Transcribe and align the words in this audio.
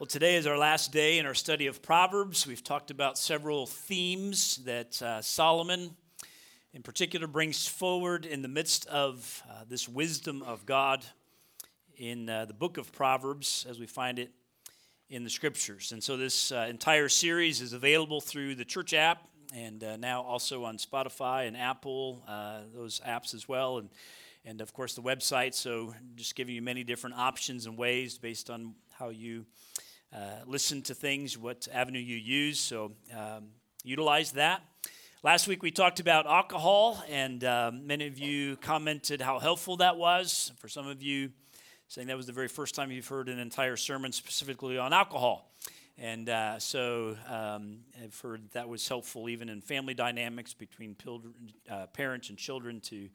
Well, 0.00 0.06
today 0.06 0.36
is 0.36 0.46
our 0.46 0.56
last 0.56 0.92
day 0.92 1.18
in 1.18 1.26
our 1.26 1.34
study 1.34 1.66
of 1.66 1.82
Proverbs. 1.82 2.46
We've 2.46 2.62
talked 2.62 2.92
about 2.92 3.18
several 3.18 3.66
themes 3.66 4.58
that 4.58 5.02
uh, 5.02 5.20
Solomon, 5.22 5.96
in 6.72 6.84
particular, 6.84 7.26
brings 7.26 7.66
forward 7.66 8.24
in 8.24 8.40
the 8.40 8.46
midst 8.46 8.86
of 8.86 9.42
uh, 9.50 9.64
this 9.68 9.88
wisdom 9.88 10.40
of 10.44 10.64
God 10.64 11.04
in 11.96 12.30
uh, 12.30 12.44
the 12.44 12.54
book 12.54 12.78
of 12.78 12.92
Proverbs 12.92 13.66
as 13.68 13.80
we 13.80 13.86
find 13.86 14.20
it 14.20 14.30
in 15.10 15.24
the 15.24 15.30
scriptures. 15.30 15.90
And 15.90 16.00
so, 16.00 16.16
this 16.16 16.52
uh, 16.52 16.68
entire 16.70 17.08
series 17.08 17.60
is 17.60 17.72
available 17.72 18.20
through 18.20 18.54
the 18.54 18.64
church 18.64 18.94
app 18.94 19.26
and 19.52 19.82
uh, 19.82 19.96
now 19.96 20.22
also 20.22 20.62
on 20.62 20.76
Spotify 20.76 21.48
and 21.48 21.56
Apple, 21.56 22.22
uh, 22.28 22.60
those 22.72 23.00
apps 23.00 23.34
as 23.34 23.48
well. 23.48 23.78
And 23.78 23.90
and 24.44 24.60
of 24.60 24.72
course 24.72 24.94
the 24.94 25.02
website. 25.02 25.54
So 25.54 25.94
just 26.14 26.34
giving 26.34 26.54
you 26.54 26.62
many 26.62 26.84
different 26.84 27.16
options 27.16 27.66
and 27.66 27.76
ways 27.76 28.16
based 28.16 28.48
on 28.48 28.74
how 28.98 29.10
you 29.10 29.44
uh, 30.14 30.18
listen 30.46 30.82
to 30.82 30.94
things, 30.94 31.36
what 31.36 31.68
avenue 31.72 31.98
you 31.98 32.16
use. 32.16 32.58
So 32.58 32.92
um, 33.16 33.48
utilize 33.84 34.32
that. 34.32 34.62
Last 35.22 35.48
week 35.48 35.62
we 35.62 35.70
talked 35.70 36.00
about 36.00 36.26
alcohol, 36.26 37.02
and 37.10 37.42
um, 37.44 37.86
many 37.86 38.06
of 38.06 38.18
you 38.18 38.56
commented 38.56 39.20
how 39.20 39.38
helpful 39.38 39.78
that 39.78 39.96
was. 39.96 40.52
For 40.58 40.68
some 40.68 40.86
of 40.86 41.02
you, 41.02 41.30
saying 41.88 42.06
that 42.06 42.16
was 42.16 42.26
the 42.26 42.32
very 42.32 42.48
first 42.48 42.74
time 42.74 42.90
you've 42.92 43.08
heard 43.08 43.28
an 43.28 43.38
entire 43.38 43.76
sermon 43.76 44.12
specifically 44.12 44.78
on 44.78 44.92
alcohol. 44.92 45.50
And 45.98 46.28
uh, 46.28 46.60
so 46.60 47.16
um, 47.26 47.78
I've 48.00 48.18
heard 48.20 48.48
that 48.52 48.68
was 48.68 48.86
helpful 48.86 49.28
even 49.28 49.48
in 49.48 49.60
family 49.60 49.94
dynamics 49.94 50.54
between 50.54 50.94
children, 51.02 51.34
uh, 51.68 51.86
parents 51.86 52.28
and 52.28 52.38
children 52.38 52.80
to 52.82 53.08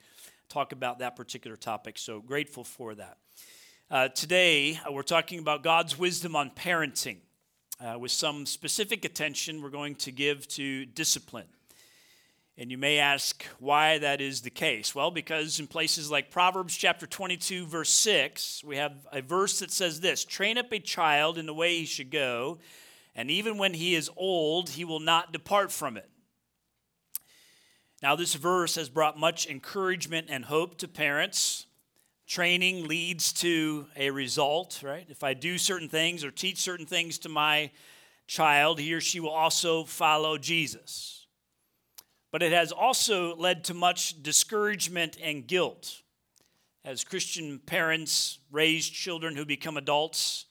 talk 0.49 0.73
about 0.73 0.99
that 0.99 1.15
particular 1.15 1.55
topic. 1.55 1.97
So 1.97 2.19
grateful 2.19 2.65
for 2.65 2.93
that. 2.95 3.17
Uh, 3.91 4.07
today, 4.07 4.79
uh, 4.87 4.91
we're 4.91 5.03
talking 5.03 5.39
about 5.39 5.61
God's 5.61 5.99
wisdom 5.99 6.35
on 6.35 6.49
parenting 6.49 7.17
uh, 7.79 7.99
with 7.99 8.11
some 8.11 8.45
specific 8.45 9.03
attention 9.03 9.61
we're 9.61 9.69
going 9.69 9.95
to 9.95 10.11
give 10.11 10.47
to 10.49 10.85
discipline. 10.85 11.47
And 12.57 12.71
you 12.71 12.77
may 12.77 12.97
ask 12.97 13.45
why 13.59 13.97
that 13.99 14.21
is 14.21 14.41
the 14.41 14.49
case. 14.49 14.95
Well, 14.95 15.11
because 15.11 15.59
in 15.59 15.67
places 15.67 16.09
like 16.09 16.31
Proverbs 16.31 16.75
chapter 16.75 17.05
22, 17.05 17.65
verse 17.65 17.89
6, 17.89 18.63
we 18.63 18.77
have 18.77 18.93
a 19.11 19.21
verse 19.21 19.59
that 19.59 19.69
says 19.69 19.99
this 19.99 20.23
Train 20.23 20.57
up 20.57 20.71
a 20.71 20.79
child 20.79 21.37
in 21.37 21.45
the 21.45 21.53
way 21.53 21.77
he 21.77 21.85
should 21.85 22.09
go, 22.09 22.59
and 23.15 23.29
even 23.29 23.57
when 23.57 23.73
he 23.73 23.95
is 23.95 24.09
old, 24.15 24.69
he 24.69 24.85
will 24.85 25.01
not 25.01 25.33
depart 25.33 25.71
from 25.71 25.97
it. 25.97 26.09
Now, 28.01 28.15
this 28.15 28.33
verse 28.33 28.75
has 28.75 28.89
brought 28.89 29.19
much 29.19 29.45
encouragement 29.45 30.27
and 30.29 30.45
hope 30.45 30.77
to 30.79 30.87
parents 30.87 31.67
Training 32.27 32.87
leads 32.87 33.33
to 33.33 33.87
a 33.97 34.09
result, 34.09 34.81
right? 34.83 35.05
If 35.09 35.23
I 35.23 35.33
do 35.33 35.57
certain 35.57 35.89
things 35.89 36.23
or 36.23 36.31
teach 36.31 36.59
certain 36.59 36.85
things 36.85 37.17
to 37.19 37.29
my 37.29 37.71
child, 38.27 38.79
he 38.79 38.93
or 38.93 39.01
she 39.01 39.19
will 39.19 39.29
also 39.29 39.83
follow 39.83 40.37
Jesus. 40.37 41.27
But 42.31 42.41
it 42.41 42.53
has 42.53 42.71
also 42.71 43.35
led 43.35 43.65
to 43.65 43.73
much 43.73 44.23
discouragement 44.23 45.17
and 45.21 45.45
guilt. 45.45 46.01
As 46.85 47.03
Christian 47.03 47.59
parents 47.59 48.39
raise 48.51 48.89
children 48.89 49.35
who 49.35 49.45
become 49.45 49.77
adults 49.77 50.45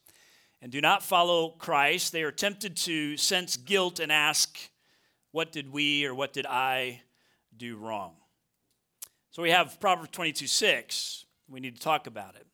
and 0.61 0.71
do 0.71 0.81
not 0.81 1.03
follow 1.03 1.51
Christ, 1.51 2.13
they 2.13 2.23
are 2.23 2.31
tempted 2.31 2.77
to 2.79 3.17
sense 3.17 3.57
guilt 3.57 3.99
and 3.99 4.13
ask, 4.13 4.59
What 5.33 5.53
did 5.53 5.73
we 5.73 6.05
or 6.05 6.15
what 6.15 6.33
did 6.33 6.47
I 6.47 7.03
do 7.57 7.77
wrong? 7.77 8.15
So 9.31 9.43
we 9.43 9.51
have 9.51 9.81
Proverbs 9.81 10.11
22 10.13 10.47
6 10.47 11.25
we 11.53 11.61
need 11.61 11.77
to 11.77 11.83
talk 11.83 12.07
about 12.07 12.35
it. 12.35 12.47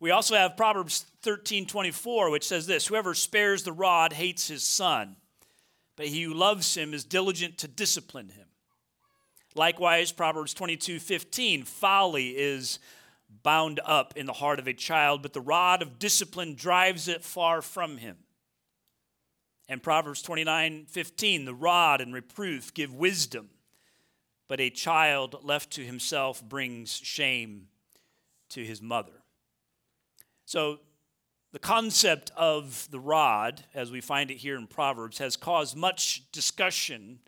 We 0.00 0.10
also 0.10 0.34
have 0.34 0.56
Proverbs 0.56 1.06
13 1.22 1.66
24, 1.66 2.30
which 2.30 2.46
says 2.46 2.66
this 2.66 2.86
Whoever 2.86 3.14
spares 3.14 3.62
the 3.62 3.72
rod 3.72 4.12
hates 4.12 4.48
his 4.48 4.64
son, 4.64 5.16
but 5.96 6.06
he 6.06 6.22
who 6.22 6.34
loves 6.34 6.76
him 6.76 6.94
is 6.94 7.04
diligent 7.04 7.58
to 7.58 7.68
discipline 7.68 8.30
him. 8.30 8.46
Likewise, 9.54 10.12
Proverbs 10.12 10.54
22 10.54 10.98
15, 11.00 11.64
folly 11.64 12.30
is 12.30 12.78
bound 13.42 13.80
up 13.84 14.16
in 14.16 14.26
the 14.26 14.32
heart 14.32 14.58
of 14.58 14.66
a 14.66 14.72
child, 14.72 15.22
but 15.22 15.32
the 15.32 15.40
rod 15.40 15.82
of 15.82 15.98
discipline 15.98 16.54
drives 16.54 17.08
it 17.08 17.24
far 17.24 17.62
from 17.62 17.98
him. 17.98 18.16
And 19.68 19.82
Proverbs 19.82 20.22
29 20.22 20.86
15, 20.88 21.44
the 21.44 21.54
rod 21.54 22.00
and 22.00 22.12
reproof 22.12 22.74
give 22.74 22.94
wisdom, 22.94 23.50
but 24.48 24.60
a 24.60 24.70
child 24.70 25.36
left 25.42 25.72
to 25.72 25.84
himself 25.84 26.42
brings 26.42 26.96
shame 26.96 27.68
to 28.50 28.64
his 28.64 28.80
mother. 28.80 29.22
So, 30.44 30.78
the 31.52 31.58
concept 31.60 32.30
of 32.36 32.86
the 32.90 33.00
rod, 33.00 33.64
as 33.72 33.90
we 33.90 34.00
find 34.00 34.30
it 34.30 34.36
here 34.36 34.56
in 34.56 34.66
Proverbs, 34.66 35.18
has 35.18 35.36
caused 35.36 35.76
much 35.76 36.30
discussion 36.30 37.20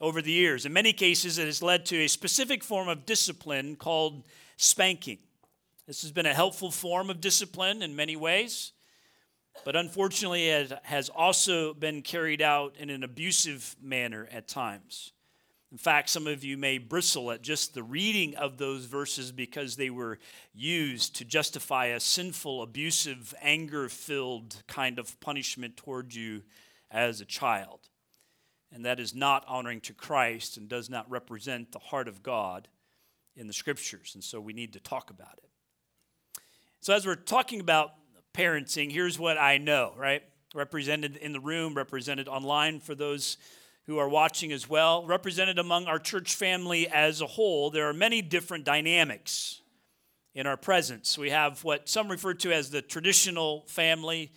over 0.00 0.22
the 0.22 0.32
years. 0.32 0.64
In 0.64 0.72
many 0.72 0.92
cases, 0.92 1.38
it 1.38 1.46
has 1.46 1.62
led 1.62 1.84
to 1.86 1.96
a 1.96 2.08
specific 2.08 2.64
form 2.64 2.88
of 2.88 3.06
discipline 3.06 3.76
called 3.76 4.24
spanking. 4.56 5.18
This 5.86 6.02
has 6.02 6.10
been 6.10 6.26
a 6.26 6.34
helpful 6.34 6.70
form 6.70 7.10
of 7.10 7.20
discipline 7.20 7.82
in 7.82 7.94
many 7.94 8.16
ways, 8.16 8.72
but 9.64 9.76
unfortunately, 9.76 10.48
it 10.48 10.72
has 10.82 11.08
also 11.08 11.74
been 11.74 12.02
carried 12.02 12.42
out 12.42 12.76
in 12.78 12.90
an 12.90 13.04
abusive 13.04 13.76
manner 13.80 14.28
at 14.32 14.48
times. 14.48 15.12
In 15.72 15.78
fact, 15.78 16.10
some 16.10 16.26
of 16.26 16.44
you 16.44 16.56
may 16.56 16.78
bristle 16.78 17.32
at 17.32 17.42
just 17.42 17.74
the 17.74 17.82
reading 17.82 18.36
of 18.36 18.56
those 18.56 18.84
verses 18.84 19.32
because 19.32 19.74
they 19.74 19.90
were 19.90 20.18
used 20.54 21.16
to 21.16 21.24
justify 21.24 21.86
a 21.86 22.00
sinful, 22.00 22.62
abusive, 22.62 23.34
anger 23.42 23.88
filled 23.88 24.62
kind 24.68 24.98
of 24.98 25.18
punishment 25.20 25.76
toward 25.76 26.14
you 26.14 26.42
as 26.90 27.20
a 27.20 27.24
child. 27.24 27.80
And 28.72 28.84
that 28.84 29.00
is 29.00 29.14
not 29.14 29.44
honoring 29.48 29.80
to 29.82 29.92
Christ 29.92 30.56
and 30.56 30.68
does 30.68 30.88
not 30.88 31.10
represent 31.10 31.72
the 31.72 31.78
heart 31.78 32.08
of 32.08 32.22
God 32.22 32.68
in 33.34 33.46
the 33.46 33.52
scriptures. 33.52 34.12
And 34.14 34.22
so 34.22 34.40
we 34.40 34.52
need 34.52 34.72
to 34.74 34.80
talk 34.80 35.10
about 35.10 35.38
it. 35.38 35.50
So, 36.80 36.94
as 36.94 37.06
we're 37.06 37.16
talking 37.16 37.60
about 37.60 37.94
parenting, 38.32 38.92
here's 38.92 39.18
what 39.18 39.38
I 39.38 39.58
know, 39.58 39.92
right? 39.96 40.22
Represented 40.54 41.16
in 41.16 41.32
the 41.32 41.40
room, 41.40 41.74
represented 41.74 42.28
online 42.28 42.78
for 42.80 42.94
those 42.94 43.38
who 43.86 43.98
are 43.98 44.08
watching 44.08 44.52
as 44.52 44.68
well, 44.68 45.06
represented 45.06 45.58
among 45.58 45.86
our 45.86 45.98
church 45.98 46.34
family 46.34 46.88
as 46.88 47.20
a 47.20 47.26
whole, 47.26 47.70
there 47.70 47.88
are 47.88 47.92
many 47.92 48.20
different 48.20 48.64
dynamics 48.64 49.60
in 50.34 50.46
our 50.46 50.56
presence. 50.56 51.16
We 51.16 51.30
have 51.30 51.62
what 51.62 51.88
some 51.88 52.08
refer 52.08 52.34
to 52.34 52.52
as 52.52 52.70
the 52.70 52.82
traditional 52.82 53.64
family 53.68 54.32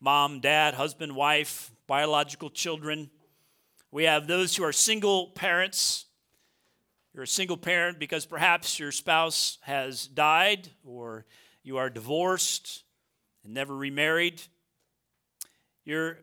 mom, 0.00 0.40
dad, 0.40 0.74
husband, 0.74 1.16
wife, 1.16 1.70
biological 1.86 2.50
children. 2.50 3.10
We 3.90 4.04
have 4.04 4.26
those 4.26 4.54
who 4.54 4.62
are 4.62 4.72
single 4.72 5.28
parents. 5.28 6.04
You're 7.14 7.24
a 7.24 7.28
single 7.28 7.56
parent 7.56 7.98
because 7.98 8.26
perhaps 8.26 8.78
your 8.78 8.92
spouse 8.92 9.58
has 9.62 10.06
died 10.06 10.68
or 10.84 11.24
you 11.62 11.78
are 11.78 11.88
divorced 11.88 12.84
and 13.44 13.54
never 13.54 13.74
remarried. 13.74 14.42
You're 15.84 16.18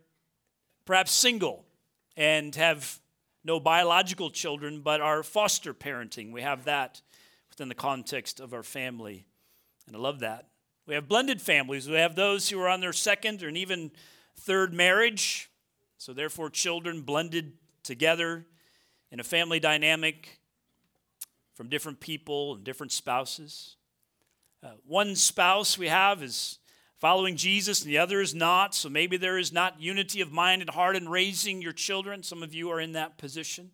perhaps 0.86 1.12
single 1.12 1.66
and 2.16 2.54
have 2.56 3.00
no 3.44 3.60
biological 3.60 4.30
children 4.30 4.82
but 4.82 5.02
are 5.02 5.24
foster 5.24 5.74
parenting. 5.74 6.32
We 6.32 6.42
have 6.42 6.66
that 6.66 7.02
within 7.50 7.70
the 7.70 7.76
context 7.76 8.40
of 8.40 8.54
our 8.54 8.64
family. 8.64 9.26
And 9.88 9.96
I 9.96 10.00
love 10.00 10.20
that. 10.20 10.48
We 10.86 10.96
have 10.96 11.08
blended 11.08 11.42
families. 11.42 11.88
We 11.88 11.96
have 11.96 12.16
those 12.16 12.50
who 12.50 12.60
are 12.60 12.70
on 12.70 12.82
their 12.82 12.94
second 12.94 13.44
or 13.44 13.50
even 13.50 13.92
third 14.38 14.74
marriage. 14.74 15.50
So, 15.98 16.14
therefore, 16.14 16.50
children 16.50 17.02
blended 17.02 17.54
together 17.84 18.46
in 19.12 19.20
a 19.20 19.24
family 19.24 19.60
dynamic 19.60 20.40
from 21.54 21.70
different 21.70 22.00
people 22.00 22.56
and 22.56 22.64
different 22.64 22.92
spouses. 22.92 23.76
Uh, 24.64 24.72
one 24.86 25.16
spouse 25.16 25.78
we 25.78 25.88
have 25.88 26.24
is 26.24 26.60
following 27.02 27.36
Jesus 27.36 27.82
and 27.82 27.90
the 27.90 27.98
other 27.98 28.22
is 28.22 28.36
not. 28.36 28.76
So 28.76 28.88
maybe 28.88 29.18
there 29.18 29.40
is 29.40 29.52
not 29.52 29.82
unity 29.82 30.22
of 30.22 30.32
mind 30.32 30.62
and 30.62 30.70
heart 30.70 30.96
in 30.96 31.10
raising 31.10 31.62
your 31.62 31.74
children. 31.74 32.22
Some 32.22 32.44
of 32.44 32.54
you 32.54 32.70
are 32.70 32.80
in 32.80 32.94
that 32.94 33.18
position. 33.18 33.72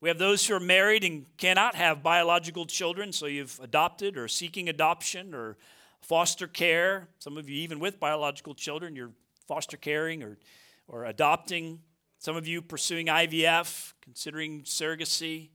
We 0.00 0.08
have 0.08 0.18
those 0.18 0.46
who 0.46 0.54
are 0.54 0.60
married 0.60 1.02
and 1.02 1.26
cannot 1.36 1.74
have 1.74 2.02
biological 2.02 2.64
children, 2.64 3.12
so 3.12 3.26
you've 3.26 3.58
adopted 3.60 4.16
or 4.16 4.28
seeking 4.28 4.68
adoption 4.68 5.34
or 5.34 5.56
foster 6.00 6.46
care. 6.46 7.08
Some 7.18 7.36
of 7.36 7.48
you, 7.48 7.56
even 7.62 7.80
with 7.80 7.98
biological 7.98 8.54
children, 8.54 8.94
you're 8.94 9.10
foster 9.48 9.76
caring 9.76 10.22
or, 10.22 10.38
or 10.86 11.06
adopting. 11.06 11.80
Some 12.18 12.36
of 12.36 12.46
you 12.46 12.62
pursuing 12.62 13.06
IVF, 13.06 13.94
considering 14.00 14.62
surrogacy. 14.62 15.48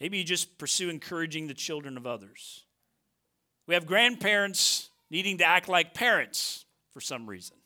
Maybe 0.00 0.18
you 0.18 0.24
just 0.24 0.56
pursue 0.56 0.88
encouraging 0.88 1.46
the 1.46 1.54
children 1.54 1.96
of 1.98 2.06
others. 2.06 2.64
We 3.66 3.74
have 3.74 3.86
grandparents 3.86 4.88
needing 5.12 5.36
to 5.36 5.44
act 5.44 5.68
like 5.68 5.92
parents 5.92 6.64
for 6.94 7.00
some 7.00 7.28
reason. 7.28 7.56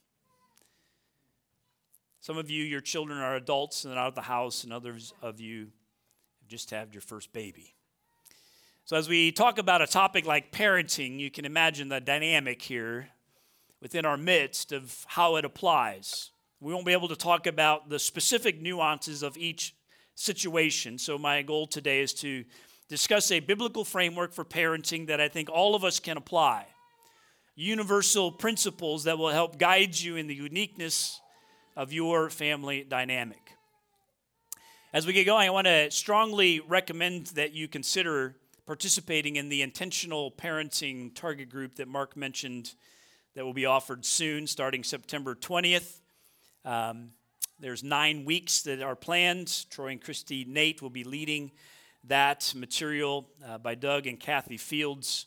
Some 2.21 2.39
of 2.39 2.51
you, 2.51 2.65
your 2.65 2.81
children 2.81 3.21
are 3.21 3.37
adults 3.37 3.85
and 3.85 3.95
out 3.95 4.09
of 4.09 4.15
the 4.17 4.23
house, 4.23 4.65
and 4.65 4.73
others 4.73 5.15
of 5.23 5.41
you 5.41 5.69
have 6.41 6.49
just 6.49 6.71
had 6.71 6.93
your 6.93 7.01
first 7.01 7.33
baby. 7.33 7.73
So, 8.85 8.97
as 8.97 9.09
we 9.09 9.31
talk 9.31 9.59
about 9.59 9.81
a 9.81 9.87
topic 9.87 10.27
like 10.27 10.51
parenting, 10.51 11.21
you 11.21 11.31
can 11.31 11.45
imagine 11.45 11.89
the 11.89 12.01
dynamic 12.01 12.61
here 12.61 13.11
within 13.81 14.05
our 14.05 14.17
midst 14.17 14.73
of 14.73 15.05
how 15.07 15.37
it 15.37 15.45
applies. 15.45 16.33
We 16.61 16.75
won't 16.75 16.87
be 16.87 16.93
able 16.93 17.09
to 17.09 17.17
talk 17.17 17.47
about 17.47 17.89
the 17.89 18.01
specific 18.01 18.61
nuances 18.61 19.23
of 19.23 19.37
each 19.37 19.77
situation. 20.17 20.99
So, 20.99 21.17
my 21.17 21.43
goal 21.43 21.69
today 21.69 22.01
is 22.01 22.13
to 22.15 22.45
discuss 22.89 23.31
a 23.31 23.39
biblical 23.39 23.85
framework 23.85 24.33
for 24.33 24.45
parenting 24.45 25.07
that 25.07 25.21
I 25.21 25.29
think 25.29 25.49
all 25.49 25.77
of 25.77 25.85
us 25.85 26.01
can 26.01 26.17
apply. 26.17 26.67
Universal 27.59 28.33
principles 28.33 29.05
that 29.05 29.17
will 29.17 29.31
help 29.31 29.59
guide 29.59 29.99
you 29.99 30.17
in 30.17 30.27
the 30.27 30.35
uniqueness 30.35 31.23
of 31.75 31.91
your 31.91 32.29
family 32.29 32.85
dynamic. 32.85 33.53
As 34.93 35.07
we 35.07 35.15
get 35.15 35.25
going, 35.25 35.49
I 35.49 35.51
want 35.51 35.67
to 35.67 35.91
strongly 35.91 36.61
recommend 36.61 37.29
that 37.29 37.55
you 37.55 37.67
consider 37.67 38.37
participating 38.67 39.37
in 39.37 39.49
the 39.49 39.63
intentional 39.63 40.31
parenting 40.31 41.15
target 41.15 41.49
group 41.49 41.77
that 41.77 41.89
Mark 41.89 42.15
mentioned 42.15 42.75
that 43.35 43.45
will 43.45 43.55
be 43.55 43.65
offered 43.65 44.05
soon, 44.05 44.47
starting 44.47 44.85
September 44.85 45.35
20th. 45.35 46.01
Um, 46.63 47.13
there's 47.59 47.83
nine 47.83 48.27
weeks 48.27 48.61
that 48.63 48.83
are 48.83 48.97
planned. 48.97 49.71
Troy 49.71 49.89
and 49.89 50.03
Christy 50.03 50.45
Nate 50.45 50.83
will 50.83 50.91
be 50.91 51.05
leading 51.05 51.53
that 52.05 52.53
material 52.55 53.31
uh, 53.47 53.57
by 53.57 53.75
Doug 53.75 54.07
and 54.07 54.21
Kathy 54.21 54.59
Fields. 54.59 55.25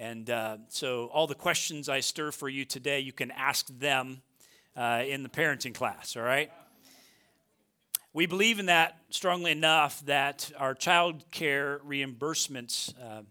And 0.00 0.30
uh, 0.30 0.56
so, 0.68 1.10
all 1.12 1.26
the 1.26 1.34
questions 1.34 1.90
I 1.90 2.00
stir 2.00 2.32
for 2.32 2.48
you 2.48 2.64
today, 2.64 3.00
you 3.00 3.12
can 3.12 3.30
ask 3.32 3.66
them 3.66 4.22
uh, 4.74 5.02
in 5.06 5.22
the 5.22 5.28
parenting 5.28 5.74
class, 5.74 6.16
all 6.16 6.22
right? 6.22 6.50
We 8.14 8.24
believe 8.24 8.58
in 8.58 8.66
that 8.66 8.96
strongly 9.10 9.52
enough 9.52 10.00
that 10.06 10.50
our 10.56 10.72
child 10.72 11.30
care 11.30 11.80
reimbursements 11.86 12.94
uh, 12.98 13.24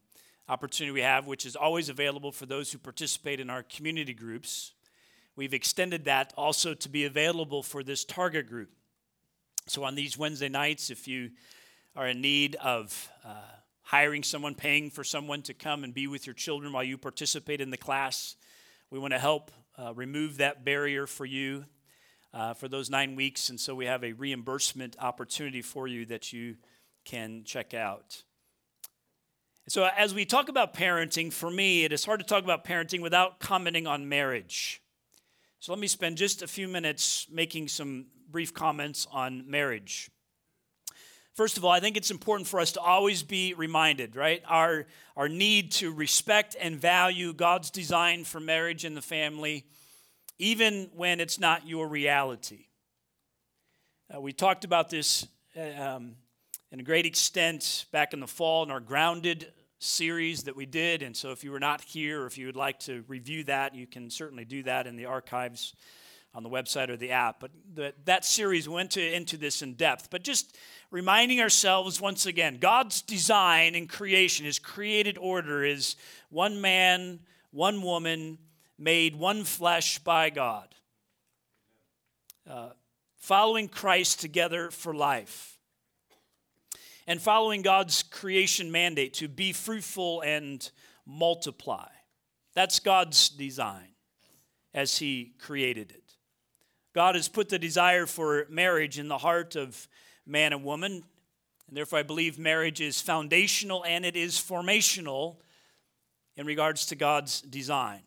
opportunity 0.48 0.92
we 0.92 1.02
have, 1.02 1.26
which 1.26 1.44
is 1.44 1.56
always 1.56 1.90
available 1.90 2.32
for 2.32 2.46
those 2.46 2.72
who 2.72 2.78
participate 2.78 3.40
in 3.40 3.50
our 3.50 3.64
community 3.64 4.14
groups, 4.14 4.74
we've 5.36 5.56
extended 5.56 6.06
that 6.06 6.34
also 6.38 6.76
to 6.76 6.88
be 6.88 7.06
available 7.06 7.64
for 7.64 7.82
this 7.82 8.06
target 8.06 8.48
group. 8.48 8.70
So 9.66 9.84
on 9.86 9.96
these 9.96 10.20
Wednesday 10.20 10.50
nights, 10.50 10.92
if 10.92 11.08
you 11.08 11.32
are 11.96 12.10
in 12.10 12.22
need 12.22 12.58
of 12.58 13.10
uh, 13.26 13.32
hiring 13.90 14.22
someone, 14.22 14.54
paying 14.54 14.92
for 14.92 15.04
someone 15.04 15.42
to 15.42 15.52
come 15.52 15.84
and 15.84 15.96
be 15.96 16.06
with 16.06 16.28
your 16.28 16.36
children 16.36 16.72
while 16.72 16.84
you 16.84 16.96
participate 16.96 17.60
in 17.60 17.72
the 17.72 17.78
class, 17.78 18.36
we 18.92 19.00
want 19.00 19.14
to 19.14 19.18
help 19.18 19.50
uh, 19.80 19.92
remove 19.96 20.38
that 20.38 20.64
barrier 20.64 21.08
for 21.08 21.26
you 21.26 21.66
uh, 22.32 22.54
for 22.54 22.68
those 22.68 22.92
nine 22.92 23.16
weeks. 23.16 23.50
And 23.50 23.60
so 23.60 23.74
we 23.74 23.88
have 23.88 24.04
a 24.04 24.12
reimbursement 24.12 24.96
opportunity 25.00 25.64
for 25.64 25.88
you 25.88 26.06
that 26.06 26.32
you 26.32 26.58
can 27.04 27.44
check 27.44 27.74
out. 27.74 28.22
So, 29.68 29.90
as 29.98 30.14
we 30.14 30.24
talk 30.24 30.50
about 30.50 30.76
parenting, 30.76 31.34
for 31.34 31.50
me, 31.50 31.84
it 31.84 31.92
is 31.92 32.06
hard 32.06 32.20
to 32.20 32.26
talk 32.26 32.44
about 32.44 32.66
parenting 32.66 33.02
without 33.02 33.40
commenting 33.40 33.88
on 33.88 34.08
marriage. 34.08 34.84
So, 35.60 35.72
let 35.72 35.80
me 35.80 35.88
spend 35.88 36.18
just 36.18 36.44
a 36.44 36.48
few 36.48 36.68
minutes 36.68 37.28
making 37.32 37.68
some 37.68 38.08
brief 38.30 38.54
comments 38.54 39.08
on 39.12 39.50
marriage. 39.50 40.10
First 41.40 41.58
of 41.58 41.64
all, 41.64 41.72
I 41.72 41.80
think 41.80 41.96
it's 41.96 42.12
important 42.12 42.50
for 42.50 42.60
us 42.60 42.74
to 42.74 42.82
always 42.82 43.24
be 43.24 43.54
reminded, 43.54 44.18
right? 44.18 44.44
Our, 44.46 44.88
our 45.16 45.30
need 45.30 45.72
to 45.72 45.90
respect 45.90 46.58
and 46.60 46.76
value 46.76 47.32
God's 47.32 47.72
design 47.72 48.26
for 48.26 48.42
marriage 48.42 48.84
and 48.84 48.98
the 48.98 49.02
family 49.02 49.64
even 50.38 50.90
when 50.94 51.22
it's 51.22 51.40
not 51.40 51.66
your 51.66 51.88
reality. 51.88 52.66
Uh, 54.14 54.20
we 54.20 54.34
talked 54.34 54.66
about 54.66 54.90
this 54.90 55.26
uh, 55.56 55.82
um, 55.82 56.16
in 56.74 56.82
a 56.82 56.84
great 56.84 57.06
extent 57.06 57.86
back 57.94 58.12
in 58.12 58.20
the 58.20 58.28
fall 58.28 58.64
in 58.64 58.70
our 58.70 58.82
Grounded 58.82 59.50
series 59.80 60.44
that 60.44 60.58
we 60.58 60.66
did. 60.66 61.02
And 61.02 61.16
so 61.16 61.32
if 61.32 61.46
you 61.46 61.52
were 61.52 61.60
not 61.62 61.80
here 61.80 62.24
or 62.24 62.26
if 62.26 62.38
you 62.38 62.48
would 62.48 62.58
like 62.58 62.82
to 62.82 63.06
review 63.08 63.46
that, 63.46 63.76
you 63.76 63.88
can 63.88 64.10
certainly 64.10 64.44
do 64.44 64.64
that 64.64 64.88
in 64.88 64.98
the 64.98 65.06
archives 65.06 65.74
on 66.34 66.44
the 66.44 66.50
website 66.50 66.90
or 66.90 66.98
the 66.98 67.12
app. 67.12 67.40
But 67.40 67.52
the, 67.74 67.94
that 68.06 68.26
series 68.26 68.70
went 68.70 68.92
to, 68.92 69.16
into 69.16 69.38
this 69.38 69.62
in 69.62 69.74
depth. 69.74 70.10
But 70.10 70.24
just 70.24 70.58
reminding 70.92 71.42
ourselves 71.42 72.00
once 72.00 72.26
again 72.26 72.58
God's 72.60 73.02
design 73.02 73.76
in 73.76 73.88
creation, 73.88 74.46
His 74.46 74.60
created 74.60 75.18
order 75.18 75.64
is 75.64 75.96
one 76.30 76.62
man, 76.62 77.20
one 77.52 77.82
woman, 77.82 78.38
made 78.78 79.16
one 79.16 79.44
flesh 79.44 80.00
by 80.00 80.30
God, 80.30 80.74
uh, 82.50 82.70
following 83.18 83.68
Christ 83.68 84.22
together 84.22 84.72
for 84.72 84.94
life, 84.94 85.58
and 87.06 87.22
following 87.22 87.62
God's 87.62 88.04
creation 88.04 88.72
mandate 88.72 89.16
to 89.16 89.28
be 89.28 89.52
fruitful 89.52 90.22
and 90.22 90.70
multiply. 91.06 91.90
That's 92.54 92.80
God's 92.80 93.30
design 93.30 93.90
as 94.74 94.98
He 94.98 95.34
created 95.40 95.92
it. 95.92 96.09
God 96.94 97.16
has 97.16 97.28
put 97.28 97.50
the 97.50 97.60
desire 97.60 98.06
for 98.06 98.46
marriage 98.50 98.98
in 98.98 99.08
the 99.08 99.18
heart 99.18 99.56
of 99.56 99.88
man 100.26 100.54
and 100.54 100.64
woman, 100.64 101.04
and 101.68 101.78
therefore 101.78 102.00
I 102.00 102.04
believe 102.04 102.40
marriage 102.40 102.82
is 102.82 103.00
foundational 103.00 103.86
and 103.86 104.06
it 104.06 104.16
is 104.16 104.34
formational 104.34 105.38
in 106.36 106.46
regards 106.46 106.88
to 106.88 106.96
God's 106.96 107.42
design. 107.42 108.02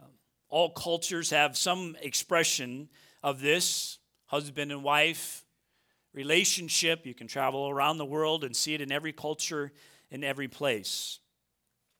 Uh, 0.00 0.06
all 0.48 0.70
cultures 0.70 1.30
have 1.30 1.56
some 1.56 1.96
expression 2.00 2.88
of 3.22 3.40
this 3.40 3.98
husband 4.26 4.72
and 4.72 4.82
wife 4.82 5.44
relationship. 6.14 7.04
You 7.04 7.14
can 7.14 7.26
travel 7.26 7.68
around 7.68 7.98
the 7.98 8.04
world 8.04 8.44
and 8.44 8.56
see 8.56 8.74
it 8.74 8.80
in 8.80 8.90
every 8.90 9.12
culture, 9.12 9.72
in 10.10 10.24
every 10.24 10.48
place. 10.48 11.18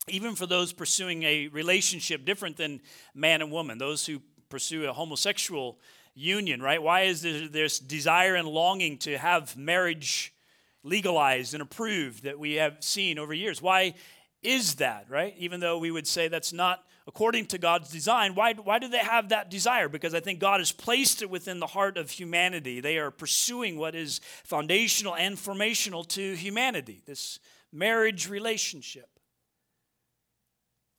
Even 0.08 0.34
for 0.34 0.46
those 0.46 0.72
pursuing 0.72 1.22
a 1.22 1.48
relationship 1.48 2.24
different 2.24 2.56
than 2.56 2.80
man 3.14 3.42
and 3.42 3.52
woman, 3.52 3.78
those 3.78 4.06
who 4.06 4.20
pursue 4.52 4.84
a 4.84 4.92
homosexual 4.92 5.78
union, 6.14 6.60
right? 6.60 6.82
Why 6.82 7.04
is 7.04 7.22
there 7.22 7.48
this 7.48 7.78
desire 7.78 8.34
and 8.34 8.46
longing 8.46 8.98
to 8.98 9.16
have 9.16 9.56
marriage 9.56 10.34
legalized 10.82 11.54
and 11.54 11.62
approved 11.62 12.24
that 12.24 12.38
we 12.38 12.56
have 12.56 12.76
seen 12.80 13.18
over 13.18 13.32
years? 13.32 13.62
Why 13.62 13.94
is 14.42 14.74
that, 14.74 15.06
right? 15.08 15.34
Even 15.38 15.60
though 15.60 15.78
we 15.78 15.90
would 15.90 16.06
say 16.06 16.28
that's 16.28 16.52
not 16.52 16.84
according 17.06 17.46
to 17.46 17.56
God's 17.56 17.90
design. 17.90 18.34
Why, 18.34 18.52
why 18.52 18.78
do 18.78 18.88
they 18.88 18.98
have 18.98 19.30
that 19.30 19.50
desire? 19.50 19.88
Because 19.88 20.14
I 20.14 20.20
think 20.20 20.38
God 20.38 20.60
has 20.60 20.70
placed 20.70 21.22
it 21.22 21.30
within 21.30 21.58
the 21.58 21.66
heart 21.68 21.96
of 21.96 22.10
humanity. 22.10 22.80
They 22.80 22.98
are 22.98 23.10
pursuing 23.10 23.78
what 23.78 23.94
is 23.94 24.20
foundational 24.44 25.16
and 25.16 25.38
formational 25.38 26.06
to 26.08 26.34
humanity, 26.34 27.00
this 27.06 27.38
marriage 27.72 28.28
relationship. 28.28 29.11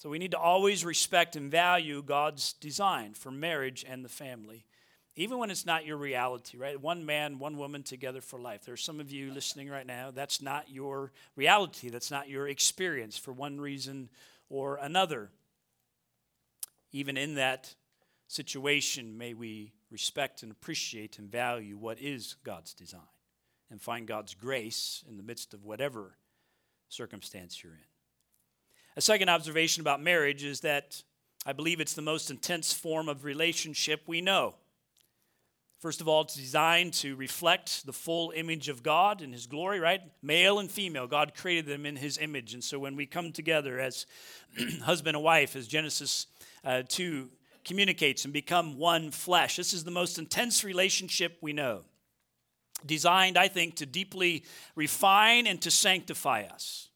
So 0.03 0.09
we 0.09 0.19
need 0.19 0.31
to 0.31 0.38
always 0.38 0.83
respect 0.83 1.38
and 1.38 1.50
value 1.50 2.03
God's 2.03 2.51
design 2.51 3.13
for 3.13 3.31
marriage 3.31 3.86
and 3.88 4.03
the 4.03 4.10
family, 4.10 4.65
even 5.15 5.38
when 5.38 5.50
it's 5.50 5.65
not 5.65 5.86
your 5.86 5.95
reality, 5.95 6.57
right? 6.57 6.77
One 6.77 7.05
man, 7.05 7.39
one 7.39 7.57
woman 7.57 7.83
together 7.83 8.19
for 8.19 8.38
life. 8.38 8.65
There 8.65 8.74
are 8.74 8.75
some 8.75 9.00
of 9.00 9.13
you 9.13 9.31
listening 9.31 9.69
right 9.69 9.88
now, 9.88 10.12
that's 10.12 10.41
not 10.41 10.69
your 10.69 11.13
reality, 11.38 11.88
that's 11.88 12.12
not 12.12 12.27
your 12.27 12.50
experience 12.50 13.17
for 13.17 13.31
one 13.31 13.62
reason 13.62 14.10
or 14.50 14.75
another. 14.75 15.29
Even 16.91 17.15
in 17.15 17.36
that 17.36 17.74
situation, 18.27 19.17
may 19.17 19.33
we 19.33 19.72
respect 19.89 20.43
and 20.43 20.51
appreciate 20.51 21.17
and 21.17 21.31
value 21.31 21.77
what 21.77 21.98
is 22.01 22.36
God's 22.43 22.74
design 22.74 23.00
and 23.72 23.81
find 23.81 24.05
God's 24.05 24.33
grace 24.33 25.01
in 25.07 25.15
the 25.15 25.24
midst 25.24 25.53
of 25.53 25.63
whatever 25.63 26.17
circumstance 26.89 27.63
you're 27.63 27.72
in. 27.72 27.92
A 28.95 29.01
second 29.01 29.29
observation 29.29 29.81
about 29.81 30.01
marriage 30.01 30.43
is 30.43 30.62
that 30.62 31.01
I 31.45 31.53
believe 31.53 31.79
it's 31.79 31.93
the 31.93 32.01
most 32.01 32.29
intense 32.29 32.71
form 32.71 33.09
of 33.09 33.23
relationship 33.23 34.03
we 34.05 34.21
know. 34.21 34.55
First 35.79 36.00
of 36.00 36.07
all, 36.07 36.21
it's 36.21 36.35
designed 36.35 36.93
to 36.95 37.15
reflect 37.17 37.85
the 37.85 37.91
full 37.91 38.31
image 38.35 38.69
of 38.69 38.83
God 38.83 39.21
and 39.21 39.33
His 39.33 39.47
glory, 39.47 39.81
right? 39.81 40.00
Male 40.21 40.59
and 40.59 40.71
female, 40.71 41.07
God 41.07 41.33
created 41.35 41.65
them 41.65 41.85
in 41.85 41.97
His 41.97 42.17
image. 42.17 42.53
And 42.53 42.63
so 42.63 42.79
when 42.79 42.95
we 42.95 43.05
come 43.05 43.33
together 43.33 43.79
as 43.79 44.05
husband 44.83 45.17
and 45.17 45.23
wife, 45.25 45.57
as 45.57 45.67
Genesis 45.67 46.27
uh, 46.63 46.83
2 46.88 47.29
communicates 47.65 48.23
and 48.23 48.33
become 48.33 48.77
one 48.77 49.12
flesh, 49.12 49.57
this 49.57 49.73
is 49.73 49.83
the 49.83 49.91
most 49.91 50.17
intense 50.17 50.63
relationship 50.63 51.38
we 51.41 51.51
know. 51.51 51.81
Designed, 52.85 53.38
I 53.38 53.50
think, 53.50 53.75
to 53.75 53.85
deeply 53.85 54.45
refine 54.75 55.47
and 55.47 55.62
to 55.63 55.71
sanctify 55.71 56.43
us. 56.43 56.89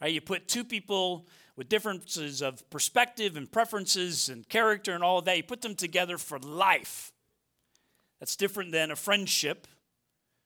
Right? 0.00 0.12
You 0.12 0.20
put 0.20 0.48
two 0.48 0.64
people 0.64 1.26
with 1.56 1.68
differences 1.68 2.40
of 2.40 2.68
perspective 2.70 3.36
and 3.36 3.50
preferences 3.50 4.28
and 4.28 4.48
character 4.48 4.94
and 4.94 5.04
all 5.04 5.18
of 5.18 5.26
that, 5.26 5.36
you 5.36 5.42
put 5.42 5.60
them 5.60 5.74
together 5.74 6.16
for 6.16 6.38
life 6.38 7.12
that's 8.18 8.36
different 8.36 8.72
than 8.72 8.90
a 8.90 8.96
friendship 8.96 9.66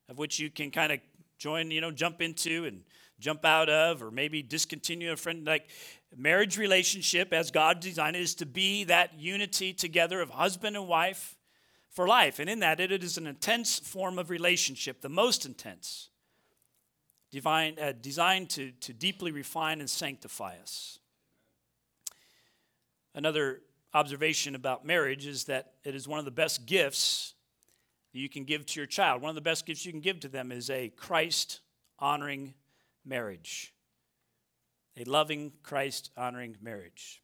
of 0.09 0.19
which 0.19 0.39
you 0.39 0.51
can 0.51 0.71
kind 0.71 0.93
of 0.93 1.01
join, 1.39 1.71
you 1.71 1.81
know, 1.81 1.91
jump 1.91 2.21
into 2.21 2.65
and 2.65 2.83
jump 3.21 3.45
out 3.45 3.69
of, 3.69 4.03
or 4.03 4.11
maybe 4.11 4.43
discontinue 4.43 5.13
a 5.13 5.17
friend. 5.17 5.47
Like 5.47 5.69
marriage 6.17 6.59
relationship, 6.59 7.33
as 7.33 7.51
God 7.51 7.81
designed 7.81 8.17
it, 8.17 8.23
is 8.23 8.35
to 8.37 8.47
be 8.47 8.85
that 8.85 9.19
unity 9.19 9.73
together 9.73 10.21
of 10.21 10.31
husband 10.31 10.77
and 10.77 10.89
wife 10.89 11.37
for 11.91 12.07
life. 12.07 12.39
And 12.39 12.51
in 12.51 12.61
that, 12.61 12.81
it 12.81 13.05
is 13.05 13.17
an 13.17 13.27
intense 13.27 13.79
form 13.79 14.19
of 14.19 14.31
relationship, 14.31 15.01
the 15.01 15.09
most 15.09 15.47
intense, 15.47 16.11
divine, 17.35 17.77
uh, 17.83 17.93
designed 18.01 18.49
to, 18.49 18.71
to 18.71 18.93
deeply 18.93 19.33
refine 19.33 19.81
and 19.81 19.91
sanctify 19.91 20.55
us. 20.63 21.01
Another 23.13 23.61
observation 23.93 24.55
about 24.55 24.87
marriage 24.87 25.27
is 25.27 25.43
that 25.45 25.73
it 25.83 25.97
is 25.97 26.07
one 26.07 26.21
of 26.21 26.25
the 26.25 26.31
best 26.31 26.65
gifts 26.65 27.35
you 28.13 28.29
can 28.29 28.45
give 28.45 28.65
to 28.67 28.79
your 28.79 28.87
child. 28.87 29.21
One 29.21 29.31
of 29.31 29.35
the 29.35 29.41
best 29.41 29.67
gifts 29.67 29.85
you 29.85 29.91
can 29.91 30.01
give 30.01 30.21
to 30.21 30.29
them 30.29 30.53
is 30.53 30.71
a 30.71 30.91
Christ 30.91 31.59
honoring 31.99 32.55
marriage. 33.05 33.75
A 34.97 35.03
loving, 35.03 35.55
Christ 35.65 36.13
honoring 36.17 36.57
marriage. 36.63 37.21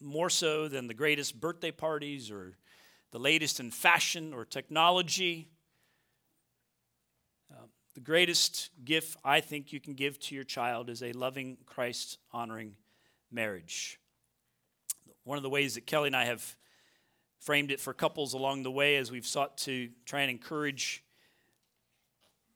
More 0.00 0.30
so 0.30 0.68
than 0.68 0.86
the 0.86 0.94
greatest 0.94 1.40
birthday 1.40 1.72
parties 1.72 2.30
or 2.30 2.52
the 3.10 3.18
latest 3.18 3.58
in 3.58 3.72
fashion 3.72 4.32
or 4.32 4.44
technology. 4.44 5.48
The 7.94 8.00
greatest 8.00 8.70
gift 8.84 9.18
I 9.22 9.40
think 9.40 9.72
you 9.72 9.78
can 9.78 9.92
give 9.92 10.18
to 10.20 10.34
your 10.34 10.44
child 10.44 10.88
is 10.88 11.02
a 11.02 11.12
loving, 11.12 11.58
Christ 11.66 12.18
honoring 12.32 12.76
marriage. 13.30 14.00
One 15.24 15.36
of 15.36 15.42
the 15.42 15.50
ways 15.50 15.74
that 15.74 15.86
Kelly 15.86 16.06
and 16.06 16.16
I 16.16 16.24
have 16.24 16.56
framed 17.38 17.70
it 17.70 17.80
for 17.80 17.92
couples 17.92 18.32
along 18.32 18.62
the 18.62 18.70
way 18.70 18.96
as 18.96 19.10
we've 19.10 19.26
sought 19.26 19.58
to 19.58 19.90
try 20.06 20.22
and 20.22 20.30
encourage 20.30 21.04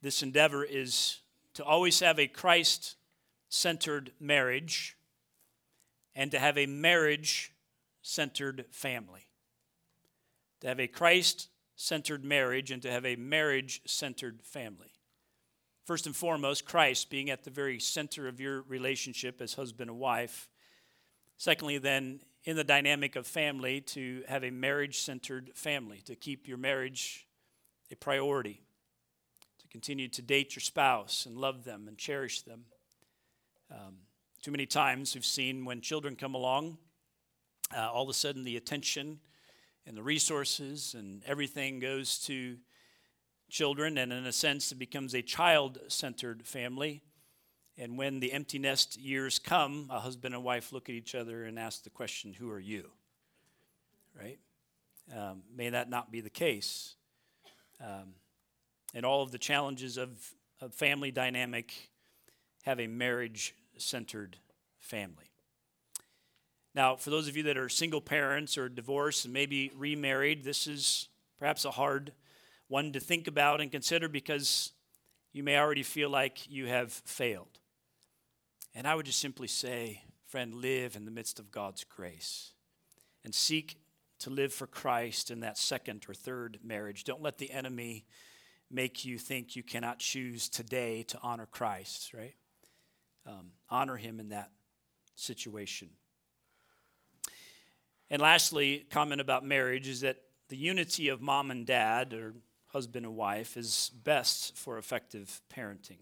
this 0.01 0.23
endeavor 0.23 0.65
is 0.65 1.19
to 1.55 1.65
always 1.65 2.01
have 2.01 2.19
a 2.19 2.27
Christ 2.27 2.97
centered 3.49 4.13
marriage 4.19 4.97
and 6.15 6.31
to 6.31 6.39
have 6.39 6.57
a 6.57 6.67
marriage 6.67 7.53
centered 8.01 8.65
family. 8.71 9.27
To 10.61 10.69
have 10.69 10.81
a 10.81 10.87
Christ 10.87 11.49
centered 11.75 12.25
marriage 12.25 12.71
and 12.71 12.81
to 12.83 12.91
have 12.91 13.05
a 13.05 13.17
marriage 13.17 13.83
centered 13.85 14.41
family. 14.43 14.96
First 15.87 16.07
and 16.07 16.17
foremost, 16.17 16.65
Christ 16.65 17.11
being 17.11 17.31
at 17.31 17.45
the 17.45 17.51
very 17.51 17.79
center 17.79 18.27
of 18.27 18.41
your 18.41 18.63
relationship 18.63 19.41
as 19.41 19.55
husband 19.55 19.89
and 19.89 20.01
wife. 20.01 20.49
Secondly, 21.37 21.79
then, 21.79 22.19
in 22.45 22.57
the 22.57 22.65
dynamic 22.65 23.15
of 23.15 23.25
family 23.25 23.83
to 23.83 24.25
have 24.27 24.43
a 24.43 24.51
marriage 24.51 24.99
centered 24.99 25.53
family, 25.55 26.01
to 26.07 26.17
keep 26.17 26.49
your 26.49 26.59
marriage 26.59 27.29
a 27.93 27.95
priority, 27.95 28.63
to 29.61 29.69
continue 29.69 30.09
to 30.09 30.23
date 30.23 30.57
your 30.57 30.61
spouse 30.61 31.25
and 31.25 31.39
love 31.39 31.63
them 31.63 31.87
and 31.87 31.97
cherish 31.97 32.43
them. 32.43 32.65
Um, 33.71 33.99
too 34.43 34.51
many 34.51 34.67
times 34.67 35.15
we've 35.15 35.25
seen 35.25 35.65
when 35.65 35.81
children 35.81 36.17
come 36.17 36.35
along, 36.35 36.79
uh, 37.77 37.89
all 37.93 38.03
of 38.03 38.09
a 38.09 38.15
sudden 38.15 38.43
the 38.43 38.57
attention 38.57 39.21
and 39.87 39.97
the 39.97 40.03
resources 40.03 40.95
and 40.95 41.23
everything 41.27 41.79
goes 41.79 42.19
to 42.27 42.57
children, 43.49 43.99
and 43.99 44.13
in 44.13 44.27
a 44.27 44.33
sense, 44.33 44.73
it 44.73 44.79
becomes 44.79 45.15
a 45.15 45.23
child 45.23 45.79
centered 45.89 46.47
family. 46.47 47.03
And 47.79 47.99
when 47.99 48.21
the 48.21 48.33
empty 48.33 48.59
nest 48.59 48.99
years 48.99 49.39
come, 49.39 49.89
a 49.91 50.01
husband 50.01 50.35
and 50.35 50.43
wife 50.43 50.73
look 50.73 50.89
at 50.89 50.95
each 50.95 51.15
other 51.15 51.45
and 51.45 51.59
ask 51.59 51.85
the 51.85 51.91
question, 51.91 52.33
Who 52.33 52.51
are 52.51 52.61
you? 52.61 52.91
Right? 54.19 54.39
Um, 55.15 55.43
may 55.55 55.71
that 55.71 55.91
not 55.91 56.11
be 56.11 56.21
the 56.21 56.31
case. 56.31 56.95
Um, 57.81 58.15
and 58.95 59.05
all 59.05 59.23
of 59.23 59.31
the 59.31 59.39
challenges 59.39 59.99
of, 59.99 60.19
of 60.61 60.75
family 60.75 61.11
dynamic 61.11 61.91
have 62.65 62.81
a 62.81 62.87
marriage 62.87 63.55
centered 63.77 64.39
family. 64.79 65.31
Now, 66.75 66.97
for 66.97 67.11
those 67.11 67.29
of 67.29 67.37
you 67.37 67.43
that 67.45 67.57
are 67.57 67.69
single 67.69 68.01
parents 68.01 68.59
or 68.59 68.69
divorced 68.69 69.25
and 69.25 69.35
maybe 69.35 69.71
remarried, 69.77 70.45
this 70.45 70.67
is 70.67 71.09
perhaps 71.39 71.65
a 71.65 71.71
hard 71.71 72.13
one 72.69 72.93
to 72.93 73.01
think 73.01 73.29
about 73.29 73.61
and 73.61 73.71
consider 73.71 74.09
because 74.09 74.73
you 75.33 75.43
may 75.43 75.59
already 75.59 75.83
feel 75.83 76.11
like 76.11 76.51
you 76.51 76.67
have 76.67 76.93
failed. 76.93 77.59
And 78.75 78.87
I 78.87 78.95
would 78.95 79.07
just 79.07 79.21
simply 79.21 79.49
say, 79.49 80.03
friend, 80.27 80.55
live 80.55 80.97
in 80.97 81.05
the 81.05 81.11
midst 81.11 81.39
of 81.39 81.51
God's 81.51 81.85
grace 81.85 82.53
and 83.25 83.35
seek 83.35 83.79
to 84.21 84.31
live 84.31 84.53
for 84.53 84.67
Christ 84.67 85.31
in 85.31 85.41
that 85.41 85.59
second 85.59 86.05
or 86.09 86.15
third 86.15 86.59
marriage. 86.63 87.05
Don't 87.05 87.23
let 87.23 87.39
the 87.39 87.51
enemy 87.51 88.07
make 88.71 89.05
you 89.05 89.19
think 89.19 89.57
you 89.57 89.63
cannot 89.63 89.99
choose 89.99 90.49
today 90.49 91.05
to 91.05 91.19
honor 91.23 91.47
Christ, 91.47 92.13
right? 92.15 92.35
Um, 93.27 93.53
honor 93.69 93.97
him 93.97 94.21
in 94.21 94.31
that 94.31 94.51
situation. 95.15 95.91
And 98.11 98.23
lastly, 98.23 98.87
comment 98.91 99.21
about 99.21 99.45
marriage 99.45 99.89
is 99.89 100.01
that 100.01 100.19
the 100.49 100.57
unity 100.57 101.09
of 101.09 101.21
mom 101.21 101.51
and 101.51 101.67
dad, 101.67 102.13
or 102.13 102.35
husband 102.69 103.07
and 103.07 103.17
wife, 103.17 103.57
is 103.57 103.91
best 104.05 104.57
for 104.57 104.79
effective 104.79 105.41
parenting 105.55 105.99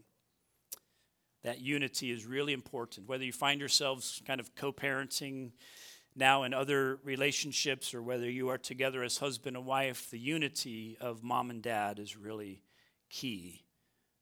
that 1.45 1.61
unity 1.61 2.11
is 2.11 2.27
really 2.27 2.53
important. 2.53 3.07
Whether 3.07 3.25
you 3.25 3.33
find 3.33 3.61
yourselves 3.61 4.21
kind 4.27 4.41
of 4.41 4.55
co 4.57 4.73
parenting 4.73 5.53
now 6.17 6.43
in 6.43 6.55
other 6.55 6.99
relationships 7.05 7.95
or 7.95 8.03
whether 8.03 8.29
you 8.29 8.49
are 8.49 8.59
together 8.59 9.03
as 9.03 9.19
husband 9.19 9.57
and 9.57 9.67
wife, 9.67 10.11
the 10.11 10.19
unity 10.19 10.97
of 11.01 11.23
mom 11.23 11.51
and 11.51 11.63
dad 11.63 11.99
is 11.99 12.17
really 12.17 12.63
key 13.11 13.63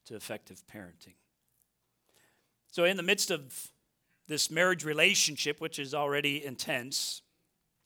to 0.07 0.17
effective 0.17 0.63
parenting. 0.67 1.15
So, 2.71 2.85
in 2.85 2.97
the 2.97 3.03
midst 3.03 3.31
of 3.31 3.69
this 4.27 4.51
marriage 4.51 4.85
relationship, 4.85 5.61
which 5.61 5.79
is 5.79 5.95
already 5.95 6.45
intense, 6.45 7.23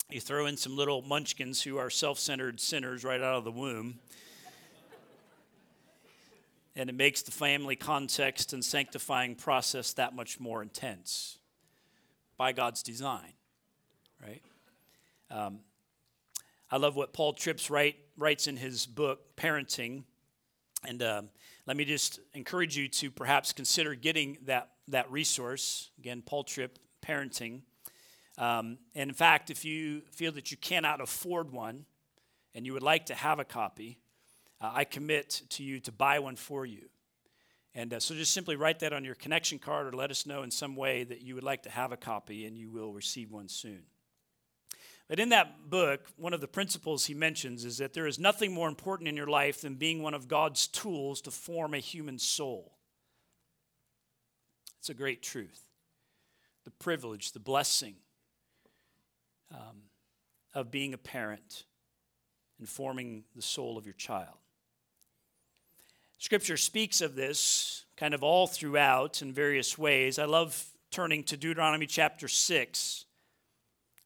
you 0.08 0.20
throw 0.20 0.46
in 0.46 0.56
some 0.56 0.76
little 0.76 1.02
munchkins 1.02 1.62
who 1.62 1.76
are 1.76 1.90
self 1.90 2.18
centered 2.18 2.58
sinners 2.58 3.04
right 3.04 3.20
out 3.20 3.36
of 3.36 3.44
the 3.44 3.52
womb 3.52 3.98
and 6.76 6.90
it 6.90 6.94
makes 6.94 7.22
the 7.22 7.30
family 7.30 7.74
context 7.74 8.52
and 8.52 8.62
sanctifying 8.62 9.34
process 9.34 9.94
that 9.94 10.14
much 10.14 10.38
more 10.38 10.62
intense 10.62 11.38
by 12.36 12.52
God's 12.52 12.82
design, 12.82 13.32
right? 14.22 14.42
Um, 15.30 15.60
I 16.70 16.76
love 16.76 16.94
what 16.94 17.14
Paul 17.14 17.32
Tripp 17.32 17.60
write, 17.70 17.96
writes 18.18 18.46
in 18.46 18.58
his 18.58 18.84
book, 18.84 19.36
Parenting. 19.36 20.04
And 20.86 21.02
um, 21.02 21.30
let 21.64 21.78
me 21.78 21.86
just 21.86 22.20
encourage 22.34 22.76
you 22.76 22.88
to 22.88 23.10
perhaps 23.10 23.54
consider 23.54 23.94
getting 23.94 24.36
that, 24.44 24.72
that 24.88 25.10
resource. 25.10 25.90
Again, 25.98 26.22
Paul 26.24 26.44
Tripp, 26.44 26.78
Parenting. 27.02 27.62
Um, 28.36 28.76
and 28.94 29.08
in 29.08 29.14
fact, 29.14 29.48
if 29.48 29.64
you 29.64 30.02
feel 30.10 30.32
that 30.32 30.50
you 30.50 30.58
cannot 30.58 31.00
afford 31.00 31.52
one 31.52 31.86
and 32.54 32.66
you 32.66 32.74
would 32.74 32.82
like 32.82 33.06
to 33.06 33.14
have 33.14 33.38
a 33.38 33.44
copy, 33.44 33.98
uh, 34.60 34.70
I 34.74 34.84
commit 34.84 35.42
to 35.50 35.62
you 35.62 35.80
to 35.80 35.92
buy 35.92 36.18
one 36.18 36.36
for 36.36 36.64
you. 36.64 36.88
And 37.74 37.92
uh, 37.92 38.00
so 38.00 38.14
just 38.14 38.32
simply 38.32 38.56
write 38.56 38.80
that 38.80 38.94
on 38.94 39.04
your 39.04 39.14
connection 39.14 39.58
card 39.58 39.86
or 39.86 39.96
let 39.96 40.10
us 40.10 40.24
know 40.24 40.42
in 40.42 40.50
some 40.50 40.76
way 40.76 41.04
that 41.04 41.20
you 41.20 41.34
would 41.34 41.44
like 41.44 41.64
to 41.64 41.70
have 41.70 41.92
a 41.92 41.96
copy 41.96 42.46
and 42.46 42.56
you 42.56 42.70
will 42.70 42.92
receive 42.92 43.30
one 43.30 43.48
soon. 43.48 43.82
But 45.08 45.20
in 45.20 45.28
that 45.28 45.68
book, 45.70 46.06
one 46.16 46.32
of 46.32 46.40
the 46.40 46.48
principles 46.48 47.04
he 47.04 47.14
mentions 47.14 47.64
is 47.64 47.78
that 47.78 47.92
there 47.92 48.06
is 48.06 48.18
nothing 48.18 48.52
more 48.52 48.68
important 48.68 49.08
in 49.08 49.16
your 49.16 49.28
life 49.28 49.60
than 49.60 49.74
being 49.74 50.02
one 50.02 50.14
of 50.14 50.26
God's 50.26 50.66
tools 50.66 51.20
to 51.22 51.30
form 51.30 51.74
a 51.74 51.78
human 51.78 52.18
soul. 52.18 52.72
It's 54.78 54.88
a 54.88 54.94
great 54.94 55.22
truth. 55.22 55.60
The 56.64 56.70
privilege, 56.70 57.32
the 57.32 57.40
blessing 57.40 57.96
um, 59.52 59.82
of 60.54 60.70
being 60.70 60.94
a 60.94 60.98
parent 60.98 61.64
and 62.58 62.68
forming 62.68 63.24
the 63.36 63.42
soul 63.42 63.78
of 63.78 63.84
your 63.84 63.94
child. 63.94 64.38
Scripture 66.18 66.56
speaks 66.56 67.00
of 67.00 67.14
this 67.14 67.84
kind 67.96 68.14
of 68.14 68.22
all 68.22 68.46
throughout 68.46 69.20
in 69.20 69.32
various 69.32 69.76
ways. 69.76 70.18
I 70.18 70.24
love 70.24 70.64
turning 70.90 71.22
to 71.24 71.36
Deuteronomy 71.36 71.86
chapter 71.86 72.26
6, 72.26 73.04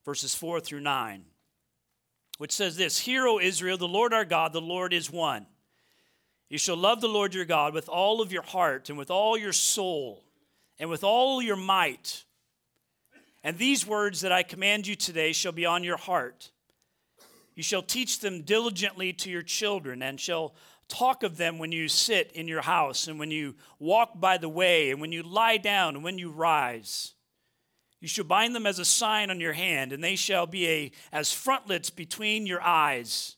verses 0.04 0.34
4 0.34 0.60
through 0.60 0.80
9, 0.80 1.24
which 2.38 2.52
says 2.52 2.76
this 2.76 2.98
Hear, 2.98 3.26
O 3.26 3.38
Israel, 3.38 3.78
the 3.78 3.86
Lord 3.86 4.12
our 4.12 4.24
God, 4.24 4.52
the 4.52 4.60
Lord 4.60 4.92
is 4.92 5.10
one. 5.10 5.46
You 6.48 6.58
shall 6.58 6.76
love 6.76 7.00
the 7.00 7.08
Lord 7.08 7.32
your 7.32 7.44
God 7.44 7.74
with 7.74 7.88
all 7.88 8.20
of 8.20 8.32
your 8.32 8.42
heart 8.42 8.88
and 8.88 8.98
with 8.98 9.10
all 9.10 9.38
your 9.38 9.52
soul 9.52 10.24
and 10.80 10.90
with 10.90 11.04
all 11.04 11.40
your 11.40 11.56
might. 11.56 12.24
And 13.44 13.56
these 13.56 13.86
words 13.86 14.22
that 14.22 14.32
I 14.32 14.42
command 14.42 14.88
you 14.88 14.96
today 14.96 15.32
shall 15.32 15.52
be 15.52 15.64
on 15.64 15.84
your 15.84 15.96
heart. 15.96 16.50
You 17.54 17.62
shall 17.62 17.82
teach 17.82 18.18
them 18.18 18.42
diligently 18.42 19.12
to 19.12 19.30
your 19.30 19.42
children 19.42 20.02
and 20.02 20.18
shall 20.18 20.54
talk 20.90 21.22
of 21.22 21.36
them 21.36 21.58
when 21.58 21.72
you 21.72 21.88
sit 21.88 22.32
in 22.32 22.48
your 22.48 22.60
house 22.60 23.08
and 23.08 23.18
when 23.18 23.30
you 23.30 23.54
walk 23.78 24.20
by 24.20 24.36
the 24.36 24.48
way 24.48 24.90
and 24.90 25.00
when 25.00 25.12
you 25.12 25.22
lie 25.22 25.56
down 25.56 25.94
and 25.94 26.04
when 26.04 26.18
you 26.18 26.30
rise. 26.30 27.14
You 28.00 28.08
shall 28.08 28.24
bind 28.24 28.54
them 28.54 28.66
as 28.66 28.78
a 28.78 28.84
sign 28.84 29.30
on 29.30 29.40
your 29.40 29.52
hand, 29.52 29.92
and 29.92 30.02
they 30.02 30.16
shall 30.16 30.46
be 30.46 30.68
a, 30.68 30.92
as 31.12 31.32
frontlets 31.32 31.90
between 31.90 32.46
your 32.46 32.62
eyes. 32.62 33.36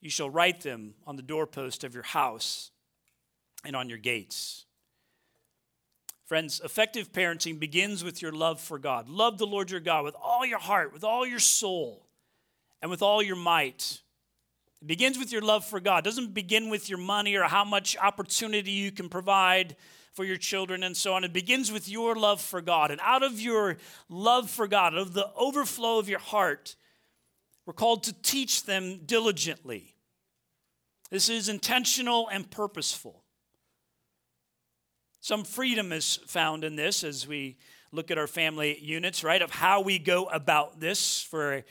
You 0.00 0.10
shall 0.10 0.30
write 0.30 0.60
them 0.60 0.94
on 1.06 1.16
the 1.16 1.22
doorpost 1.22 1.82
of 1.82 1.92
your 1.92 2.04
house 2.04 2.70
and 3.64 3.74
on 3.74 3.88
your 3.88 3.98
gates. 3.98 4.66
Friends, 6.24 6.60
effective 6.64 7.12
parenting 7.12 7.58
begins 7.58 8.04
with 8.04 8.22
your 8.22 8.32
love 8.32 8.60
for 8.60 8.78
God. 8.78 9.08
Love 9.08 9.38
the 9.38 9.46
Lord 9.46 9.70
your 9.70 9.80
God 9.80 10.04
with 10.04 10.16
all 10.20 10.46
your 10.46 10.58
heart, 10.58 10.92
with 10.92 11.04
all 11.04 11.26
your 11.26 11.38
soul, 11.38 12.06
and 12.80 12.90
with 12.90 13.02
all 13.02 13.22
your 13.22 13.36
might. 13.36 14.02
It 14.82 14.88
begins 14.88 15.18
with 15.18 15.32
your 15.32 15.42
love 15.42 15.64
for 15.64 15.80
God. 15.80 15.98
It 15.98 16.10
doesn't 16.10 16.34
begin 16.34 16.70
with 16.70 16.88
your 16.88 16.98
money 16.98 17.36
or 17.36 17.44
how 17.44 17.64
much 17.64 17.96
opportunity 17.96 18.70
you 18.70 18.92
can 18.92 19.08
provide 19.08 19.76
for 20.12 20.24
your 20.24 20.36
children 20.36 20.82
and 20.82 20.96
so 20.96 21.14
on. 21.14 21.24
It 21.24 21.32
begins 21.32 21.70
with 21.70 21.88
your 21.88 22.14
love 22.14 22.40
for 22.40 22.60
God. 22.60 22.90
And 22.90 23.00
out 23.02 23.22
of 23.22 23.40
your 23.40 23.76
love 24.08 24.50
for 24.50 24.66
God, 24.66 24.94
out 24.94 25.00
of 25.00 25.12
the 25.12 25.30
overflow 25.34 25.98
of 25.98 26.08
your 26.08 26.18
heart, 26.18 26.76
we're 27.66 27.74
called 27.74 28.04
to 28.04 28.12
teach 28.22 28.64
them 28.64 29.00
diligently. 29.04 29.94
This 31.10 31.28
is 31.28 31.48
intentional 31.48 32.28
and 32.28 32.50
purposeful. 32.50 33.22
Some 35.20 35.44
freedom 35.44 35.92
is 35.92 36.20
found 36.26 36.64
in 36.64 36.76
this 36.76 37.02
as 37.02 37.26
we 37.26 37.58
look 37.92 38.10
at 38.10 38.18
our 38.18 38.26
family 38.26 38.78
units, 38.80 39.24
right, 39.24 39.42
of 39.42 39.50
how 39.50 39.80
we 39.80 39.98
go 39.98 40.26
about 40.26 40.80
this 40.80 41.20
for 41.20 41.64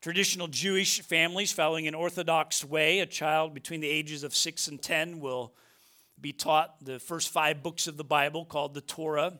traditional 0.00 0.46
Jewish 0.46 1.00
families 1.02 1.52
following 1.52 1.88
an 1.88 1.94
Orthodox 1.94 2.64
way. 2.64 3.00
A 3.00 3.06
child 3.06 3.54
between 3.54 3.80
the 3.80 3.88
ages 3.88 4.22
of 4.22 4.34
6 4.34 4.68
and 4.68 4.80
10 4.80 5.20
will 5.20 5.52
be 6.20 6.32
taught 6.32 6.84
the 6.84 6.98
first 6.98 7.30
five 7.30 7.62
books 7.62 7.86
of 7.86 7.96
the 7.96 8.04
Bible 8.04 8.44
called 8.44 8.74
the 8.74 8.80
Torah 8.80 9.34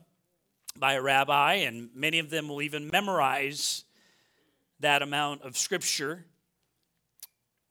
by 0.77 0.95
a 0.95 1.03
rabbi, 1.03 1.55
and 1.55 1.91
many 1.95 2.19
of 2.19 2.31
them 2.31 2.49
will 2.49 2.63
even 2.63 2.89
memorize 2.89 3.85
that 4.81 5.03
amount 5.03 5.43
of 5.43 5.57
scripture. 5.57 6.25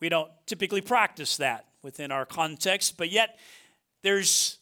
We 0.01 0.10
don't 0.10 0.32
typically 0.46 0.82
practice 0.82 1.38
that 1.38 1.65
within 1.82 2.12
our 2.12 2.25
context, 2.25 2.98
but 2.98 3.10
yet 3.10 3.39
there's 4.01 4.58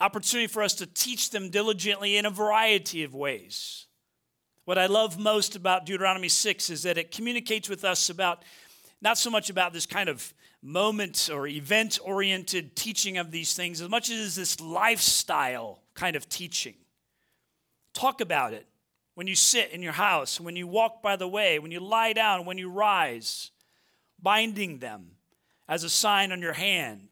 opportunity 0.00 0.46
for 0.46 0.62
us 0.62 0.74
to 0.74 0.86
teach 0.86 1.30
them 1.30 1.50
diligently 1.50 2.16
in 2.16 2.24
a 2.24 2.30
variety 2.30 3.02
of 3.02 3.14
ways. 3.14 3.87
What 4.68 4.76
I 4.76 4.84
love 4.84 5.18
most 5.18 5.56
about 5.56 5.86
Deuteronomy 5.86 6.28
6 6.28 6.68
is 6.68 6.82
that 6.82 6.98
it 6.98 7.10
communicates 7.10 7.70
with 7.70 7.86
us 7.86 8.10
about 8.10 8.42
not 9.00 9.16
so 9.16 9.30
much 9.30 9.48
about 9.48 9.72
this 9.72 9.86
kind 9.86 10.10
of 10.10 10.34
moment 10.60 11.30
or 11.32 11.46
event 11.46 11.98
oriented 12.04 12.76
teaching 12.76 13.16
of 13.16 13.30
these 13.30 13.54
things 13.54 13.80
as 13.80 13.88
much 13.88 14.10
as 14.10 14.36
this 14.36 14.60
lifestyle 14.60 15.80
kind 15.94 16.16
of 16.16 16.28
teaching. 16.28 16.74
Talk 17.94 18.20
about 18.20 18.52
it 18.52 18.66
when 19.14 19.26
you 19.26 19.34
sit 19.34 19.70
in 19.70 19.80
your 19.80 19.94
house, 19.94 20.38
when 20.38 20.54
you 20.54 20.66
walk 20.66 21.00
by 21.00 21.16
the 21.16 21.26
way, 21.26 21.58
when 21.58 21.70
you 21.70 21.80
lie 21.80 22.12
down, 22.12 22.44
when 22.44 22.58
you 22.58 22.70
rise, 22.70 23.50
binding 24.22 24.80
them 24.80 25.12
as 25.66 25.82
a 25.82 25.88
sign 25.88 26.30
on 26.30 26.42
your 26.42 26.52
hand 26.52 27.08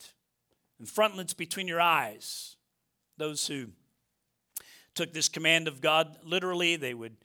and 0.79 0.87
frontlets 0.87 1.33
between 1.33 1.69
your 1.69 1.81
eyes. 1.81 2.57
Those 3.17 3.47
who 3.47 3.69
took 4.95 5.15
this 5.15 5.31
command 5.31 5.69
of 5.69 5.81
God 5.81 6.19
literally, 6.23 6.77
they 6.77 6.93
would, 6.93 7.17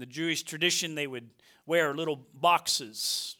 in 0.00 0.08
the 0.08 0.14
Jewish 0.14 0.44
tradition, 0.44 0.94
they 0.94 1.06
would 1.06 1.28
wear 1.66 1.92
little 1.94 2.24
boxes 2.32 3.36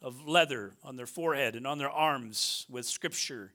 of 0.00 0.28
leather 0.28 0.72
on 0.84 0.94
their 0.94 1.04
forehead 1.04 1.56
and 1.56 1.66
on 1.66 1.78
their 1.78 1.90
arms 1.90 2.64
with 2.70 2.86
scripture 2.86 3.52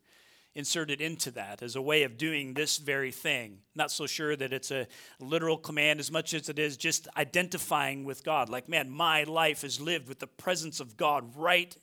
inserted 0.53 1.00
into 1.00 1.31
that 1.31 1.62
as 1.62 1.77
a 1.77 1.81
way 1.81 2.03
of 2.03 2.17
doing 2.17 2.53
this 2.53 2.77
very 2.77 3.10
thing. 3.10 3.60
Not 3.74 3.89
so 3.89 4.05
sure 4.05 4.36
that 4.36 4.51
it's 4.51 4.70
a 4.70 4.86
literal 5.22 5.55
command 5.55 6.01
as 6.01 6.12
much 6.12 6.34
as 6.34 6.50
it 6.50 6.60
is 6.60 6.75
just 6.75 7.08
identifying 7.15 8.03
with 8.03 8.22
God. 8.22 8.50
Like, 8.50 8.67
man, 8.67 8.89
my 8.89 9.24
life 9.24 9.63
is 9.63 9.79
lived 9.79 10.10
with 10.10 10.20
the 10.20 10.27
presence 10.27 10.81
of 10.81 10.98
God 10.98 11.38
right 11.38 11.74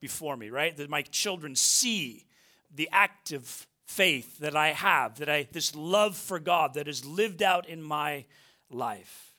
before 0.00 0.36
me, 0.36 0.50
right? 0.50 0.76
That 0.76 0.88
my 0.88 1.02
children 1.02 1.56
see 1.56 2.26
the 2.72 2.88
active 2.92 3.66
faith 3.86 4.38
that 4.38 4.54
I 4.54 4.68
have, 4.68 5.18
that 5.18 5.28
I 5.28 5.48
this 5.50 5.74
love 5.74 6.16
for 6.16 6.38
God 6.38 6.74
that 6.74 6.86
is 6.86 7.04
lived 7.04 7.42
out 7.42 7.68
in 7.68 7.82
my 7.82 8.24
life. 8.70 9.32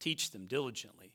Teach 0.00 0.30
them 0.30 0.46
diligently 0.46 1.14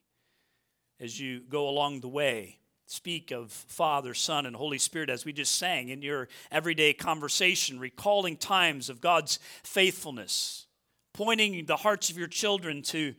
as 0.99 1.19
you 1.19 1.41
go 1.41 1.67
along 1.67 1.99
the 1.99 2.07
way. 2.07 2.59
Speak 2.85 3.31
of 3.31 3.51
Father, 3.51 4.13
Son, 4.13 4.45
and 4.45 4.55
Holy 4.55 4.77
Spirit 4.77 5.09
as 5.09 5.25
we 5.25 5.33
just 5.33 5.57
sang 5.57 5.89
in 5.89 6.03
your 6.03 6.29
everyday 6.51 6.93
conversation, 6.93 7.79
recalling 7.79 8.37
times 8.37 8.89
of 8.89 9.01
God's 9.01 9.39
faithfulness, 9.63 10.67
pointing 11.13 11.65
the 11.65 11.77
hearts 11.77 12.11
of 12.11 12.17
your 12.17 12.27
children 12.27 12.83
to 12.83 13.15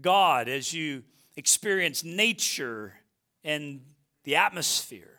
God 0.00 0.48
as 0.48 0.72
you 0.72 1.04
experience 1.36 2.02
nature 2.02 2.94
and 3.44 3.82
the 4.24 4.36
atmosphere. 4.36 5.18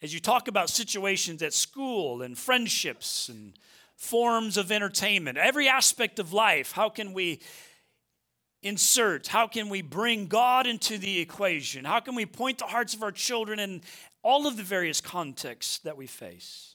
As 0.00 0.14
you 0.14 0.20
talk 0.20 0.48
about 0.48 0.70
situations 0.70 1.42
at 1.42 1.52
school 1.52 2.22
and 2.22 2.36
friendships 2.36 3.28
and 3.28 3.52
forms 3.94 4.56
of 4.56 4.72
entertainment, 4.72 5.36
every 5.36 5.68
aspect 5.68 6.18
of 6.18 6.32
life, 6.32 6.72
how 6.72 6.88
can 6.88 7.12
we 7.12 7.40
insert? 8.62 9.28
How 9.28 9.46
can 9.46 9.68
we 9.68 9.82
bring 9.82 10.26
God 10.26 10.66
into 10.66 10.98
the 10.98 11.20
equation? 11.20 11.84
How 11.84 12.00
can 12.00 12.14
we 12.14 12.26
point 12.26 12.58
the 12.58 12.64
hearts 12.66 12.94
of 12.94 13.02
our 13.02 13.12
children 13.12 13.58
in 13.58 13.82
all 14.22 14.46
of 14.46 14.56
the 14.56 14.62
various 14.62 15.00
contexts 15.00 15.78
that 15.78 15.96
we 15.96 16.06
face 16.06 16.74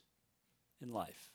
in 0.81 0.91
life? 0.91 1.31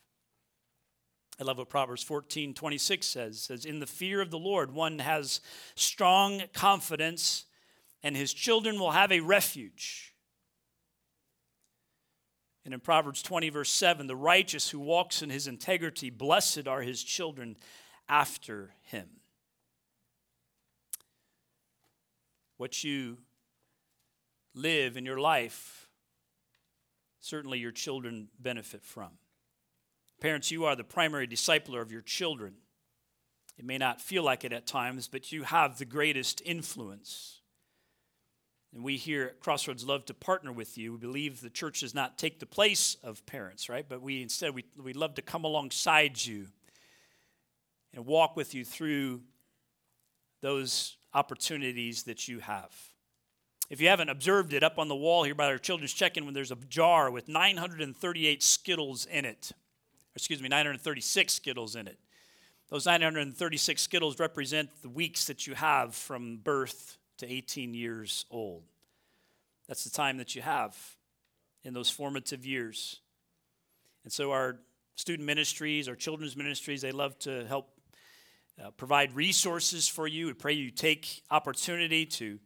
I 1.39 1.45
love 1.45 1.59
what 1.59 1.69
Proverbs 1.69 2.03
14 2.03 2.55
26 2.55 3.07
says. 3.07 3.43
Says, 3.43 3.65
In 3.65 3.79
the 3.79 3.87
fear 3.87 4.21
of 4.21 4.31
the 4.31 4.39
Lord, 4.39 4.73
one 4.73 4.99
has 5.01 5.41
strong 5.75 6.43
confidence, 6.55 7.45
and 8.03 8.17
his 8.17 8.33
children 8.33 8.79
will 8.79 8.93
have 8.93 9.13
a 9.13 9.21
refuge. 9.21 10.15
And 12.65 12.75
in 12.75 12.81
Proverbs 12.81 13.23
20, 13.23 13.51
verse 13.51 13.71
7, 13.71 14.09
the 14.09 14.17
righteous 14.17 14.71
who 14.71 14.81
walks 14.81 15.23
in 15.23 15.31
his 15.31 15.47
integrity, 15.47 16.11
blessed 16.11 16.67
are 16.67 16.81
his 16.81 17.05
children 17.05 17.57
after 18.09 18.75
him. 18.83 19.09
What 22.57 22.83
you 22.85 23.19
live 24.55 24.97
in 24.97 25.05
your 25.05 25.21
life, 25.21 25.89
certainly 27.21 27.59
your 27.59 27.73
children 27.73 28.29
benefit 28.39 28.85
from. 28.85 29.11
Parents, 30.21 30.51
you 30.51 30.65
are 30.65 30.75
the 30.75 30.85
primary 30.85 31.27
discipler 31.27 31.83
of 31.83 31.93
your 31.93 32.01
children. 32.01 32.55
It 33.59 33.65
may 33.65 33.79
not 33.79 34.01
feel 34.01 34.23
like 34.23 34.45
it 34.45 34.53
at 34.53 34.67
times, 34.67 35.09
but 35.09 35.33
you 35.33 35.43
have 35.43 35.79
the 35.79 35.85
greatest 35.85 36.43
influence. 36.45 37.41
And 38.75 38.85
we 38.85 38.97
here 38.97 39.25
at 39.25 39.41
Crossroads 39.41 39.87
love 39.87 40.05
to 40.07 40.15
partner 40.15 40.53
with 40.53 40.77
you. 40.77 40.93
We 40.93 40.99
believe 40.99 41.41
the 41.41 41.51
church 41.51 41.81
does 41.81 41.95
not 41.95 42.19
take 42.19 42.41
the 42.41 42.47
place 42.47 42.97
of 43.03 43.25
parents, 43.25 43.69
right? 43.69 43.87
But 43.89 44.03
we 44.03 44.23
instead 44.23 44.55
we, 44.55 44.65
we 44.77 44.93
love 44.93 45.15
to 45.15 45.23
come 45.23 45.45
alongside 45.45 46.23
you 46.25 46.49
and 47.95 48.05
walk 48.05 48.37
with 48.37 48.55
you 48.55 48.65
through 48.65 49.23
those 50.43 50.96
opportunities 51.17 52.03
that 52.03 52.29
you 52.29 52.41
have. 52.41 52.71
If 53.71 53.81
you 53.81 53.89
haven't 53.89 54.11
observed 54.11 54.53
it, 54.53 54.63
up 54.63 54.79
on 54.79 54.89
the 54.89 54.95
wall 54.95 55.25
here 55.25 55.35
by 55.35 55.47
our 55.47 55.59
children's 55.59 55.95
check 55.95 56.17
in, 56.17 56.27
when 56.27 56.35
there's 56.35 56.53
a 56.53 56.57
jar 56.69 57.11
with 57.11 57.27
938 57.27 58.43
Skittles 58.43 59.07
in 59.07 59.25
it, 59.25 59.51
excuse 60.15 60.43
me, 60.43 60.49
936 60.49 61.33
Skittles 61.33 61.75
in 61.75 61.89
it. 61.89 61.99
Those 62.69 62.85
936 62.85 63.81
Skittles 63.81 64.21
represent 64.21 64.71
the 64.83 64.89
weeks 64.91 65.25
that 65.25 65.47
you 65.47 65.55
have 65.55 65.95
from 65.95 66.37
birth 66.37 66.99
to 67.19 67.33
18 67.33 67.73
years 67.73 68.27
old. 68.31 68.65
That's 69.69 69.85
the 69.85 69.91
time 69.91 70.19
that 70.19 70.35
you 70.35 70.43
have 70.43 70.77
in 71.65 71.73
those 71.73 71.89
formative 71.89 72.45
years. 72.45 73.01
And 74.05 74.13
so, 74.13 74.33
our 74.33 74.59
student 74.97 75.27
ministries, 75.27 75.89
our 75.89 75.97
children's 75.97 76.37
ministries, 76.37 76.83
they 76.83 76.93
love 76.93 77.19
to 77.21 77.45
help 77.47 77.76
uh, 78.63 78.71
provide 78.71 79.15
resources 79.15 79.89
for 79.89 80.07
you. 80.07 80.27
We 80.27 80.33
pray 80.33 80.53
you 80.55 80.71
take 80.71 81.23
opportunity 81.31 82.07
to 82.07 82.39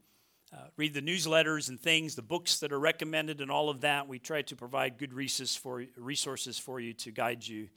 uh, 0.53 0.57
read 0.77 0.95
the 0.95 1.03
newsletters 1.03 1.69
and 1.69 1.81
things, 1.81 2.17
the 2.17 2.23
books 2.23 2.59
that 2.59 2.73
are 2.73 2.81
recommended, 2.81 3.41
and 3.41 3.51
all 3.51 3.71
of 3.71 3.83
that. 3.83 4.09
We 4.09 4.19
try 4.19 4.43
to 4.43 4.57
provide 4.57 4.99
good 4.99 5.13
resources 5.13 5.55
for, 5.57 5.85
resources 5.97 6.59
for 6.59 6.81
you 6.81 6.93
to 6.95 7.13
guide 7.13 7.47
you 7.47 7.69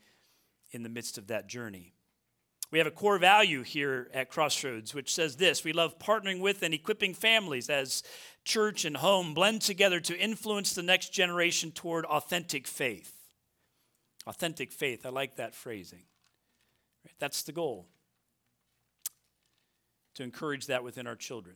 in 0.71 0.81
the 0.81 0.89
midst 0.89 1.19
of 1.19 1.27
that 1.27 1.47
journey. 1.47 1.93
We 2.71 2.79
have 2.79 2.87
a 2.87 2.91
core 2.91 3.19
value 3.19 3.61
here 3.61 4.09
at 4.15 4.31
Crossroads, 4.31 4.95
which 4.95 5.13
says 5.13 5.35
this 5.35 5.63
We 5.63 5.73
love 5.73 5.99
partnering 5.99 6.39
with 6.39 6.63
and 6.63 6.73
equipping 6.73 7.13
families 7.13 7.69
as 7.69 8.01
church 8.43 8.83
and 8.83 8.97
home 8.97 9.35
blend 9.35 9.61
together 9.61 9.99
to 9.99 10.17
influence 10.17 10.73
the 10.73 10.81
next 10.81 11.13
generation 11.13 11.71
toward 11.71 12.05
authentic 12.05 12.65
faith. 12.65 13.13
Authentic 14.25 14.71
faith, 14.71 15.05
I 15.05 15.09
like 15.09 15.35
that 15.35 15.53
phrasing. 15.53 16.05
That's 17.19 17.43
the 17.43 17.51
goal 17.51 17.89
to 20.15 20.23
encourage 20.23 20.67
that 20.67 20.83
within 20.83 21.07
our 21.07 21.15
children. 21.15 21.55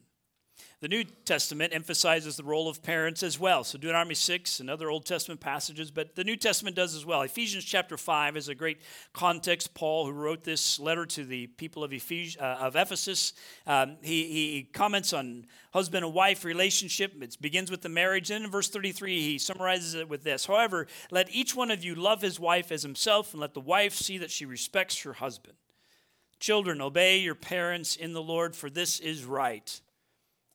The 0.80 0.88
New 0.88 1.04
Testament 1.04 1.74
emphasizes 1.74 2.36
the 2.36 2.44
role 2.44 2.70
of 2.70 2.84
parents 2.84 3.24
as 3.24 3.40
well. 3.40 3.64
So 3.64 3.80
Deuteronomy 3.80 4.14
6 4.14 4.60
and 4.60 4.70
other 4.70 4.92
Old 4.92 5.06
Testament 5.06 5.40
passages, 5.40 5.90
but 5.90 6.16
the 6.16 6.24
New 6.24 6.36
Testament 6.36 6.76
does 6.76 6.96
as 6.96 7.04
well. 7.04 7.24
Ephesians 7.24 7.66
chapter 7.66 7.98
5 7.98 8.38
is 8.38 8.48
a 8.48 8.56
great 8.56 8.82
context. 9.12 9.74
Paul, 9.74 10.06
who 10.06 10.12
wrote 10.12 10.44
this 10.44 10.80
letter 10.80 11.06
to 11.08 11.26
the 11.26 11.48
people 11.48 11.84
of, 11.84 11.94
Ephes- 11.94 12.38
uh, 12.40 12.58
of 12.60 12.76
Ephesus, 12.76 13.34
um, 13.66 13.98
he, 14.04 14.26
he 14.26 14.70
comments 14.72 15.14
on 15.14 15.46
husband 15.74 16.06
and 16.06 16.14
wife 16.14 16.46
relationship. 16.46 17.12
It 17.22 17.38
begins 17.42 17.72
with 17.72 17.82
the 17.82 17.90
marriage. 17.90 18.28
Then 18.28 18.44
in 18.44 18.52
verse 18.52 18.70
33, 18.70 19.22
he 19.22 19.38
summarizes 19.40 19.96
it 19.96 20.08
with 20.08 20.24
this 20.24 20.46
However, 20.46 20.88
let 21.10 21.34
each 21.34 21.56
one 21.56 21.72
of 21.72 21.84
you 21.84 21.96
love 21.96 22.22
his 22.22 22.40
wife 22.40 22.72
as 22.72 22.84
himself, 22.84 23.34
and 23.34 23.42
let 23.42 23.56
the 23.56 23.62
wife 23.62 23.96
see 23.96 24.20
that 24.20 24.30
she 24.30 24.46
respects 24.46 25.02
her 25.02 25.14
husband. 25.14 25.56
Children, 26.40 26.82
obey 26.82 27.18
your 27.20 27.36
parents 27.36 27.96
in 27.96 28.14
the 28.14 28.22
Lord, 28.22 28.56
for 28.56 28.70
this 28.70 29.00
is 29.00 29.26
right. 29.26 29.82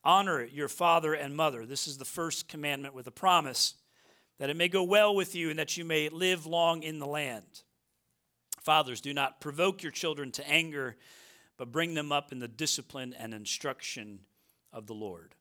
Honor 0.05 0.45
your 0.45 0.69
father 0.69 1.15
and 1.15 1.37
mother. 1.37 1.67
This 1.67 1.87
is 1.87 1.99
the 1.99 2.05
first 2.05 2.49
commandment 2.49 2.95
with 2.95 3.07
a 3.07 3.13
promise 3.13 3.75
that 4.39 4.51
it 4.51 4.57
may 4.57 4.69
go 4.69 4.83
well 4.83 5.15
with 5.15 5.35
you 5.35 5.51
and 5.51 5.59
that 5.59 5.77
you 5.77 5.85
may 5.85 6.09
live 6.09 6.47
long 6.47 6.83
in 6.83 6.99
the 6.99 7.07
land. 7.07 7.63
Fathers, 8.61 9.01
do 9.01 9.13
not 9.13 9.41
provoke 9.41 9.83
your 9.83 9.93
children 9.93 10.31
to 10.33 10.49
anger, 10.49 10.97
but 11.57 11.73
bring 11.73 11.95
them 11.95 12.13
up 12.13 12.33
in 12.33 12.39
the 12.39 12.49
discipline 12.49 13.15
and 13.19 13.35
instruction 13.35 14.21
of 14.73 14.87
the 14.87 14.95
Lord. 14.95 15.35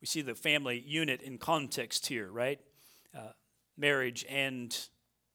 We 0.00 0.06
see 0.06 0.22
the 0.22 0.34
family 0.34 0.82
unit 0.86 1.22
in 1.22 1.38
context 1.38 2.06
here, 2.06 2.30
right? 2.30 2.60
Uh, 3.16 3.32
marriage 3.78 4.24
and 4.28 4.76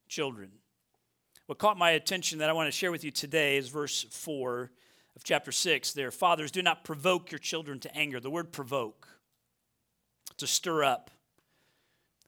children. 0.08 0.52
What 1.50 1.58
caught 1.58 1.80
my 1.80 1.90
attention 1.90 2.38
that 2.38 2.50
I 2.52 2.54
want 2.54 2.68
to 2.68 2.72
share 2.72 2.92
with 2.92 3.04
you 3.04 3.10
today 3.10 3.58
is 3.58 3.70
verse 3.70 4.04
4 4.04 4.70
of 5.16 5.24
chapter 5.24 5.52
6 5.52 5.94
there. 5.94 6.12
Fathers, 6.12 6.52
do 6.52 6.62
not 6.62 6.84
provoke 6.84 7.32
your 7.32 7.40
children 7.40 7.80
to 7.80 7.98
anger. 7.98 8.20
The 8.20 8.30
word 8.30 8.52
provoke, 8.52 9.08
to 10.38 10.46
stir 10.46 10.84
up. 10.84 11.10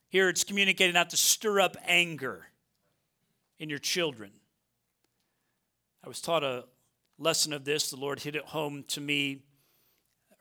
Here 0.09 0.27
it's 0.27 0.43
communicated 0.43 0.95
not 0.95 1.11
to 1.11 1.17
stir 1.17 1.59
up 1.59 1.77
anger 1.85 2.47
in 3.59 3.69
your 3.69 3.77
children. 3.77 4.31
I 6.03 6.07
was 6.07 6.19
taught 6.19 6.43
a 6.43 6.65
lesson 7.19 7.53
of 7.53 7.63
this. 7.63 7.91
The 7.91 7.97
Lord 7.97 8.21
hit 8.21 8.35
it 8.35 8.45
home 8.45 8.85
to 8.87 9.01
me 9.01 9.43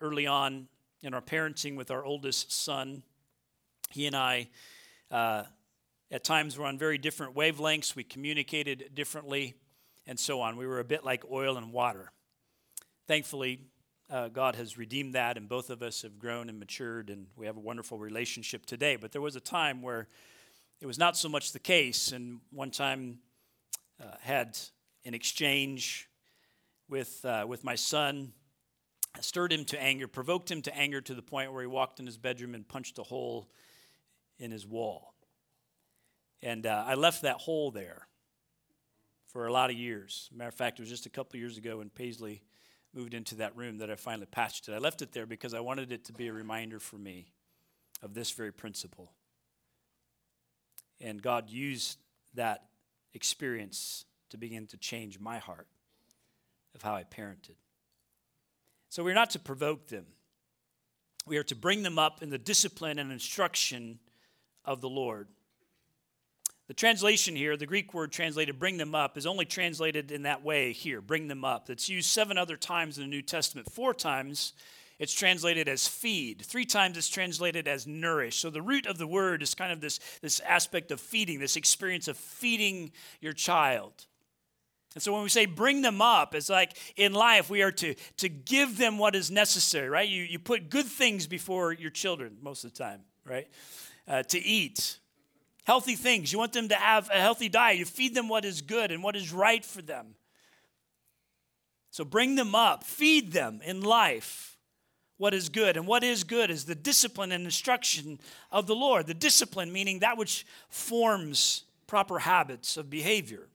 early 0.00 0.26
on 0.26 0.68
in 1.02 1.12
our 1.12 1.20
parenting 1.20 1.76
with 1.76 1.90
our 1.90 2.02
oldest 2.02 2.50
son. 2.50 3.02
He 3.90 4.06
and 4.06 4.16
I, 4.16 4.48
uh, 5.10 5.42
at 6.10 6.24
times, 6.24 6.58
we're 6.58 6.66
on 6.66 6.76
very 6.76 6.98
different 6.98 7.36
wavelengths. 7.36 7.94
We 7.94 8.02
communicated 8.02 8.90
differently, 8.94 9.54
and 10.06 10.18
so 10.18 10.40
on. 10.40 10.56
We 10.56 10.66
were 10.66 10.80
a 10.80 10.84
bit 10.84 11.04
like 11.04 11.24
oil 11.30 11.56
and 11.56 11.72
water. 11.72 12.10
Thankfully, 13.06 13.60
uh, 14.10 14.28
God 14.28 14.56
has 14.56 14.76
redeemed 14.76 15.14
that, 15.14 15.36
and 15.36 15.48
both 15.48 15.70
of 15.70 15.82
us 15.82 16.02
have 16.02 16.18
grown 16.18 16.48
and 16.48 16.58
matured, 16.58 17.10
and 17.10 17.28
we 17.36 17.46
have 17.46 17.56
a 17.56 17.60
wonderful 17.60 17.96
relationship 17.96 18.66
today. 18.66 18.96
But 18.96 19.12
there 19.12 19.22
was 19.22 19.36
a 19.36 19.40
time 19.40 19.82
where 19.82 20.08
it 20.80 20.86
was 20.86 20.98
not 20.98 21.16
so 21.16 21.28
much 21.28 21.52
the 21.52 21.60
case, 21.60 22.10
and 22.10 22.40
one 22.50 22.72
time 22.72 23.20
uh, 24.02 24.16
had 24.20 24.58
an 25.04 25.14
exchange 25.14 26.08
with 26.88 27.24
uh, 27.24 27.44
with 27.46 27.62
my 27.62 27.76
son, 27.76 28.32
stirred 29.20 29.52
him 29.52 29.64
to 29.66 29.80
anger, 29.80 30.08
provoked 30.08 30.50
him 30.50 30.60
to 30.62 30.76
anger 30.76 31.00
to 31.02 31.14
the 31.14 31.22
point 31.22 31.52
where 31.52 31.60
he 31.60 31.68
walked 31.68 32.00
in 32.00 32.06
his 32.06 32.18
bedroom 32.18 32.56
and 32.56 32.66
punched 32.66 32.98
a 32.98 33.04
hole 33.04 33.48
in 34.40 34.50
his 34.50 34.66
wall. 34.66 35.09
And 36.42 36.66
uh, 36.66 36.84
I 36.86 36.94
left 36.94 37.22
that 37.22 37.36
hole 37.36 37.70
there 37.70 38.06
for 39.26 39.46
a 39.46 39.52
lot 39.52 39.70
of 39.70 39.76
years. 39.76 40.28
Matter 40.32 40.48
of 40.48 40.54
fact, 40.54 40.78
it 40.78 40.82
was 40.82 40.88
just 40.88 41.06
a 41.06 41.10
couple 41.10 41.38
years 41.38 41.58
ago 41.58 41.78
when 41.78 41.90
Paisley 41.90 42.42
moved 42.94 43.14
into 43.14 43.36
that 43.36 43.56
room 43.56 43.78
that 43.78 43.90
I 43.90 43.94
finally 43.94 44.26
patched 44.26 44.68
it. 44.68 44.72
I 44.72 44.78
left 44.78 45.02
it 45.02 45.12
there 45.12 45.26
because 45.26 45.54
I 45.54 45.60
wanted 45.60 45.92
it 45.92 46.04
to 46.06 46.12
be 46.12 46.28
a 46.28 46.32
reminder 46.32 46.80
for 46.80 46.96
me 46.96 47.32
of 48.02 48.14
this 48.14 48.30
very 48.30 48.52
principle. 48.52 49.12
And 51.00 51.22
God 51.22 51.48
used 51.48 51.98
that 52.34 52.64
experience 53.14 54.04
to 54.30 54.36
begin 54.36 54.66
to 54.68 54.76
change 54.76 55.18
my 55.18 55.38
heart 55.38 55.66
of 56.74 56.82
how 56.82 56.94
I 56.94 57.04
parented. 57.04 57.56
So 58.88 59.04
we're 59.04 59.14
not 59.14 59.30
to 59.30 59.38
provoke 59.38 59.88
them. 59.88 60.06
We 61.26 61.36
are 61.36 61.44
to 61.44 61.54
bring 61.54 61.82
them 61.82 61.98
up 61.98 62.22
in 62.22 62.30
the 62.30 62.38
discipline 62.38 62.98
and 62.98 63.12
instruction 63.12 64.00
of 64.64 64.80
the 64.80 64.88
Lord. 64.88 65.28
The 66.70 66.74
translation 66.74 67.34
here, 67.34 67.56
the 67.56 67.66
Greek 67.66 67.92
word 67.92 68.12
translated 68.12 68.60
bring 68.60 68.76
them 68.76 68.94
up, 68.94 69.18
is 69.18 69.26
only 69.26 69.44
translated 69.44 70.12
in 70.12 70.22
that 70.22 70.44
way 70.44 70.72
here, 70.72 71.00
bring 71.00 71.26
them 71.26 71.44
up. 71.44 71.68
It's 71.68 71.88
used 71.88 72.08
seven 72.08 72.38
other 72.38 72.56
times 72.56 72.96
in 72.96 73.02
the 73.02 73.10
New 73.10 73.22
Testament. 73.22 73.72
Four 73.72 73.92
times 73.92 74.52
it's 75.00 75.12
translated 75.12 75.66
as 75.66 75.88
feed. 75.88 76.42
Three 76.42 76.64
times 76.64 76.96
it's 76.96 77.08
translated 77.08 77.66
as 77.66 77.88
nourish. 77.88 78.36
So 78.36 78.50
the 78.50 78.62
root 78.62 78.86
of 78.86 78.98
the 78.98 79.06
word 79.08 79.42
is 79.42 79.52
kind 79.52 79.72
of 79.72 79.80
this, 79.80 79.98
this 80.22 80.38
aspect 80.46 80.92
of 80.92 81.00
feeding, 81.00 81.40
this 81.40 81.56
experience 81.56 82.06
of 82.06 82.16
feeding 82.16 82.92
your 83.20 83.32
child. 83.32 84.06
And 84.94 85.02
so 85.02 85.12
when 85.12 85.24
we 85.24 85.28
say 85.28 85.46
bring 85.46 85.82
them 85.82 86.00
up, 86.00 86.36
it's 86.36 86.48
like 86.48 86.76
in 86.94 87.14
life 87.14 87.50
we 87.50 87.62
are 87.62 87.72
to, 87.72 87.96
to 88.18 88.28
give 88.28 88.78
them 88.78 88.96
what 88.96 89.16
is 89.16 89.28
necessary, 89.28 89.88
right? 89.88 90.08
You, 90.08 90.22
you 90.22 90.38
put 90.38 90.70
good 90.70 90.86
things 90.86 91.26
before 91.26 91.72
your 91.72 91.90
children 91.90 92.36
most 92.40 92.62
of 92.62 92.72
the 92.72 92.78
time, 92.78 93.00
right? 93.24 93.48
Uh, 94.06 94.22
to 94.22 94.38
eat, 94.38 94.99
healthy 95.70 95.94
things. 95.94 96.32
You 96.32 96.38
want 96.40 96.52
them 96.52 96.66
to 96.66 96.74
have 96.74 97.08
a 97.10 97.20
healthy 97.20 97.48
diet. 97.48 97.78
You 97.78 97.84
feed 97.84 98.12
them 98.12 98.28
what 98.28 98.44
is 98.44 98.60
good 98.60 98.90
and 98.90 99.04
what 99.04 99.14
is 99.14 99.32
right 99.32 99.64
for 99.64 99.80
them. 99.80 100.16
So 101.92 102.04
bring 102.04 102.34
them 102.34 102.56
up, 102.56 102.82
feed 102.82 103.30
them 103.30 103.60
in 103.64 103.80
life 103.80 104.58
what 105.16 105.32
is 105.32 105.48
good. 105.48 105.76
And 105.76 105.86
what 105.86 106.02
is 106.02 106.24
good 106.24 106.50
is 106.50 106.64
the 106.64 106.74
discipline 106.74 107.30
and 107.30 107.44
instruction 107.44 108.18
of 108.50 108.66
the 108.66 108.74
Lord. 108.74 109.06
The 109.06 109.14
discipline 109.14 109.72
meaning 109.72 110.00
that 110.00 110.18
which 110.18 110.44
forms 110.70 111.62
proper 111.86 112.18
habits 112.18 112.76
of 112.76 112.90
behavior. 112.90 113.46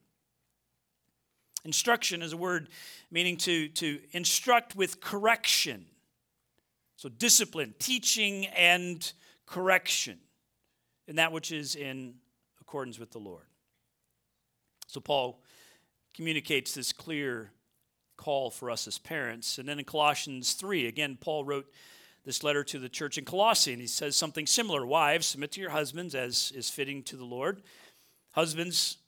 Instruction 1.66 2.22
is 2.22 2.32
a 2.32 2.38
word 2.38 2.70
meaning 3.10 3.36
to, 3.38 3.68
to 3.68 4.00
instruct 4.12 4.74
with 4.74 5.02
correction. 5.02 5.84
So 6.96 7.10
discipline, 7.10 7.74
teaching, 7.78 8.46
and 8.46 9.12
correction 9.44 10.18
in 11.06 11.16
that 11.16 11.32
which 11.32 11.52
is 11.52 11.74
in 11.74 12.14
accordance 12.60 12.98
with 12.98 13.10
the 13.10 13.18
Lord. 13.18 13.46
So 14.86 15.00
Paul 15.00 15.42
communicates 16.14 16.74
this 16.74 16.92
clear 16.92 17.52
call 18.16 18.50
for 18.50 18.70
us 18.70 18.86
as 18.86 18.98
parents. 18.98 19.58
And 19.58 19.68
then 19.68 19.78
in 19.78 19.84
Colossians 19.84 20.54
3, 20.54 20.86
again, 20.86 21.18
Paul 21.20 21.44
wrote 21.44 21.66
this 22.24 22.42
letter 22.42 22.64
to 22.64 22.78
the 22.78 22.88
church 22.88 23.18
in 23.18 23.24
Colossae, 23.24 23.72
and 23.72 23.80
he 23.80 23.86
says 23.86 24.16
something 24.16 24.46
similar 24.46 24.84
Wives, 24.84 25.26
submit 25.26 25.52
to 25.52 25.60
your 25.60 25.70
husbands 25.70 26.14
as 26.14 26.52
is 26.56 26.68
fitting 26.68 27.02
to 27.04 27.16
the 27.16 27.24
Lord. 27.24 27.62
Husbands, 28.32 28.98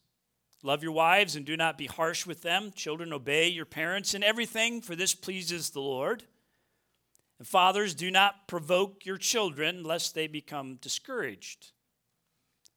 love 0.63 0.83
your 0.83 0.93
wives 0.93 1.35
and 1.35 1.45
do 1.45 1.57
not 1.57 1.79
be 1.79 1.87
harsh 1.87 2.27
with 2.27 2.43
them. 2.43 2.71
Children, 2.75 3.13
obey 3.13 3.49
your 3.49 3.65
parents 3.65 4.15
in 4.15 4.23
everything, 4.23 4.81
for 4.81 4.95
this 4.95 5.15
pleases 5.15 5.71
the 5.71 5.81
Lord. 5.81 6.23
And 7.39 7.49
fathers, 7.49 7.95
do 7.95 8.11
not 8.11 8.47
provoke 8.47 9.05
your 9.05 9.17
children 9.17 9.83
lest 9.83 10.15
they 10.15 10.27
become 10.27 10.77
discouraged. 10.77 11.73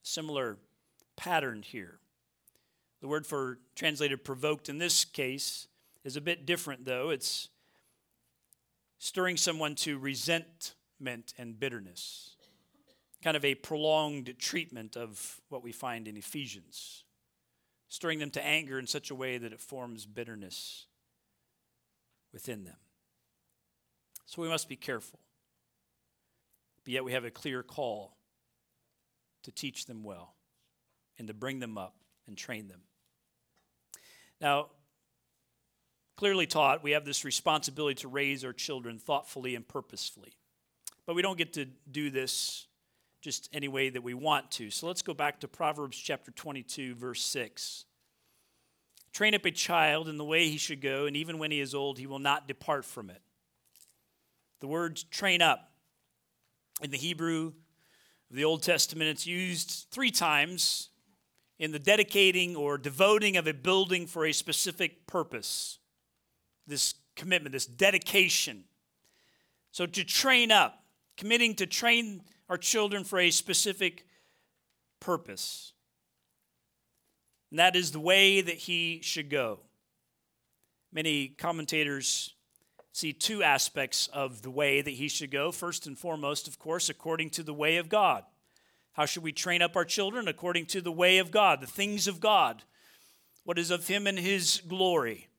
Similar 0.03 0.57
pattern 1.15 1.61
here. 1.61 1.99
The 3.01 3.07
word 3.07 3.25
for 3.25 3.59
translated 3.75 4.23
provoked 4.23 4.69
in 4.69 4.77
this 4.77 5.05
case 5.05 5.67
is 6.03 6.15
a 6.15 6.21
bit 6.21 6.45
different, 6.45 6.85
though. 6.85 7.09
It's 7.09 7.49
stirring 8.99 9.37
someone 9.37 9.75
to 9.75 9.97
resentment 9.97 11.33
and 11.37 11.59
bitterness, 11.59 12.35
kind 13.23 13.35
of 13.35 13.43
a 13.43 13.55
prolonged 13.55 14.35
treatment 14.37 14.95
of 14.95 15.41
what 15.49 15.63
we 15.63 15.71
find 15.71 16.07
in 16.07 16.17
Ephesians, 16.17 17.03
stirring 17.87 18.19
them 18.19 18.31
to 18.31 18.45
anger 18.45 18.77
in 18.77 18.87
such 18.87 19.09
a 19.09 19.15
way 19.15 19.37
that 19.37 19.53
it 19.53 19.59
forms 19.59 20.05
bitterness 20.05 20.85
within 22.31 22.63
them. 22.63 22.77
So 24.25 24.41
we 24.41 24.47
must 24.47 24.69
be 24.69 24.75
careful. 24.75 25.19
But 26.83 26.93
yet 26.93 27.03
we 27.03 27.13
have 27.13 27.25
a 27.25 27.31
clear 27.31 27.63
call 27.63 28.15
to 29.43 29.51
teach 29.51 29.85
them 29.85 30.03
well 30.03 30.35
and 31.17 31.27
to 31.27 31.33
bring 31.33 31.59
them 31.59 31.77
up 31.77 31.95
and 32.27 32.37
train 32.37 32.67
them. 32.67 32.81
Now, 34.39 34.67
clearly 36.17 36.47
taught, 36.47 36.83
we 36.83 36.91
have 36.91 37.05
this 37.05 37.25
responsibility 37.25 37.95
to 38.01 38.07
raise 38.07 38.43
our 38.43 38.53
children 38.53 38.99
thoughtfully 38.99 39.55
and 39.55 39.67
purposefully. 39.67 40.33
But 41.05 41.15
we 41.15 41.21
don't 41.21 41.37
get 41.37 41.53
to 41.53 41.65
do 41.91 42.09
this 42.09 42.67
just 43.21 43.49
any 43.53 43.67
way 43.67 43.89
that 43.89 44.01
we 44.01 44.13
want 44.13 44.49
to. 44.51 44.71
So 44.71 44.87
let's 44.87 45.01
go 45.01 45.13
back 45.13 45.39
to 45.41 45.47
Proverbs 45.47 45.97
chapter 45.97 46.31
22, 46.31 46.95
verse 46.95 47.21
6. 47.21 47.85
Train 49.13 49.35
up 49.35 49.45
a 49.45 49.51
child 49.51 50.07
in 50.07 50.17
the 50.17 50.23
way 50.23 50.47
he 50.47 50.57
should 50.57 50.81
go, 50.81 51.05
and 51.05 51.15
even 51.15 51.37
when 51.37 51.51
he 51.51 51.59
is 51.59 51.75
old, 51.75 51.99
he 51.99 52.07
will 52.07 52.19
not 52.19 52.47
depart 52.47 52.85
from 52.85 53.09
it. 53.09 53.21
The 54.61 54.67
word 54.67 55.01
train 55.11 55.41
up 55.41 55.71
in 56.81 56.91
the 56.91 56.97
Hebrew 56.97 57.53
of 58.31 58.37
the 58.37 58.45
Old 58.45 58.63
Testament, 58.63 59.09
it's 59.09 59.27
used 59.27 59.87
three 59.91 60.09
times 60.09 60.87
in 61.59 61.73
the 61.73 61.79
dedicating 61.79 62.55
or 62.55 62.77
devoting 62.77 63.35
of 63.35 63.45
a 63.45 63.53
building 63.53 64.07
for 64.07 64.25
a 64.25 64.31
specific 64.31 65.05
purpose 65.05 65.77
this 66.65 66.93
commitment, 67.17 67.51
this 67.51 67.65
dedication. 67.65 68.63
So 69.71 69.85
to 69.85 70.05
train 70.05 70.49
up, 70.49 70.81
committing 71.17 71.55
to 71.55 71.65
train 71.65 72.21
our 72.47 72.57
children 72.57 73.03
for 73.03 73.19
a 73.19 73.31
specific 73.31 74.05
purpose. 75.01 75.73
And 77.49 77.59
that 77.59 77.75
is 77.75 77.91
the 77.91 77.99
way 77.99 78.39
that 78.39 78.55
he 78.55 79.01
should 79.03 79.29
go. 79.29 79.59
Many 80.93 81.29
commentators 81.29 82.33
see 82.91 83.13
two 83.13 83.43
aspects 83.43 84.07
of 84.07 84.41
the 84.41 84.51
way 84.51 84.81
that 84.81 84.91
he 84.91 85.07
should 85.07 85.31
go. 85.31 85.51
First 85.51 85.87
and 85.87 85.97
foremost, 85.97 86.47
of 86.47 86.59
course, 86.59 86.89
according 86.89 87.29
to 87.31 87.43
the 87.43 87.53
way 87.53 87.77
of 87.77 87.89
God. 87.89 88.23
How 88.93 89.05
should 89.05 89.23
we 89.23 89.31
train 89.31 89.61
up 89.61 89.75
our 89.75 89.85
children? 89.85 90.27
According 90.27 90.65
to 90.67 90.81
the 90.81 90.91
way 90.91 91.17
of 91.17 91.31
God, 91.31 91.61
the 91.61 91.67
things 91.67 92.07
of 92.07 92.19
God, 92.19 92.63
what 93.43 93.57
is 93.57 93.71
of 93.71 93.87
him 93.87 94.05
and 94.07 94.19
his 94.19 94.61
glory 94.67 95.29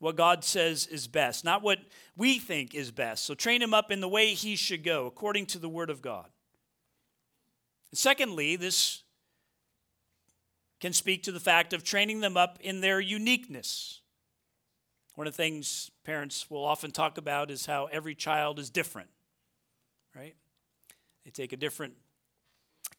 what 0.00 0.16
God 0.16 0.44
says 0.44 0.86
is 0.86 1.08
best, 1.08 1.44
not 1.44 1.62
what 1.62 1.78
we 2.16 2.38
think 2.38 2.74
is 2.74 2.90
best. 2.90 3.24
So 3.24 3.34
train 3.34 3.62
him 3.62 3.74
up 3.74 3.90
in 3.90 4.00
the 4.00 4.08
way 4.08 4.34
he 4.34 4.54
should 4.56 4.84
go, 4.84 5.06
according 5.06 5.46
to 5.46 5.58
the 5.58 5.68
Word 5.68 5.90
of 5.90 6.02
God. 6.02 6.26
secondly, 7.92 8.56
this 8.56 9.02
can 10.80 10.92
speak 10.92 11.24
to 11.24 11.32
the 11.32 11.40
fact 11.40 11.72
of 11.72 11.82
training 11.82 12.20
them 12.20 12.36
up 12.36 12.58
in 12.60 12.80
their 12.80 13.00
uniqueness. 13.00 14.00
One 15.18 15.26
of 15.26 15.32
the 15.32 15.42
things 15.42 15.90
parents 16.04 16.48
will 16.48 16.64
often 16.64 16.92
talk 16.92 17.18
about 17.18 17.50
is 17.50 17.66
how 17.66 17.86
every 17.86 18.14
child 18.14 18.60
is 18.60 18.70
different, 18.70 19.08
right? 20.14 20.36
They 21.24 21.32
take 21.32 21.52
a 21.52 21.56
different 21.56 21.94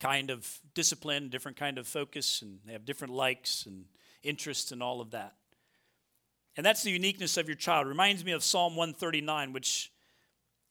kind 0.01 0.29
of 0.29 0.59
discipline, 0.73 1.29
different 1.29 1.55
kind 1.55 1.77
of 1.77 1.87
focus, 1.87 2.41
and 2.41 2.59
they 2.65 2.73
have 2.73 2.83
different 2.83 3.13
likes 3.13 3.65
and 3.65 3.85
interests 4.21 4.73
and 4.73 4.83
all 4.83 4.99
of 4.99 5.11
that. 5.11 5.35
And 6.57 6.65
that's 6.65 6.83
the 6.83 6.91
uniqueness 6.91 7.37
of 7.37 7.47
your 7.47 7.55
child. 7.55 7.87
Reminds 7.87 8.25
me 8.25 8.33
of 8.33 8.43
Psalm 8.43 8.75
139, 8.75 9.53
which 9.53 9.89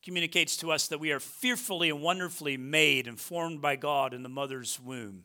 communicates 0.05 0.55
to 0.59 0.71
us 0.71 0.89
that 0.89 1.01
we 1.01 1.13
are 1.13 1.19
fearfully 1.19 1.89
and 1.89 2.03
wonderfully 2.03 2.59
made 2.59 3.07
and 3.07 3.19
formed 3.19 3.63
by 3.63 3.75
God 3.75 4.13
in 4.13 4.23
the 4.23 4.29
mother's 4.29 4.79
womb. 4.79 5.25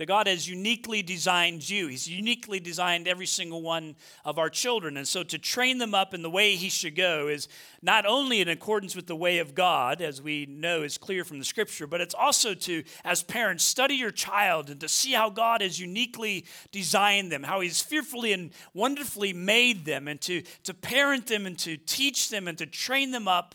That 0.00 0.06
God 0.06 0.28
has 0.28 0.48
uniquely 0.48 1.02
designed 1.02 1.68
you. 1.68 1.88
He's 1.88 2.08
uniquely 2.08 2.58
designed 2.58 3.06
every 3.06 3.26
single 3.26 3.60
one 3.60 3.96
of 4.24 4.38
our 4.38 4.48
children. 4.48 4.96
And 4.96 5.06
so 5.06 5.22
to 5.24 5.38
train 5.38 5.76
them 5.76 5.94
up 5.94 6.14
in 6.14 6.22
the 6.22 6.30
way 6.30 6.56
He 6.56 6.70
should 6.70 6.96
go 6.96 7.28
is 7.28 7.48
not 7.82 8.06
only 8.06 8.40
in 8.40 8.48
accordance 8.48 8.96
with 8.96 9.06
the 9.06 9.14
way 9.14 9.40
of 9.40 9.54
God, 9.54 10.00
as 10.00 10.22
we 10.22 10.46
know 10.46 10.84
is 10.84 10.96
clear 10.96 11.22
from 11.22 11.38
the 11.38 11.44
scripture, 11.44 11.86
but 11.86 12.00
it's 12.00 12.14
also 12.14 12.54
to, 12.54 12.82
as 13.04 13.22
parents, 13.22 13.62
study 13.62 13.94
your 13.96 14.10
child 14.10 14.70
and 14.70 14.80
to 14.80 14.88
see 14.88 15.12
how 15.12 15.28
God 15.28 15.60
has 15.60 15.78
uniquely 15.78 16.46
designed 16.72 17.30
them, 17.30 17.42
how 17.42 17.60
He's 17.60 17.82
fearfully 17.82 18.32
and 18.32 18.52
wonderfully 18.72 19.34
made 19.34 19.84
them, 19.84 20.08
and 20.08 20.18
to, 20.22 20.40
to 20.62 20.72
parent 20.72 21.26
them 21.26 21.44
and 21.44 21.58
to 21.58 21.76
teach 21.76 22.30
them 22.30 22.48
and 22.48 22.56
to 22.56 22.64
train 22.64 23.10
them 23.10 23.28
up 23.28 23.54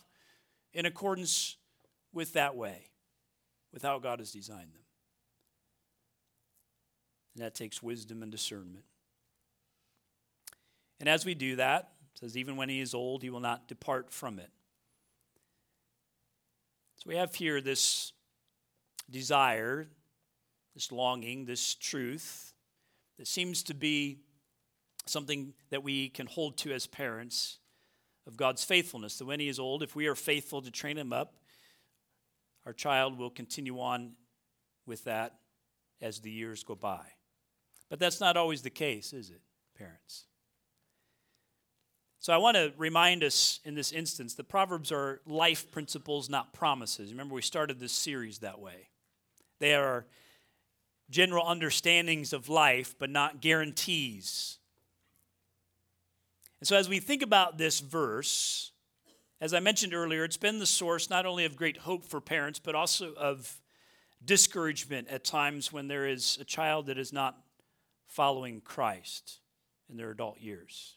in 0.75 0.86
accordance 0.86 1.58
with 2.13 2.34
that 2.34 2.55
way, 2.55 2.91
with 3.73 3.81
how 3.81 3.97
God 3.97 4.19
has 4.19 4.31
designed 4.31 4.71
them. 4.75 4.85
And 7.36 7.43
that 7.43 7.54
takes 7.54 7.84
wisdom 7.84 8.24
and 8.24 8.32
discernment. 8.32 8.86
And 11.00 11.10
as 11.10 11.26
we 11.26 11.36
do 11.36 11.58
that, 11.58 11.91
says, 12.19 12.38
even 12.38 12.56
when 12.56 12.69
he 12.69 12.80
is 12.80 12.93
old, 12.93 13.21
he 13.21 13.30
will 13.30 13.41
not 13.41 13.67
depart 13.67 14.12
from 14.12 14.39
it. 14.39 14.50
So 16.95 17.04
we 17.08 17.17
have 17.17 17.36
here 17.36 17.60
this 17.60 18.13
desire, 19.10 19.88
this 20.74 20.91
longing, 20.91 21.45
this 21.45 21.76
truth 21.76 22.54
that 23.17 23.28
seems 23.28 23.63
to 23.63 23.74
be 23.74 24.19
something 25.06 25.54
that 25.69 25.84
we 25.84 26.10
can 26.10 26.26
hold 26.26 26.58
to 26.60 26.71
as 26.71 26.88
parents 26.88 27.60
of 28.26 28.38
God's 28.38 28.63
faithfulness. 28.63 29.17
That 29.17 29.26
when 29.26 29.39
he 29.39 29.50
is 29.50 29.60
old, 29.60 29.84
if 29.84 29.95
we 29.95 30.08
are 30.08 30.15
faithful 30.15 30.62
to 30.62 30.71
train 30.71 30.98
him 30.98 31.12
up, 31.12 31.36
our 32.65 32.74
child 32.74 33.17
will 33.17 33.30
continue 33.30 33.80
on 33.80 34.13
with 34.86 35.04
that 35.04 35.36
as 36.02 36.21
the 36.21 36.32
years 36.32 36.63
go 36.63 36.76
by. 36.76 37.06
But 37.95 38.01
that's 38.01 38.19
not 38.19 38.36
always 38.36 38.62
the 38.62 38.69
case, 38.69 39.13
is 39.13 39.29
it, 39.29 39.39
parents? 39.77 40.25
So 42.19 42.34
I 42.34 42.38
want 42.38 42.58
to 42.58 42.73
remind 42.75 43.23
us 43.23 43.62
in 43.63 43.73
this 43.73 43.93
instance 43.93 44.34
that 44.34 44.49
Proverbs 44.49 44.91
are 44.91 45.21
life 45.25 45.71
principles, 45.71 46.29
not 46.29 46.51
promises. 46.51 47.12
Remember, 47.12 47.34
we 47.36 47.41
started 47.41 47.79
this 47.79 47.93
series 47.93 48.39
that 48.39 48.60
way. 48.60 48.89
They 49.60 49.75
are 49.75 50.08
general 51.10 51.47
understandings 51.47 52.34
of 52.34 52.49
life, 52.49 52.95
but 52.99 53.10
not 53.10 53.39
guarantees. 53.39 54.58
And 56.60 56.67
so 56.67 56.75
as 56.75 56.89
we 56.89 56.99
think 56.99 57.21
about 57.21 57.58
this 57.58 57.79
verse, 57.79 58.73
as 59.39 59.53
I 59.53 59.62
mentioned 59.62 59.93
earlier, 59.93 60.25
it's 60.25 60.36
been 60.36 60.60
the 60.60 60.65
source 60.65 61.10
not 61.10 61.25
only 61.25 61.45
of 61.45 61.55
great 61.55 61.77
hope 61.77 62.03
for 62.03 62.19
parents, 62.19 62.60
but 62.60 62.75
also 62.75 63.13
of 63.13 63.62
discouragement 64.25 65.08
at 65.08 65.23
times 65.23 65.71
when 65.71 65.88
there 65.88 66.05
is 66.05 66.38
a 66.41 66.43
child 66.43 66.88
that 66.88 66.97
is 66.97 67.13
not 67.13 67.38
following 68.08 68.62
Christ 68.62 69.39
in 69.89 69.98
their 69.98 70.12
adult 70.12 70.39
years. 70.39 70.96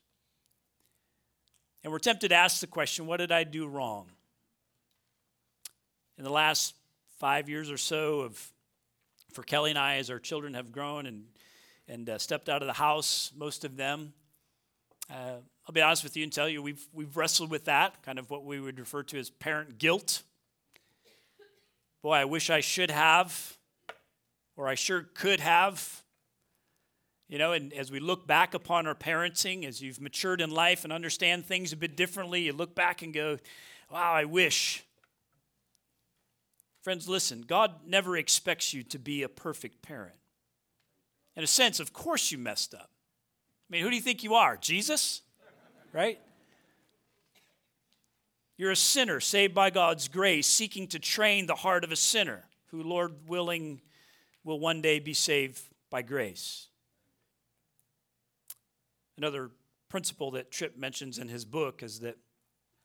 And 1.85 1.93
we're 1.93 1.99
tempted 1.99 2.29
to 2.29 2.35
ask 2.35 2.61
the 2.61 2.67
question 2.67 3.07
what 3.07 3.19
did 3.19 3.33
I 3.33 3.45
do 3.45 3.67
wrong? 3.67 4.11
In 6.17 6.25
the 6.25 6.31
last 6.31 6.75
five 7.19 7.49
years 7.49 7.71
or 7.71 7.77
so 7.77 8.21
of 8.21 8.53
for 9.33 9.43
Kelly 9.43 9.71
and 9.71 9.79
I, 9.79 9.97
as 9.97 10.11
our 10.11 10.19
children 10.19 10.55
have 10.55 10.73
grown 10.73 11.07
and, 11.07 11.25
and 11.87 12.09
uh, 12.09 12.19
stepped 12.19 12.49
out 12.49 12.63
of 12.63 12.67
the 12.67 12.73
house, 12.73 13.31
most 13.37 13.65
of 13.65 13.77
them, 13.77 14.13
uh, 15.11 15.37
I'll 15.67 15.73
be 15.73 15.81
honest 15.81 16.03
with 16.03 16.17
you 16.17 16.23
and 16.23 16.33
tell 16.33 16.49
you 16.49 16.63
we've, 16.63 16.87
we've 16.93 17.17
wrestled 17.17 17.51
with 17.51 17.67
that, 17.67 18.03
kind 18.03 18.19
of 18.19 18.31
what 18.31 18.45
we 18.45 18.59
would 18.59 18.79
refer 18.79 19.03
to 19.05 19.19
as 19.19 19.31
parent 19.31 19.79
guilt. 19.79 20.23
Boy, 22.03 22.15
I 22.15 22.25
wish 22.25 22.51
I 22.51 22.61
should 22.61 22.91
have, 22.91 23.57
or 24.57 24.67
I 24.69 24.75
sure 24.75 25.07
could 25.15 25.41
have. 25.41 26.03
You 27.29 27.37
know, 27.37 27.53
and 27.53 27.73
as 27.75 27.91
we 27.91 28.01
look 28.01 28.27
back 28.27 28.55
upon 28.55 28.87
our 28.87 28.95
parenting, 28.95 29.67
as 29.67 29.83
you've 29.83 30.01
matured 30.01 30.41
in 30.41 30.51
life 30.51 30.85
and 30.85 30.93
understand 30.93 31.45
things 31.45 31.73
a 31.73 31.77
bit 31.77 31.95
differently, 31.95 32.43
you 32.43 32.55
look 32.55 32.75
back 32.75 33.03
and 33.03 33.13
go, 33.13 33.39
wow, 33.91 34.13
I 34.13 34.25
wish. 34.25 34.83
Friends, 36.81 37.07
listen, 37.07 37.43
God 37.47 37.87
never 37.87 38.17
expects 38.17 38.73
you 38.73 38.83
to 38.85 38.99
be 38.99 39.23
a 39.23 39.29
perfect 39.29 39.83
parent. 39.83 40.15
In 41.37 41.45
a 41.45 41.47
sense, 41.47 41.81
of 41.81 41.93
course 41.93 42.33
you 42.33 42.39
messed 42.39 42.73
up. 42.73 42.89
I 43.69 43.73
mean, 43.73 43.83
who 43.83 43.91
do 43.91 43.97
you 43.97 44.03
think 44.03 44.25
you 44.25 44.35
are? 44.35 44.57
Jesus? 44.57 45.21
Right? 45.93 46.19
You're 48.57 48.71
a 48.71 48.77
sinner 48.77 49.21
saved 49.21 49.55
by 49.55 49.69
God's 49.69 50.09
grace, 50.09 50.47
seeking 50.47 50.87
to 50.89 50.99
train 50.99 51.47
the 51.47 51.55
heart 51.55 51.85
of 51.85 51.93
a 51.93 51.97
sinner 51.97 52.45
who, 52.71 52.83
Lord 52.83 53.29
willing, 53.29 53.83
will 54.45 54.59
one 54.59 54.81
day 54.81 54.99
be 54.99 55.15
saved 55.15 55.61
by 55.91 56.01
grace. 56.01 56.68
Another 59.19 59.51
principle 59.89 60.31
that 60.31 60.51
Tripp 60.51 60.79
mentions 60.79 61.19
in 61.19 61.29
his 61.29 61.45
book 61.45 61.83
is 61.83 62.01
that 62.01 62.17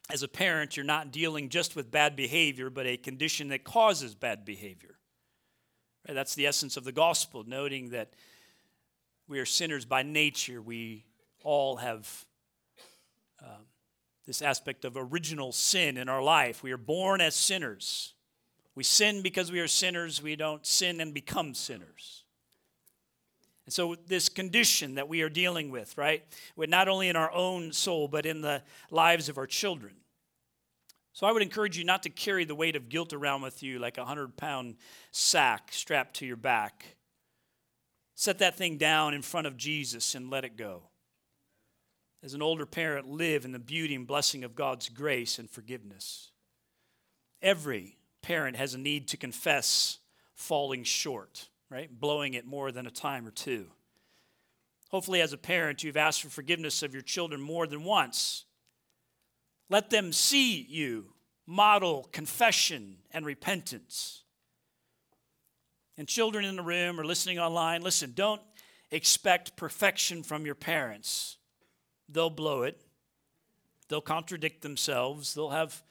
as 0.09 0.23
a 0.23 0.27
parent, 0.27 0.75
you're 0.75 0.83
not 0.83 1.11
dealing 1.11 1.47
just 1.47 1.75
with 1.75 1.91
bad 1.91 2.15
behavior, 2.15 2.69
but 2.69 2.85
a 2.85 2.97
condition 2.97 3.49
that 3.49 3.63
causes 3.63 4.15
bad 4.15 4.43
behavior. 4.43 4.97
Right? 6.07 6.15
That's 6.15 6.35
the 6.35 6.47
essence 6.47 6.75
of 6.75 6.83
the 6.83 6.91
gospel, 6.91 7.43
noting 7.47 7.91
that 7.91 8.13
we 9.27 9.39
are 9.39 9.45
sinners 9.45 9.85
by 9.85 10.03
nature. 10.03 10.61
We 10.61 11.05
all 11.43 11.77
have 11.77 12.25
um, 13.41 13.67
this 14.25 14.41
aspect 14.41 14.85
of 14.85 14.97
original 14.97 15.51
sin 15.51 15.97
in 15.97 16.09
our 16.09 16.21
life. 16.21 16.63
We 16.63 16.71
are 16.71 16.77
born 16.77 17.21
as 17.21 17.35
sinners. 17.35 18.15
We 18.75 18.83
sin 18.83 19.21
because 19.21 19.51
we 19.51 19.59
are 19.59 19.67
sinners. 19.67 20.21
We 20.21 20.35
don't 20.35 20.65
sin 20.65 20.99
and 20.99 21.13
become 21.13 21.53
sinners. 21.53 22.22
And 23.65 23.73
so, 23.73 23.95
this 24.07 24.27
condition 24.27 24.95
that 24.95 25.07
we 25.07 25.21
are 25.21 25.29
dealing 25.29 25.71
with, 25.71 25.97
right, 25.97 26.23
with 26.55 26.69
not 26.69 26.89
only 26.89 27.07
in 27.07 27.15
our 27.15 27.31
own 27.31 27.71
soul, 27.71 28.07
but 28.07 28.25
in 28.25 28.41
the 28.41 28.61
lives 28.91 29.29
of 29.29 29.37
our 29.37 29.47
children. 29.47 29.93
So, 31.13 31.25
I 31.27 31.31
would 31.31 31.41
encourage 31.41 31.77
you 31.77 31.85
not 31.85 32.03
to 32.03 32.09
carry 32.09 32.43
the 32.43 32.55
weight 32.55 32.75
of 32.75 32.89
guilt 32.89 33.13
around 33.13 33.41
with 33.41 33.63
you 33.63 33.79
like 33.79 33.97
a 33.97 34.01
100 34.01 34.35
pound 34.35 34.75
sack 35.11 35.69
strapped 35.71 36.15
to 36.17 36.25
your 36.25 36.35
back. 36.35 36.97
Set 38.15 38.39
that 38.39 38.57
thing 38.57 38.77
down 38.77 39.13
in 39.13 39.21
front 39.21 39.47
of 39.47 39.57
Jesus 39.57 40.13
and 40.13 40.29
let 40.29 40.43
it 40.43 40.57
go. 40.57 40.83
As 42.21 42.33
an 42.33 42.41
older 42.41 42.65
parent, 42.65 43.09
live 43.09 43.43
in 43.43 43.51
the 43.51 43.59
beauty 43.59 43.95
and 43.95 44.07
blessing 44.07 44.43
of 44.43 44.55
God's 44.55 44.89
grace 44.89 45.39
and 45.39 45.49
forgiveness. 45.49 46.31
Every 47.41 47.97
parent 48.21 48.55
has 48.55 48.73
a 48.73 48.77
need 48.77 49.07
to 49.09 49.17
confess 49.17 49.99
falling 50.33 50.83
short 50.83 51.49
right? 51.73 51.89
Blowing 51.99 52.35
it 52.35 52.45
more 52.45 52.71
than 52.71 52.85
a 52.85 52.91
time 52.91 53.25
or 53.25 53.31
two. 53.31 53.65
Hopefully, 54.91 55.21
as 55.21 55.33
a 55.33 55.37
parent, 55.37 55.83
you've 55.83 55.97
asked 55.97 56.21
for 56.21 56.29
forgiveness 56.29 56.83
of 56.83 56.93
your 56.93 57.01
children 57.01 57.41
more 57.41 57.65
than 57.65 57.83
once. 57.83 58.45
Let 59.71 59.89
them 59.89 60.13
see 60.13 60.61
you 60.61 61.13
model 61.47 62.07
confession 62.11 62.97
and 63.09 63.25
repentance. 63.25 64.21
And 65.97 66.07
children 66.07 66.45
in 66.45 66.57
the 66.57 66.61
room 66.61 66.99
or 66.99 67.05
listening 67.05 67.39
online, 67.39 67.81
listen, 67.81 68.13
don't 68.13 68.41
expect 68.91 69.55
perfection 69.55 70.21
from 70.21 70.45
your 70.45 70.55
parents. 70.55 71.37
They'll 72.07 72.29
blow 72.29 72.61
it, 72.61 72.79
they'll 73.89 73.99
contradict 73.99 74.61
themselves, 74.61 75.33
they'll 75.33 75.49
have 75.49 75.81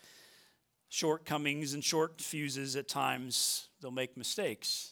shortcomings 0.88 1.75
and 1.75 1.83
short 1.83 2.21
fuses 2.21 2.77
at 2.77 2.87
times, 2.87 3.66
they'll 3.81 3.90
make 3.90 4.16
mistakes. 4.16 4.91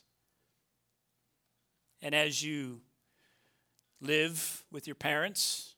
And 2.03 2.15
as 2.15 2.43
you 2.43 2.81
live 4.01 4.65
with 4.71 4.87
your 4.87 4.95
parents, 4.95 5.75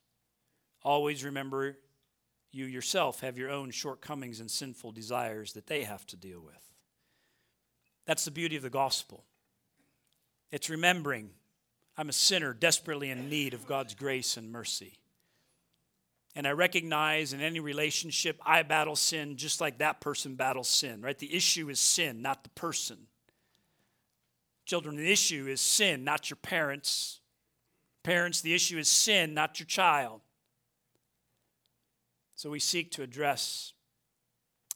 always 0.82 1.24
remember 1.24 1.76
you 2.52 2.66
yourself 2.66 3.20
have 3.20 3.38
your 3.38 3.50
own 3.50 3.70
shortcomings 3.70 4.40
and 4.40 4.50
sinful 4.50 4.92
desires 4.92 5.54
that 5.54 5.66
they 5.66 5.84
have 5.84 6.06
to 6.08 6.16
deal 6.16 6.40
with. 6.40 6.54
That's 8.06 8.24
the 8.24 8.30
beauty 8.30 8.56
of 8.56 8.62
the 8.62 8.70
gospel. 8.70 9.24
It's 10.50 10.68
remembering 10.68 11.30
I'm 11.96 12.08
a 12.08 12.12
sinner 12.12 12.54
desperately 12.54 13.10
in 13.10 13.28
need 13.28 13.52
of 13.54 13.66
God's 13.66 13.94
grace 13.94 14.36
and 14.36 14.50
mercy. 14.50 14.98
And 16.34 16.46
I 16.46 16.52
recognize 16.52 17.34
in 17.34 17.42
any 17.42 17.60
relationship, 17.60 18.40
I 18.44 18.62
battle 18.62 18.96
sin 18.96 19.36
just 19.36 19.60
like 19.60 19.78
that 19.78 20.00
person 20.00 20.34
battles 20.34 20.68
sin, 20.68 21.02
right? 21.02 21.18
The 21.18 21.34
issue 21.34 21.68
is 21.68 21.78
sin, 21.78 22.22
not 22.22 22.44
the 22.44 22.50
person. 22.50 22.96
Children, 24.72 24.96
the 24.96 25.12
issue 25.12 25.48
is 25.48 25.60
sin, 25.60 26.02
not 26.02 26.30
your 26.30 26.38
parents. 26.38 27.20
Parents, 28.02 28.40
the 28.40 28.54
issue 28.54 28.78
is 28.78 28.88
sin, 28.88 29.34
not 29.34 29.60
your 29.60 29.66
child. 29.66 30.22
So 32.36 32.48
we 32.48 32.58
seek 32.58 32.90
to 32.92 33.02
address 33.02 33.74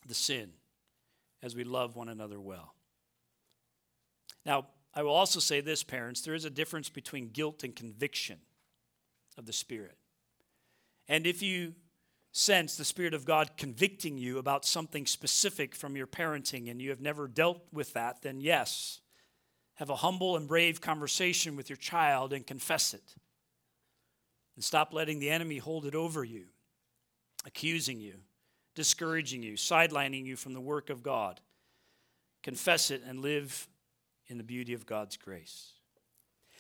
the 0.07 0.13
sin 0.13 0.51
as 1.43 1.57
we 1.57 1.65
love 1.65 1.97
one 1.97 2.11
another 2.11 2.39
well. 2.39 2.75
Now, 4.45 4.67
I 4.93 5.03
will 5.03 5.15
also 5.15 5.41
say 5.41 5.63
this, 5.63 5.83
parents 5.83 6.21
there 6.21 6.35
is 6.35 6.45
a 6.45 6.51
difference 6.51 6.91
between 6.91 7.31
guilt 7.31 7.65
and 7.65 7.75
conviction 7.75 8.41
of 9.39 9.47
the 9.47 9.53
Spirit. 9.55 9.97
And 11.09 11.27
if 11.27 11.41
you 11.41 11.73
sense 12.33 12.77
the 12.77 12.85
Spirit 12.85 13.15
of 13.15 13.25
God 13.25 13.57
convicting 13.57 14.19
you 14.19 14.37
about 14.37 14.67
something 14.67 15.07
specific 15.07 15.75
from 15.75 15.97
your 15.97 16.07
parenting 16.07 16.71
and 16.71 16.83
you 16.83 16.91
have 16.91 17.01
never 17.01 17.27
dealt 17.27 17.63
with 17.73 17.95
that, 17.95 18.21
then 18.21 18.43
yes, 18.43 19.01
have 19.77 19.91
a 19.91 19.97
humble 19.97 20.37
and 20.37 20.49
brave 20.49 20.81
conversation 20.81 21.57
with 21.57 21.71
your 21.71 21.77
child 21.77 22.33
and 22.33 22.47
confess 22.47 22.95
it. 22.95 23.15
And 24.57 24.65
stop 24.65 24.93
letting 24.93 25.19
the 25.19 25.31
enemy 25.31 25.59
hold 25.59 25.85
it 25.85 25.95
over 25.95 26.25
you, 26.25 26.47
accusing 27.45 28.01
you, 28.01 28.15
discouraging 28.75 29.43
you, 29.43 29.55
sidelining 29.55 30.25
you 30.25 30.35
from 30.35 30.55
the 30.55 30.61
work 30.61 30.89
of 30.89 31.03
God. 31.03 31.41
Confess 32.43 32.91
it 32.91 33.03
and 33.07 33.21
live 33.21 33.69
in 34.29 34.39
the 34.39 34.45
beauty 34.45 34.73
of 34.73 34.87
God's 34.87 35.17
grace. 35.17 35.73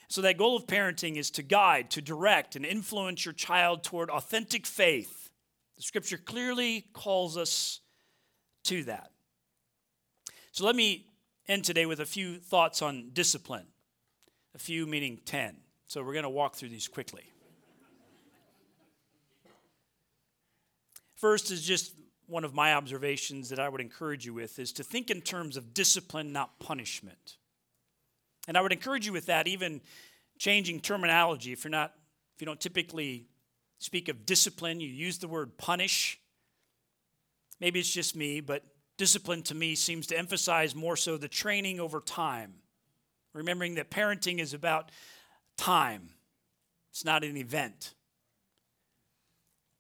So, 0.08 0.20
that 0.22 0.38
goal 0.38 0.56
of 0.56 0.66
parenting 0.66 1.16
is 1.16 1.30
to 1.32 1.42
guide, 1.42 1.90
to 1.92 2.02
direct, 2.02 2.54
and 2.54 2.64
influence 2.64 3.24
your 3.24 3.34
child 3.34 3.82
toward 3.82 4.08
authentic 4.08 4.66
faith. 4.66 5.30
The 5.76 5.82
scripture 5.82 6.18
clearly 6.18 6.86
calls 6.92 7.36
us 7.36 7.80
to 8.64 8.84
that. 8.84 9.10
So, 10.52 10.64
let 10.64 10.76
me 10.76 11.06
end 11.48 11.64
today 11.64 11.86
with 11.86 12.00
a 12.00 12.06
few 12.06 12.38
thoughts 12.38 12.82
on 12.82 13.10
discipline. 13.12 13.66
A 14.54 14.58
few 14.58 14.86
meaning 14.86 15.20
10. 15.24 15.56
So, 15.86 16.02
we're 16.02 16.12
going 16.12 16.24
to 16.24 16.28
walk 16.28 16.56
through 16.56 16.70
these 16.70 16.88
quickly. 16.88 17.24
First 21.14 21.50
is 21.50 21.62
just 21.62 21.94
one 22.26 22.44
of 22.44 22.54
my 22.54 22.74
observations 22.74 23.48
that 23.50 23.58
I 23.58 23.68
would 23.68 23.80
encourage 23.80 24.26
you 24.26 24.34
with 24.34 24.58
is 24.58 24.72
to 24.72 24.84
think 24.84 25.10
in 25.10 25.20
terms 25.20 25.56
of 25.56 25.72
discipline, 25.72 26.32
not 26.32 26.58
punishment. 26.58 27.36
And 28.48 28.56
I 28.56 28.60
would 28.60 28.72
encourage 28.72 29.06
you 29.06 29.12
with 29.12 29.26
that, 29.26 29.46
even 29.46 29.80
changing 30.38 30.80
terminology. 30.80 31.52
If 31.52 31.64
you're 31.64 31.70
not, 31.70 31.92
if 32.34 32.42
you 32.42 32.46
don't 32.46 32.60
typically 32.60 33.26
speak 33.78 34.08
of 34.08 34.26
discipline, 34.26 34.80
you 34.80 34.88
use 34.88 35.18
the 35.18 35.28
word 35.28 35.56
punish. 35.56 36.20
Maybe 37.60 37.80
it's 37.80 37.90
just 37.90 38.14
me, 38.16 38.40
but 38.40 38.62
discipline 38.96 39.42
to 39.42 39.54
me 39.54 39.74
seems 39.74 40.06
to 40.08 40.18
emphasize 40.18 40.74
more 40.74 40.96
so 40.96 41.16
the 41.16 41.28
training 41.28 41.80
over 41.80 42.00
time. 42.00 42.54
Remembering 43.32 43.74
that 43.74 43.90
parenting 43.90 44.38
is 44.38 44.54
about 44.54 44.90
time, 45.56 46.10
it's 46.90 47.04
not 47.04 47.24
an 47.24 47.36
event. 47.36 47.94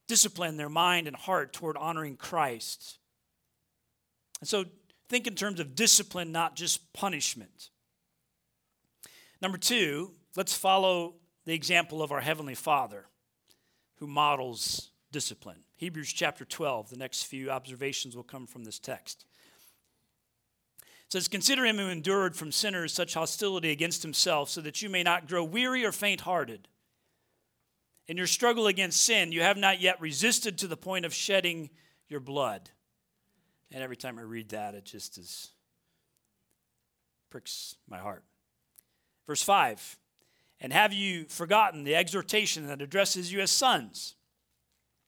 Discipline 0.08 0.56
their 0.56 0.68
mind 0.68 1.06
and 1.06 1.16
heart 1.16 1.52
toward 1.52 1.76
honoring 1.76 2.16
Christ. 2.16 2.98
And 4.40 4.48
so 4.48 4.66
think 5.08 5.26
in 5.26 5.34
terms 5.34 5.60
of 5.60 5.74
discipline, 5.74 6.32
not 6.32 6.56
just 6.56 6.92
punishment. 6.92 7.70
Number 9.40 9.58
two, 9.58 10.12
let's 10.36 10.54
follow 10.54 11.14
the 11.44 11.54
example 11.54 12.02
of 12.02 12.12
our 12.12 12.20
Heavenly 12.20 12.54
Father 12.54 13.06
who 13.96 14.06
models 14.06 14.90
discipline. 15.16 15.60
Hebrews 15.76 16.12
chapter 16.12 16.44
12, 16.44 16.90
the 16.90 16.98
next 16.98 17.22
few 17.22 17.50
observations 17.50 18.14
will 18.14 18.22
come 18.22 18.46
from 18.46 18.64
this 18.64 18.78
text. 18.78 19.24
It 20.78 20.84
says, 21.08 21.26
Consider 21.26 21.64
him 21.64 21.78
who 21.78 21.88
endured 21.88 22.36
from 22.36 22.52
sinners 22.52 22.92
such 22.92 23.14
hostility 23.14 23.70
against 23.70 24.02
himself, 24.02 24.50
so 24.50 24.60
that 24.60 24.82
you 24.82 24.90
may 24.90 25.02
not 25.02 25.26
grow 25.26 25.42
weary 25.42 25.86
or 25.86 25.92
faint 25.92 26.20
hearted. 26.20 26.68
In 28.06 28.18
your 28.18 28.26
struggle 28.26 28.66
against 28.66 29.00
sin, 29.00 29.32
you 29.32 29.40
have 29.40 29.56
not 29.56 29.80
yet 29.80 29.98
resisted 30.02 30.58
to 30.58 30.66
the 30.66 30.76
point 30.76 31.06
of 31.06 31.14
shedding 31.14 31.70
your 32.08 32.20
blood. 32.20 32.68
And 33.72 33.82
every 33.82 33.96
time 33.96 34.18
I 34.18 34.22
read 34.22 34.50
that, 34.50 34.74
it 34.74 34.84
just 34.84 35.16
is 35.16 35.48
pricks 37.30 37.76
my 37.88 38.00
heart. 38.00 38.22
Verse 39.26 39.42
5 39.42 39.96
And 40.60 40.74
have 40.74 40.92
you 40.92 41.24
forgotten 41.24 41.84
the 41.84 41.96
exhortation 41.96 42.66
that 42.66 42.82
addresses 42.82 43.32
you 43.32 43.40
as 43.40 43.50
sons? 43.50 44.12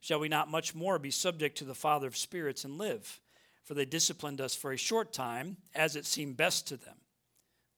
Shall 0.00 0.20
we 0.20 0.28
not 0.28 0.50
much 0.50 0.74
more 0.74 0.98
be 0.98 1.10
subject 1.10 1.58
to 1.58 1.64
the 1.64 1.74
Father 1.74 2.06
of 2.06 2.16
spirits 2.16 2.64
and 2.64 2.78
live? 2.78 3.20
For 3.64 3.74
they 3.74 3.84
disciplined 3.84 4.40
us 4.40 4.54
for 4.54 4.72
a 4.72 4.78
short 4.78 5.12
time, 5.12 5.56
as 5.74 5.96
it 5.96 6.06
seemed 6.06 6.36
best 6.36 6.66
to 6.68 6.76
them. 6.76 6.96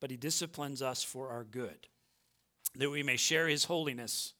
But 0.00 0.11
he 0.11 0.16
disciplines 0.16 0.83
us 0.83 1.02
for 1.02 1.28
our 1.28 1.44
good, 1.44 1.88
that 2.76 2.90
we 2.90 3.02
may 3.02 3.16
share 3.16 3.48
his 3.48 3.64
holiness. 3.64 4.35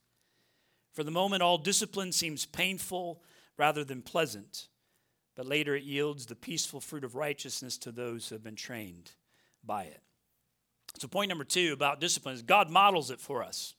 For 0.93 1.03
the 1.03 1.11
moment, 1.11 1.43
all 1.43 1.59
discipline 1.59 2.13
seems 2.13 2.47
painful 2.47 3.23
rather 3.57 3.85
than 3.85 4.03
pleasant, 4.03 4.69
but 5.35 5.47
later 5.47 5.75
it 5.75 5.83
yields 5.83 6.27
the 6.27 6.35
peaceful 6.35 6.81
fruit 6.81 7.05
of 7.05 7.15
righteousness 7.15 7.77
to 7.79 7.93
those 7.93 8.29
who 8.29 8.35
have 8.37 8.45
been 8.45 8.57
trained 8.57 9.13
by 9.65 9.85
it. 9.85 10.01
So, 10.99 11.09
point 11.09 11.29
number 11.29 11.45
two 11.45 11.73
about 11.73 12.01
discipline 12.01 12.35
is 12.35 12.43
God 12.43 12.71
models 12.71 13.11
it 13.11 13.21
for 13.21 13.43
us 13.43 13.75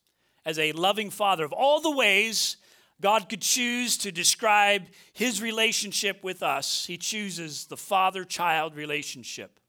as 0.45 0.57
a 0.59 0.71
loving 0.71 1.09
father. 1.09 1.43
Of 1.43 1.53
all 1.53 1.81
the 1.81 1.91
ways 1.95 2.57
God 3.01 3.27
could 3.29 3.41
choose 3.41 3.97
to 3.97 4.11
describe 4.11 4.83
his 5.11 5.41
relationship 5.41 6.23
with 6.23 6.43
us, 6.43 6.85
he 6.85 6.97
chooses 6.97 7.65
the 7.65 7.77
father 7.77 8.23
child 8.23 8.75
relationship. 8.75 9.59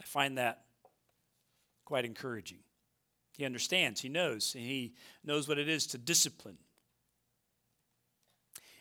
I 0.00 0.04
find 0.04 0.36
that 0.38 0.64
quite 1.84 2.04
encouraging. 2.04 2.58
He 3.36 3.44
understands, 3.44 4.00
he 4.00 4.08
knows, 4.08 4.52
he 4.52 4.94
knows 5.24 5.48
what 5.48 5.58
it 5.58 5.68
is 5.68 5.86
to 5.88 5.98
discipline. 5.98 6.58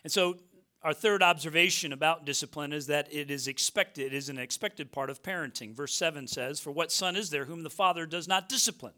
And 0.04 0.12
so, 0.12 0.38
our 0.84 0.94
third 0.94 1.24
observation 1.24 1.94
about 1.94 2.26
discipline 2.26 2.74
is 2.74 2.88
that 2.88 3.08
it 3.12 3.32
is 3.32 3.48
expected, 3.48 4.08
it 4.08 4.14
is 4.14 4.28
an 4.28 4.38
expected 4.38 4.92
part 4.92 5.10
of 5.10 5.24
parenting. 5.24 5.74
Verse 5.74 5.96
7 5.96 6.28
says, 6.28 6.60
For 6.60 6.72
what 6.72 6.92
son 6.92 7.16
is 7.16 7.30
there 7.30 7.46
whom 7.46 7.64
the 7.64 7.70
father 7.70 8.06
does 8.06 8.28
not 8.28 8.50
discipline? 8.50 8.94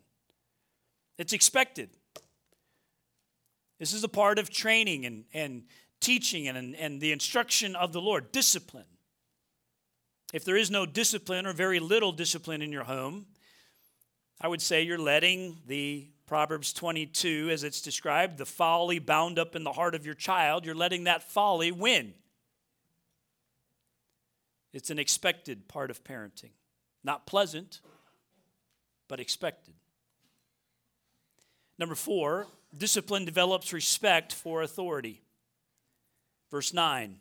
It's 1.20 1.32
expected. 1.32 1.92
This 3.80 3.94
is 3.94 4.04
a 4.04 4.10
part 4.10 4.40
of 4.40 4.50
training 4.50 5.06
and, 5.06 5.26
and 5.34 5.64
teaching 6.00 6.48
and, 6.48 6.76
and 6.76 7.02
the 7.02 7.12
instruction 7.12 7.76
of 7.76 7.94
the 7.94 8.02
Lord 8.02 8.32
discipline. 8.32 8.86
If 10.34 10.46
there 10.46 10.58
is 10.58 10.72
no 10.72 10.86
discipline 10.86 11.46
or 11.46 11.54
very 11.54 11.80
little 11.80 12.12
discipline 12.12 12.62
in 12.62 12.72
your 12.72 12.84
home, 12.84 13.26
I 14.40 14.48
would 14.48 14.62
say 14.62 14.84
you're 14.84 14.98
letting 14.98 15.58
the 15.68 16.08
Proverbs 16.28 16.74
22, 16.74 17.50
as 17.52 17.64
it's 17.64 17.82
described, 17.82 18.38
the 18.38 18.46
folly 18.46 19.00
bound 19.00 19.38
up 19.38 19.56
in 19.56 19.64
the 19.64 19.72
heart 19.74 19.94
of 19.94 20.06
your 20.06 20.16
child, 20.16 20.66
you're 20.66 20.74
letting 20.74 21.04
that 21.04 21.24
folly 21.24 21.72
win. 21.72 22.14
It's 24.74 24.90
an 24.90 25.00
expected 25.00 25.68
part 25.68 25.92
of 25.92 26.04
parenting. 26.04 26.52
Not 27.04 27.28
pleasant, 27.28 27.80
but 29.08 29.20
expected. 29.20 29.76
Number 31.78 31.96
four, 31.96 32.48
discipline 32.78 33.26
develops 33.26 33.74
respect 33.74 34.34
for 34.34 34.62
authority. 34.62 35.22
Verse 36.52 36.74
9, 36.74 37.20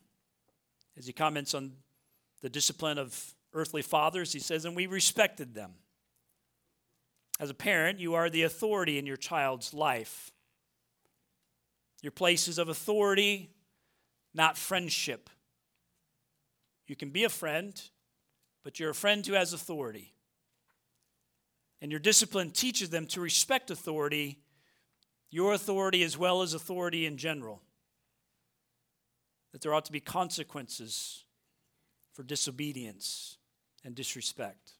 as 0.97 1.07
he 1.07 1.13
comments 1.13 1.55
on 1.55 1.73
the 2.43 2.49
discipline 2.49 2.99
of 2.99 3.35
earthly 3.53 3.83
fathers, 3.83 4.33
he 4.33 4.39
says, 4.39 4.65
And 4.65 4.77
we 4.77 4.87
respected 4.87 5.55
them. 5.55 5.73
As 7.41 7.51
a 7.51 7.55
parent, 7.55 7.99
you 7.99 8.15
are 8.15 8.31
the 8.31 8.43
authority 8.43 8.99
in 8.99 9.07
your 9.07 9.17
child's 9.17 9.75
life. 9.75 10.31
Your 12.03 12.13
place 12.13 12.49
is 12.49 12.59
of 12.59 12.69
authority, 12.69 13.51
not 14.35 14.57
friendship. 14.59 15.31
You 16.87 16.97
can 16.97 17.11
be 17.11 17.25
a 17.25 17.29
friend, 17.29 17.81
but 18.63 18.79
you're 18.79 18.91
a 18.91 18.95
friend 18.95 19.27
who 19.27 19.33
has 19.33 19.53
authority. 19.53 20.13
And 21.81 21.91
your 21.91 22.01
discipline 22.01 22.51
teaches 22.51 22.91
them 22.91 23.07
to 23.09 23.21
respect 23.21 23.71
authority, 23.71 24.39
your 25.35 25.53
authority 25.53 26.05
as 26.05 26.17
well 26.17 26.43
as 26.43 26.55
authority 26.55 27.07
in 27.07 27.17
general. 27.17 27.61
That 29.53 29.63
there 29.63 29.75
ought 29.75 29.85
to 29.87 29.93
be 29.93 29.99
consequences 29.99 31.25
for 32.13 32.23
disobedience 32.23 33.37
and 33.85 33.97
disrespect. 33.97 34.75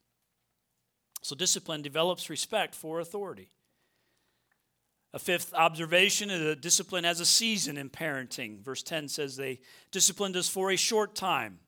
So, 1.21 1.35
discipline 1.35 1.81
develops 1.81 2.29
respect 2.29 2.73
for 2.73 3.01
authority. 3.01 3.49
A 5.13 5.19
fifth 5.19 5.53
observation 5.53 6.29
is 6.29 6.41
that 6.41 6.61
discipline 6.61 7.03
has 7.03 7.19
a 7.19 7.25
season 7.25 7.77
in 7.77 7.89
parenting. 7.89 8.61
Verse 8.61 8.81
10 8.81 9.09
says 9.09 9.35
they 9.35 9.59
disciplined 9.91 10.37
us 10.37 10.47
for 10.47 10.71
a 10.71 10.77
short 10.77 11.15
time, 11.15 11.59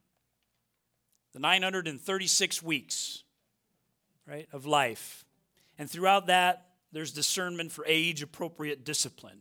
the 1.33 1.39
936 1.39 2.63
weeks, 2.63 3.23
right, 4.25 4.47
of 4.53 4.65
life. 4.65 5.25
And 5.77 5.89
throughout 5.89 6.27
that, 6.27 6.66
there's 6.91 7.11
discernment 7.11 7.71
for 7.71 7.85
age 7.87 8.21
appropriate 8.21 8.85
discipline. 8.85 9.39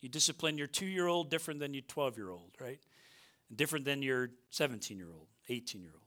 You 0.00 0.08
discipline 0.08 0.58
your 0.58 0.66
two 0.66 0.86
year 0.86 1.06
old 1.06 1.30
different 1.30 1.60
than 1.60 1.74
your 1.74 1.82
12 1.82 2.16
year 2.16 2.30
old, 2.30 2.50
right? 2.60 2.80
Different 3.54 3.84
than 3.84 4.02
your 4.02 4.30
17 4.50 4.98
year 4.98 5.10
old, 5.12 5.28
18 5.48 5.82
year 5.82 5.92
old. 5.94 6.02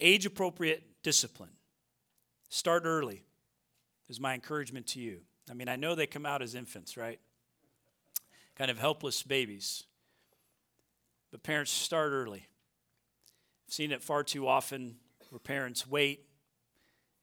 Age 0.00 0.26
appropriate 0.26 0.82
discipline. 1.02 1.50
Start 2.48 2.82
early, 2.84 3.22
is 4.08 4.20
my 4.20 4.34
encouragement 4.34 4.86
to 4.88 5.00
you. 5.00 5.20
I 5.50 5.54
mean, 5.54 5.68
I 5.68 5.76
know 5.76 5.94
they 5.94 6.06
come 6.06 6.26
out 6.26 6.42
as 6.42 6.54
infants, 6.54 6.96
right? 6.96 7.18
Kind 8.56 8.70
of 8.70 8.78
helpless 8.78 9.22
babies. 9.22 9.84
But 11.30 11.42
parents 11.42 11.70
start 11.70 12.12
early. 12.12 12.46
I've 13.66 13.72
seen 13.72 13.92
it 13.92 14.02
far 14.02 14.22
too 14.22 14.46
often 14.46 14.96
where 15.30 15.38
parents 15.38 15.86
wait 15.86 16.26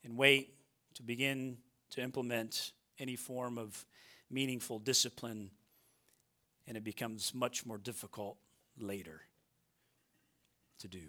and 0.03 0.17
wait 0.17 0.53
to 0.95 1.03
begin 1.03 1.57
to 1.91 2.01
implement 2.01 2.71
any 2.99 3.15
form 3.15 3.57
of 3.57 3.85
meaningful 4.29 4.79
discipline, 4.79 5.51
and 6.67 6.77
it 6.77 6.83
becomes 6.83 7.33
much 7.33 7.65
more 7.65 7.77
difficult 7.77 8.37
later 8.77 9.21
to 10.79 10.87
do. 10.87 11.03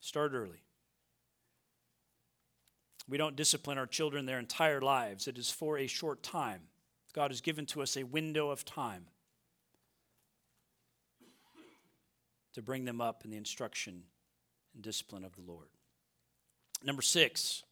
Start 0.00 0.32
early. 0.32 0.62
We 3.08 3.18
don't 3.18 3.36
discipline 3.36 3.78
our 3.78 3.86
children 3.86 4.26
their 4.26 4.38
entire 4.38 4.80
lives, 4.80 5.26
it 5.26 5.36
is 5.36 5.50
for 5.50 5.78
a 5.78 5.86
short 5.86 6.22
time. 6.22 6.60
God 7.12 7.32
has 7.32 7.40
given 7.40 7.66
to 7.66 7.82
us 7.82 7.96
a 7.96 8.04
window 8.04 8.50
of 8.50 8.64
time 8.64 9.06
to 12.52 12.62
bring 12.62 12.84
them 12.84 13.00
up 13.00 13.24
in 13.24 13.30
the 13.30 13.36
instruction 13.36 14.04
and 14.74 14.82
discipline 14.82 15.24
of 15.24 15.34
the 15.34 15.42
Lord. 15.42 15.68
Number 16.84 17.02
six, 17.02 17.64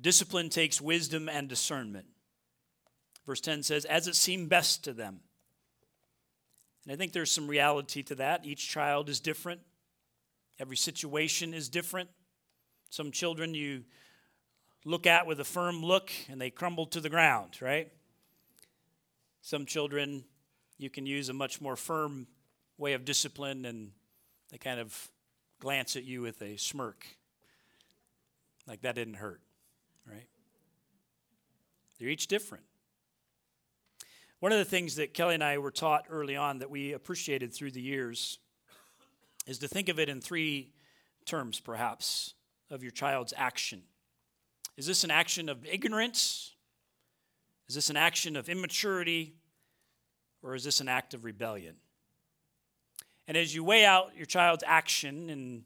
discipline 0.00 0.48
takes 0.48 0.80
wisdom 0.80 1.28
and 1.28 1.48
discernment. 1.48 2.06
Verse 3.26 3.40
10 3.40 3.62
says, 3.62 3.84
as 3.84 4.06
it 4.06 4.14
seemed 4.14 4.48
best 4.48 4.84
to 4.84 4.92
them. 4.92 5.20
And 6.84 6.92
I 6.92 6.96
think 6.96 7.12
there's 7.12 7.32
some 7.32 7.48
reality 7.48 8.02
to 8.04 8.14
that. 8.16 8.46
Each 8.46 8.68
child 8.68 9.08
is 9.08 9.20
different, 9.20 9.60
every 10.60 10.76
situation 10.76 11.52
is 11.52 11.68
different. 11.68 12.08
Some 12.88 13.10
children 13.10 13.52
you 13.52 13.82
look 14.84 15.06
at 15.06 15.26
with 15.26 15.40
a 15.40 15.44
firm 15.44 15.82
look 15.82 16.12
and 16.30 16.40
they 16.40 16.50
crumble 16.50 16.86
to 16.86 17.00
the 17.00 17.10
ground, 17.10 17.58
right? 17.60 17.90
Some 19.42 19.66
children 19.66 20.24
you 20.78 20.88
can 20.88 21.06
use 21.06 21.28
a 21.28 21.32
much 21.32 21.60
more 21.60 21.74
firm 21.74 22.28
way 22.78 22.92
of 22.92 23.04
discipline 23.04 23.64
and 23.64 23.90
they 24.50 24.58
kind 24.58 24.78
of 24.78 25.10
glance 25.58 25.96
at 25.96 26.04
you 26.04 26.22
with 26.22 26.40
a 26.42 26.56
smirk. 26.56 27.04
Like 28.66 28.82
that 28.82 28.94
didn't 28.94 29.14
hurt, 29.14 29.40
right? 30.08 30.26
They're 31.98 32.08
each 32.08 32.26
different. 32.26 32.64
One 34.40 34.52
of 34.52 34.58
the 34.58 34.64
things 34.64 34.96
that 34.96 35.14
Kelly 35.14 35.34
and 35.34 35.42
I 35.42 35.58
were 35.58 35.70
taught 35.70 36.04
early 36.10 36.36
on 36.36 36.58
that 36.58 36.70
we 36.70 36.92
appreciated 36.92 37.54
through 37.54 37.70
the 37.70 37.80
years 37.80 38.38
is 39.46 39.58
to 39.60 39.68
think 39.68 39.88
of 39.88 39.98
it 39.98 40.08
in 40.08 40.20
three 40.20 40.72
terms, 41.24 41.58
perhaps, 41.58 42.34
of 42.70 42.82
your 42.82 42.92
child's 42.92 43.32
action. 43.36 43.82
Is 44.76 44.86
this 44.86 45.04
an 45.04 45.10
action 45.10 45.48
of 45.48 45.64
ignorance? 45.64 46.54
Is 47.68 47.74
this 47.74 47.88
an 47.88 47.96
action 47.96 48.36
of 48.36 48.48
immaturity? 48.48 49.34
Or 50.42 50.54
is 50.54 50.64
this 50.64 50.80
an 50.80 50.88
act 50.88 51.14
of 51.14 51.24
rebellion? 51.24 51.76
And 53.26 53.36
as 53.36 53.54
you 53.54 53.64
weigh 53.64 53.84
out 53.84 54.12
your 54.16 54.26
child's 54.26 54.62
action 54.66 55.30
and 55.30 55.64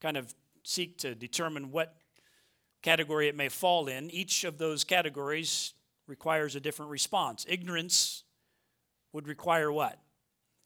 kind 0.00 0.16
of 0.16 0.34
seek 0.64 0.98
to 0.98 1.14
determine 1.14 1.70
what 1.70 1.94
category 2.86 3.26
it 3.26 3.34
may 3.34 3.48
fall 3.48 3.88
in, 3.88 4.08
each 4.12 4.44
of 4.44 4.58
those 4.58 4.84
categories 4.84 5.74
requires 6.06 6.54
a 6.54 6.60
different 6.60 6.92
response. 6.92 7.44
Ignorance 7.48 8.22
would 9.12 9.26
require 9.26 9.72
what? 9.72 9.98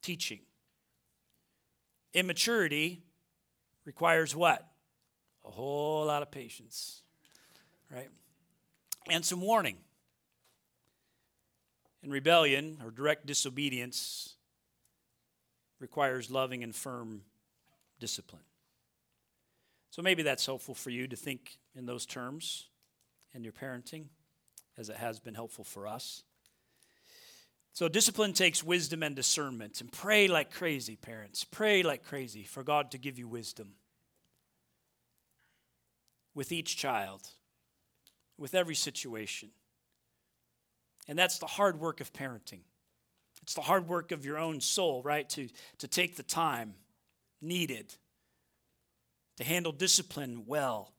Teaching. 0.03 0.41
Immaturity 2.13 3.01
requires 3.85 4.35
what? 4.35 4.67
A 5.43 5.49
whole 5.49 6.05
lot 6.05 6.21
of 6.21 6.29
patience, 6.29 7.01
right? 7.89 8.09
And 9.09 9.25
some 9.25 9.41
warning. 9.41 9.77
And 12.03 12.11
rebellion 12.11 12.77
or 12.85 12.91
direct 12.91 13.25
disobedience 13.25 14.35
requires 15.79 16.29
loving 16.29 16.61
and 16.61 16.75
firm 16.75 17.23
discipline. 17.99 18.43
So 19.91 20.01
maybe 20.01 20.23
that's 20.23 20.45
helpful 20.45 20.73
for 20.73 20.89
you 20.89 21.07
to 21.07 21.15
think 21.15 21.57
in 21.75 21.85
those 21.85 22.05
terms 22.05 22.69
in 23.33 23.43
your 23.43 23.53
parenting 23.53 24.05
as 24.77 24.89
it 24.89 24.95
has 24.95 25.19
been 25.19 25.35
helpful 25.35 25.65
for 25.65 25.85
us. 25.85 26.23
So, 27.73 27.87
discipline 27.87 28.33
takes 28.33 28.63
wisdom 28.63 29.01
and 29.03 29.15
discernment. 29.15 29.79
And 29.79 29.91
pray 29.91 30.27
like 30.27 30.51
crazy, 30.51 30.97
parents. 30.97 31.45
Pray 31.45 31.83
like 31.83 32.03
crazy 32.03 32.43
for 32.43 32.63
God 32.63 32.91
to 32.91 32.97
give 32.97 33.17
you 33.17 33.27
wisdom 33.27 33.73
with 36.33 36.51
each 36.51 36.75
child, 36.75 37.21
with 38.37 38.55
every 38.55 38.75
situation. 38.75 39.49
And 41.07 41.17
that's 41.17 41.39
the 41.39 41.47
hard 41.47 41.79
work 41.79 42.01
of 42.01 42.11
parenting. 42.11 42.61
It's 43.41 43.53
the 43.53 43.61
hard 43.61 43.87
work 43.87 44.11
of 44.11 44.25
your 44.25 44.37
own 44.37 44.61
soul, 44.61 45.01
right? 45.03 45.27
To, 45.29 45.47
to 45.79 45.87
take 45.87 46.15
the 46.15 46.23
time 46.23 46.75
needed 47.41 47.95
to 49.37 49.43
handle 49.43 49.71
discipline 49.71 50.43
well 50.45 50.93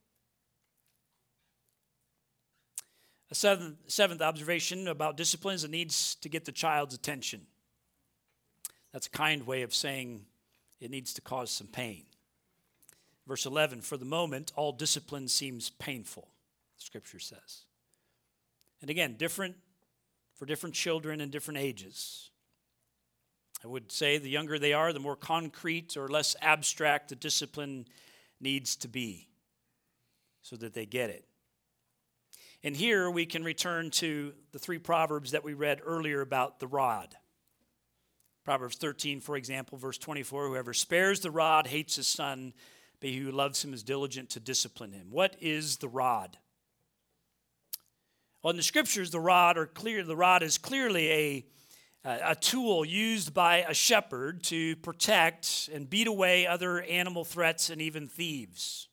A 3.33 3.35
seventh, 3.35 3.79
seventh 3.87 4.21
observation 4.21 4.87
about 4.87 5.17
discipline 5.17 5.55
is 5.55 5.65
it 5.65 5.71
needs 5.71 6.17
to 6.17 6.29
get 6.29 6.45
the 6.45 6.53
child's 6.53 6.95
attention. 6.95 7.47
That's 8.93 9.07
a 9.07 9.11
kind 9.11 9.47
way 9.47 9.63
of 9.63 9.75
saying 9.75 10.27
it 10.83 10.91
needs 10.91 11.15
to 11.15 11.23
cause 11.23 11.51
some 11.51 11.67
pain. 11.67 12.05
Verse 13.27 13.47
11 13.47 13.81
For 13.81 13.97
the 13.97 14.05
moment, 14.05 14.53
all 14.55 14.71
discipline 14.71 15.29
seems 15.29 15.71
painful, 15.71 16.29
scripture 16.77 17.19
says. 17.19 17.63
And 18.83 18.91
again, 18.91 19.15
different 19.17 19.57
for 20.35 20.45
different 20.45 20.75
children 20.75 21.23
and 21.23 21.33
different 21.33 21.57
ages. 21.57 22.29
I 23.65 23.67
would 23.67 23.91
say 23.91 24.19
the 24.19 24.29
younger 24.29 24.59
they 24.59 24.75
are, 24.75 24.93
the 24.93 25.01
more 25.01 25.17
concrete 25.17 25.97
or 25.97 26.07
less 26.07 26.37
abstract 26.43 27.09
the 27.09 27.17
discipline 27.17 27.87
needs 28.43 28.77
to 28.77 28.89
be 28.89 29.29
so 30.43 30.57
that 30.57 30.75
they 30.75 30.87
get 30.87 31.11
it. 31.11 31.25
And 32.65 32.77
here 32.77 33.11
we 33.11 33.27
can 33.27 33.43
return 33.43 33.91
to 33.93 34.33
the 34.53 34.59
three 34.59 34.79
proverbs 34.79 35.33
that 35.33 35.45
we 35.45 35.55
read 35.55 35.81
earlier 35.85 36.21
about 36.21 36.61
the 36.61 36.67
rod. 36.67 37.17
Proverbs 38.45 38.77
13, 38.77 39.21
for 39.21 39.37
example, 39.37 39.79
verse 39.79 39.99
24 39.99 40.49
Whoever 40.49 40.75
spares 40.75 41.21
the 41.21 41.31
rod 41.31 41.67
hates 41.67 41.97
his 41.97 42.07
son, 42.07 42.53
but 43.01 43.11
he 43.11 43.19
who 43.19 43.33
loves 43.33 43.65
him 43.65 43.73
is 43.73 43.83
diligent 43.83 44.31
to 44.31 44.41
discipline 44.41 44.93
him. 44.93 45.09
What 45.11 45.37
is 45.41 45.79
the 45.79 45.89
rod? 45.89 46.39
Well, 48.43 48.51
in 48.51 48.57
the 48.57 48.63
scriptures, 48.63 49.11
the 49.11 49.21
rod 49.21 49.57
are 49.57 49.67
clear. 49.67 50.03
The 50.03 50.17
rod 50.17 50.43
is 50.43 50.59
clearly 50.59 51.11
a, 51.11 51.47
Uh, 52.05 52.19
a 52.25 52.35
tool 52.35 52.85
used 52.85 53.33
by 53.33 53.59
a 53.59 53.75
shepherd 53.75 54.43
to 54.43 54.75
protect 54.77 55.71
and 55.73 55.89
beat 55.89 56.09
away 56.09 56.47
other 56.47 56.83
animal 56.83 57.25
threats 57.25 57.71
and 57.71 57.81
even 57.81 58.09
thieves. 58.09 58.89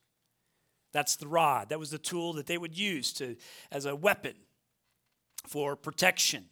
That's 0.92 1.16
the 1.16 1.28
rod. 1.28 1.70
That 1.70 1.80
was 1.80 1.90
the 1.90 1.98
tool 1.98 2.34
that 2.34 2.46
they 2.46 2.58
would 2.58 2.78
use 2.78 3.14
to, 3.14 3.36
as 3.72 3.86
a 3.86 3.96
weapon 3.96 4.36
for 5.48 5.76
protection. 5.76 6.46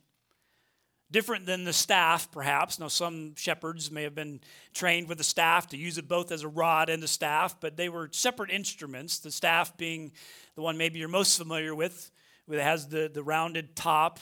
Different 1.09 1.45
than 1.45 1.63
the 1.63 1.73
staff, 1.73 2.29
perhaps. 2.31 2.79
Now, 2.79 2.87
some 2.87 3.35
shepherds 3.35 3.91
may 3.91 4.03
have 4.03 4.15
been 4.15 4.41
trained 4.73 5.07
with 5.07 5.19
the 5.19 5.23
staff 5.23 5.67
to 5.67 5.77
use 5.77 5.97
it 5.97 6.07
both 6.07 6.31
as 6.31 6.43
a 6.43 6.47
rod 6.47 6.89
and 6.89 7.03
a 7.03 7.07
staff, 7.07 7.55
but 7.61 7.77
they 7.77 7.87
were 7.87 8.09
separate 8.11 8.51
instruments. 8.51 9.19
The 9.19 9.31
staff 9.31 9.77
being 9.77 10.11
the 10.55 10.61
one 10.61 10.77
maybe 10.77 10.99
you're 10.99 11.07
most 11.07 11.37
familiar 11.37 11.73
with, 11.73 12.11
it 12.49 12.59
has 12.59 12.87
the, 12.87 13.09
the 13.13 13.23
rounded 13.23 13.75
top, 13.75 14.19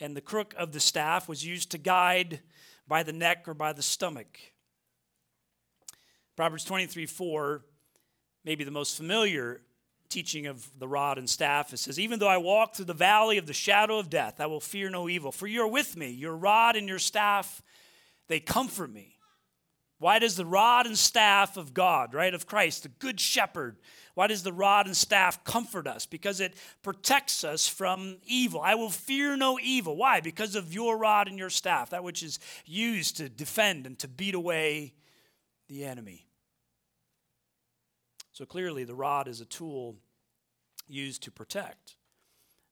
and 0.00 0.16
the 0.16 0.20
crook 0.20 0.54
of 0.56 0.72
the 0.72 0.80
staff 0.80 1.28
was 1.28 1.44
used 1.44 1.70
to 1.70 1.78
guide 1.78 2.40
by 2.86 3.02
the 3.02 3.12
neck 3.12 3.44
or 3.46 3.54
by 3.54 3.72
the 3.72 3.82
stomach. 3.82 4.38
Proverbs 6.36 6.64
23 6.64 7.06
4 7.06 7.64
maybe 8.44 8.64
the 8.64 8.70
most 8.70 8.96
familiar 8.96 9.62
teaching 10.08 10.46
of 10.46 10.68
the 10.78 10.86
rod 10.86 11.18
and 11.18 11.28
staff. 11.28 11.72
It 11.72 11.78
says, 11.78 11.98
Even 11.98 12.18
though 12.18 12.28
I 12.28 12.36
walk 12.36 12.74
through 12.74 12.84
the 12.84 12.94
valley 12.94 13.38
of 13.38 13.46
the 13.46 13.52
shadow 13.52 13.98
of 13.98 14.10
death, 14.10 14.40
I 14.40 14.46
will 14.46 14.60
fear 14.60 14.90
no 14.90 15.08
evil, 15.08 15.32
for 15.32 15.46
you're 15.46 15.66
with 15.66 15.96
me. 15.96 16.10
Your 16.10 16.36
rod 16.36 16.76
and 16.76 16.88
your 16.88 16.98
staff, 16.98 17.62
they 18.28 18.40
comfort 18.40 18.92
me. 18.92 19.13
Why 20.04 20.18
does 20.18 20.36
the 20.36 20.44
rod 20.44 20.84
and 20.84 20.98
staff 20.98 21.56
of 21.56 21.72
God, 21.72 22.12
right, 22.12 22.34
of 22.34 22.46
Christ, 22.46 22.82
the 22.82 22.90
good 22.90 23.18
shepherd, 23.18 23.78
why 24.12 24.26
does 24.26 24.42
the 24.42 24.52
rod 24.52 24.84
and 24.84 24.94
staff 24.94 25.42
comfort 25.44 25.86
us? 25.86 26.04
Because 26.04 26.40
it 26.40 26.52
protects 26.82 27.42
us 27.42 27.66
from 27.66 28.18
evil. 28.26 28.60
I 28.60 28.74
will 28.74 28.90
fear 28.90 29.34
no 29.34 29.58
evil. 29.58 29.96
Why? 29.96 30.20
Because 30.20 30.56
of 30.56 30.74
your 30.74 30.98
rod 30.98 31.26
and 31.26 31.38
your 31.38 31.48
staff, 31.48 31.88
that 31.88 32.04
which 32.04 32.22
is 32.22 32.38
used 32.66 33.16
to 33.16 33.30
defend 33.30 33.86
and 33.86 33.98
to 34.00 34.06
beat 34.06 34.34
away 34.34 34.92
the 35.68 35.86
enemy. 35.86 36.26
So 38.32 38.44
clearly, 38.44 38.84
the 38.84 38.94
rod 38.94 39.26
is 39.26 39.40
a 39.40 39.46
tool 39.46 39.96
used 40.86 41.22
to 41.22 41.30
protect. 41.30 41.96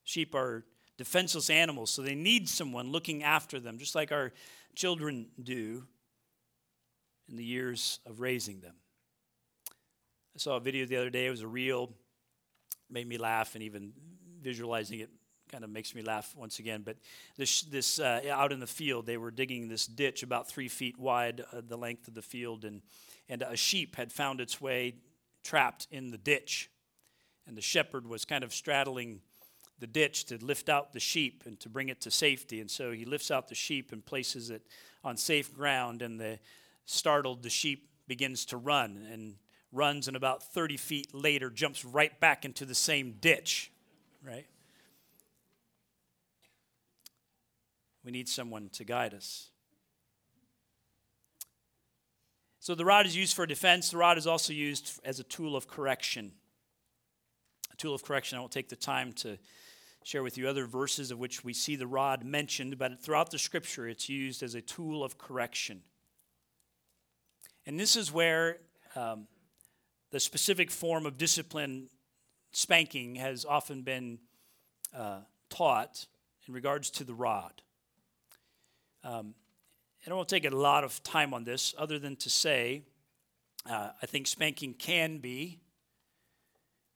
Sheep 0.04 0.34
are 0.34 0.66
defenseless 0.98 1.48
animals, 1.48 1.92
so 1.92 2.02
they 2.02 2.14
need 2.14 2.46
someone 2.46 2.92
looking 2.92 3.22
after 3.22 3.58
them, 3.58 3.78
just 3.78 3.94
like 3.94 4.12
our 4.12 4.34
children 4.74 5.28
do 5.42 5.86
in 7.28 7.36
the 7.36 7.44
years 7.44 8.00
of 8.06 8.20
raising 8.20 8.60
them. 8.60 8.74
I 10.34 10.38
saw 10.38 10.56
a 10.56 10.60
video 10.60 10.86
the 10.86 10.96
other 10.96 11.10
day, 11.10 11.26
it 11.26 11.30
was 11.30 11.42
a 11.42 11.46
reel, 11.46 11.92
made 12.90 13.06
me 13.06 13.18
laugh, 13.18 13.54
and 13.54 13.62
even 13.62 13.92
visualizing 14.40 15.00
it 15.00 15.10
kind 15.50 15.64
of 15.64 15.70
makes 15.70 15.94
me 15.94 16.00
laugh 16.00 16.34
once 16.34 16.58
again. 16.58 16.82
But 16.82 16.96
this, 17.36 17.62
this 17.62 17.98
uh, 17.98 18.22
out 18.30 18.52
in 18.52 18.60
the 18.60 18.66
field, 18.66 19.04
they 19.04 19.18
were 19.18 19.30
digging 19.30 19.68
this 19.68 19.86
ditch 19.86 20.22
about 20.22 20.48
three 20.48 20.68
feet 20.68 20.98
wide, 20.98 21.44
uh, 21.52 21.60
the 21.66 21.76
length 21.76 22.08
of 22.08 22.14
the 22.14 22.22
field, 22.22 22.64
and, 22.64 22.80
and 23.28 23.42
a 23.42 23.56
sheep 23.56 23.96
had 23.96 24.10
found 24.10 24.40
its 24.40 24.60
way 24.60 24.94
trapped 25.44 25.86
in 25.90 26.10
the 26.10 26.18
ditch. 26.18 26.70
And 27.46 27.56
the 27.56 27.62
shepherd 27.62 28.06
was 28.06 28.24
kind 28.24 28.42
of 28.42 28.54
straddling 28.54 29.20
the 29.78 29.86
ditch 29.86 30.24
to 30.26 30.38
lift 30.42 30.68
out 30.68 30.92
the 30.92 31.00
sheep 31.00 31.42
and 31.44 31.58
to 31.60 31.68
bring 31.68 31.88
it 31.88 32.00
to 32.02 32.10
safety. 32.10 32.60
And 32.60 32.70
so 32.70 32.92
he 32.92 33.04
lifts 33.04 33.30
out 33.30 33.48
the 33.48 33.54
sheep 33.54 33.92
and 33.92 34.04
places 34.04 34.48
it 34.48 34.62
on 35.04 35.16
safe 35.16 35.52
ground, 35.52 36.00
and 36.00 36.18
the 36.18 36.38
startled, 36.92 37.42
the 37.42 37.50
sheep 37.50 37.88
begins 38.06 38.44
to 38.46 38.56
run 38.56 39.06
and 39.10 39.36
runs, 39.72 40.06
and 40.06 40.16
about 40.16 40.42
30 40.42 40.76
feet 40.76 41.14
later 41.14 41.50
jumps 41.50 41.84
right 41.84 42.18
back 42.20 42.44
into 42.44 42.64
the 42.64 42.74
same 42.74 43.16
ditch, 43.20 43.72
right? 44.22 44.46
We 48.04 48.10
need 48.10 48.28
someone 48.28 48.68
to 48.70 48.84
guide 48.84 49.14
us. 49.14 49.48
So 52.58 52.74
the 52.74 52.84
rod 52.84 53.06
is 53.06 53.16
used 53.16 53.34
for 53.34 53.46
defense. 53.46 53.90
The 53.90 53.96
rod 53.96 54.18
is 54.18 54.26
also 54.26 54.52
used 54.52 55.00
as 55.04 55.18
a 55.18 55.24
tool 55.24 55.56
of 55.56 55.66
correction. 55.66 56.32
A 57.72 57.76
tool 57.76 57.94
of 57.94 58.04
correction. 58.04 58.36
I 58.36 58.40
won't 58.40 58.52
take 58.52 58.68
the 58.68 58.76
time 58.76 59.12
to 59.14 59.38
share 60.04 60.22
with 60.22 60.36
you 60.36 60.48
other 60.48 60.66
verses 60.66 61.10
of 61.10 61.18
which 61.18 61.44
we 61.44 61.54
see 61.54 61.76
the 61.76 61.86
rod 61.86 62.24
mentioned, 62.24 62.76
but 62.78 63.02
throughout 63.02 63.30
the 63.30 63.38
scripture, 63.38 63.88
it's 63.88 64.08
used 64.08 64.42
as 64.42 64.54
a 64.54 64.60
tool 64.60 65.02
of 65.02 65.16
correction. 65.16 65.82
And 67.66 67.78
this 67.78 67.96
is 67.96 68.12
where 68.12 68.58
um, 68.96 69.26
the 70.10 70.20
specific 70.20 70.70
form 70.70 71.06
of 71.06 71.16
discipline, 71.16 71.88
spanking, 72.52 73.16
has 73.16 73.44
often 73.44 73.82
been 73.82 74.18
uh, 74.96 75.20
taught 75.48 76.06
in 76.46 76.54
regards 76.54 76.90
to 76.90 77.04
the 77.04 77.14
rod. 77.14 77.62
Um, 79.04 79.34
and 80.04 80.12
I 80.12 80.14
won't 80.14 80.28
take 80.28 80.44
a 80.44 80.50
lot 80.50 80.82
of 80.82 81.02
time 81.02 81.32
on 81.32 81.44
this, 81.44 81.74
other 81.78 81.98
than 81.98 82.16
to 82.16 82.30
say, 82.30 82.82
uh, 83.68 83.90
I 84.02 84.06
think 84.06 84.26
spanking 84.26 84.74
can 84.74 85.18
be, 85.18 85.60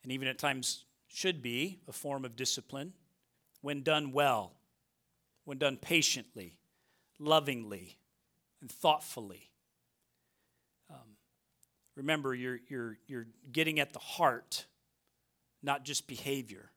and 0.02 0.10
even 0.10 0.26
at 0.26 0.38
times 0.38 0.84
should 1.06 1.40
be, 1.40 1.78
a 1.88 1.92
form 1.92 2.24
of 2.24 2.34
discipline 2.34 2.92
when 3.60 3.82
done 3.82 4.12
well, 4.12 4.52
when 5.44 5.58
done 5.58 5.76
patiently, 5.76 6.58
lovingly, 7.18 7.98
and 8.60 8.70
thoughtfully. 8.70 9.50
Remember, 11.96 12.34
you're, 12.34 12.60
you're, 12.68 12.98
you're 13.06 13.26
getting 13.50 13.80
at 13.80 13.92
the 13.92 13.98
heart, 13.98 14.66
not 15.62 15.84
just 15.84 16.06
behavior. 16.06 16.70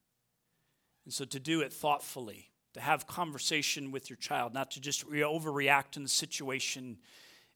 And 1.06 1.14
so 1.14 1.26
to 1.26 1.40
do 1.40 1.62
it 1.62 1.74
thoughtfully, 1.74 2.50
to 2.74 2.80
have 2.80 3.08
conversation 3.08 3.92
with 3.92 4.10
your 4.10 4.18
child, 4.18 4.54
not 4.54 4.72
to 4.72 4.82
just 4.82 5.04
re- 5.06 5.20
overreact 5.20 5.98
in 5.98 6.04
the 6.04 6.10
situation 6.10 6.98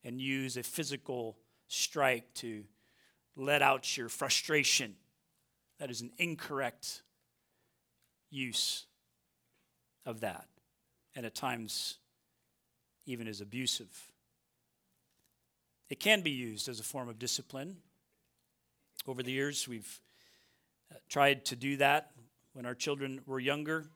and 0.02 0.20
use 0.20 0.56
a 0.56 0.62
physical 0.62 1.38
strike 1.68 2.32
to 2.34 2.64
let 3.36 3.62
out 3.62 3.96
your 3.96 4.08
frustration. 4.08 4.94
That 5.78 5.90
is 5.90 6.02
an 6.02 6.10
incorrect 6.18 7.02
use 8.30 8.86
of 10.04 10.20
that, 10.20 10.46
and 11.14 11.24
at 11.24 11.34
times 11.34 11.98
even 13.06 13.26
is 13.26 13.40
abusive. 13.40 14.10
It 15.94 16.00
can 16.00 16.22
be 16.22 16.32
used 16.32 16.68
as 16.68 16.80
a 16.80 16.82
form 16.82 17.08
of 17.08 17.20
discipline. 17.20 17.76
Over 19.06 19.22
the 19.22 19.30
years, 19.30 19.68
we've 19.68 20.00
uh, 20.90 20.96
tried 21.08 21.44
to 21.44 21.54
do 21.54 21.76
that 21.76 22.10
when 22.52 22.66
our 22.66 22.74
children 22.74 23.20
were 23.26 23.38
younger. 23.38 23.86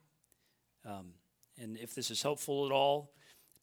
Um, 0.86 1.14
and 1.60 1.76
if 1.76 1.96
this 1.96 2.12
is 2.12 2.22
helpful 2.22 2.66
at 2.66 2.70
all, 2.70 3.10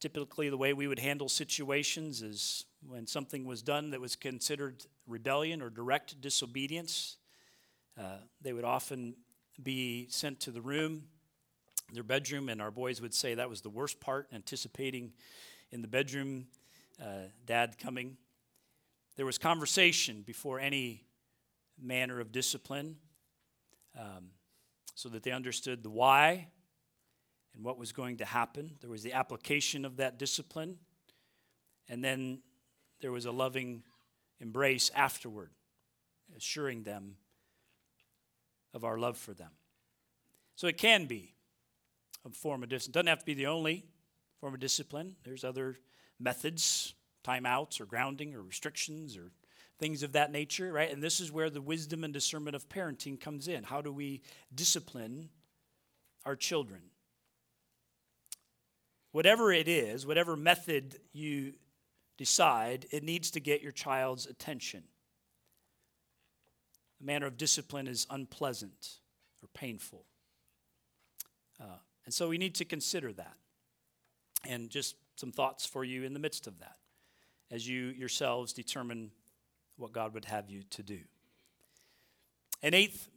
typically 0.00 0.50
the 0.50 0.56
way 0.58 0.74
we 0.74 0.86
would 0.86 0.98
handle 0.98 1.30
situations 1.30 2.20
is 2.20 2.66
when 2.86 3.06
something 3.06 3.46
was 3.46 3.62
done 3.62 3.88
that 3.88 4.02
was 4.02 4.16
considered 4.16 4.84
rebellion 5.06 5.62
or 5.62 5.70
direct 5.70 6.20
disobedience, 6.20 7.16
uh, 7.98 8.18
they 8.42 8.52
would 8.52 8.64
often 8.64 9.16
be 9.62 10.08
sent 10.10 10.40
to 10.40 10.50
the 10.50 10.60
room, 10.60 11.04
their 11.90 12.02
bedroom, 12.02 12.50
and 12.50 12.60
our 12.60 12.70
boys 12.70 13.00
would 13.00 13.14
say 13.14 13.32
that 13.32 13.48
was 13.48 13.62
the 13.62 13.70
worst 13.70 13.98
part, 13.98 14.28
anticipating 14.30 15.14
in 15.72 15.80
the 15.80 15.88
bedroom 15.88 16.48
uh, 17.02 17.28
dad 17.46 17.78
coming. 17.78 18.18
There 19.16 19.26
was 19.26 19.38
conversation 19.38 20.22
before 20.26 20.60
any 20.60 21.04
manner 21.80 22.20
of 22.20 22.32
discipline 22.32 22.96
um, 23.98 24.28
so 24.94 25.08
that 25.08 25.22
they 25.22 25.30
understood 25.30 25.82
the 25.82 25.90
why 25.90 26.48
and 27.54 27.64
what 27.64 27.78
was 27.78 27.92
going 27.92 28.18
to 28.18 28.24
happen. 28.24 28.76
There 28.80 28.90
was 28.90 29.02
the 29.02 29.14
application 29.14 29.84
of 29.84 29.96
that 29.96 30.18
discipline, 30.18 30.76
and 31.88 32.04
then 32.04 32.40
there 33.00 33.12
was 33.12 33.24
a 33.24 33.32
loving 33.32 33.82
embrace 34.40 34.90
afterward, 34.94 35.50
assuring 36.36 36.82
them 36.82 37.16
of 38.74 38.84
our 38.84 38.98
love 38.98 39.16
for 39.16 39.32
them. 39.32 39.52
So 40.56 40.66
it 40.66 40.76
can 40.76 41.06
be 41.06 41.34
a 42.26 42.30
form 42.30 42.62
of 42.62 42.68
discipline. 42.68 42.90
It 42.90 42.94
Doesn't 42.94 43.08
have 43.08 43.18
to 43.20 43.26
be 43.26 43.34
the 43.34 43.46
only 43.46 43.86
form 44.40 44.52
of 44.52 44.60
discipline. 44.60 45.16
There's 45.24 45.44
other 45.44 45.76
methods, 46.18 46.94
timeouts 47.26 47.80
or 47.80 47.86
grounding 47.86 48.34
or 48.34 48.42
restrictions 48.42 49.16
or 49.16 49.30
things 49.78 50.02
of 50.02 50.12
that 50.12 50.32
nature, 50.32 50.72
right? 50.72 50.92
And 50.92 51.02
this 51.02 51.20
is 51.20 51.30
where 51.30 51.50
the 51.50 51.60
wisdom 51.60 52.04
and 52.04 52.12
discernment 52.12 52.56
of 52.56 52.68
parenting 52.68 53.20
comes 53.20 53.48
in. 53.48 53.64
How 53.64 53.80
do 53.80 53.92
we 53.92 54.22
discipline 54.54 55.28
our 56.24 56.36
children? 56.36 56.80
Whatever 59.12 59.52
it 59.52 59.68
is, 59.68 60.06
whatever 60.06 60.36
method 60.36 60.98
you 61.12 61.54
decide, 62.16 62.86
it 62.90 63.02
needs 63.02 63.30
to 63.32 63.40
get 63.40 63.62
your 63.62 63.72
child's 63.72 64.26
attention. 64.26 64.82
The 67.00 67.06
manner 67.06 67.26
of 67.26 67.36
discipline 67.36 67.86
is 67.86 68.06
unpleasant 68.10 68.98
or 69.42 69.48
painful. 69.52 70.04
Uh, 71.60 71.78
and 72.06 72.14
so 72.14 72.28
we 72.28 72.38
need 72.38 72.54
to 72.56 72.64
consider 72.64 73.12
that. 73.12 73.36
And 74.48 74.70
just 74.70 74.96
some 75.16 75.32
thoughts 75.32 75.66
for 75.66 75.84
you 75.84 76.04
in 76.04 76.14
the 76.14 76.18
midst 76.18 76.46
of 76.46 76.60
that 76.60 76.76
as 77.50 77.68
you 77.68 77.86
yourselves 77.86 78.52
determine 78.52 79.10
what 79.76 79.92
God 79.92 80.14
would 80.14 80.24
have 80.24 80.50
you 80.50 80.62
to 80.70 80.82
do. 80.82 81.00
An 82.62 82.74
eighth 82.74 83.08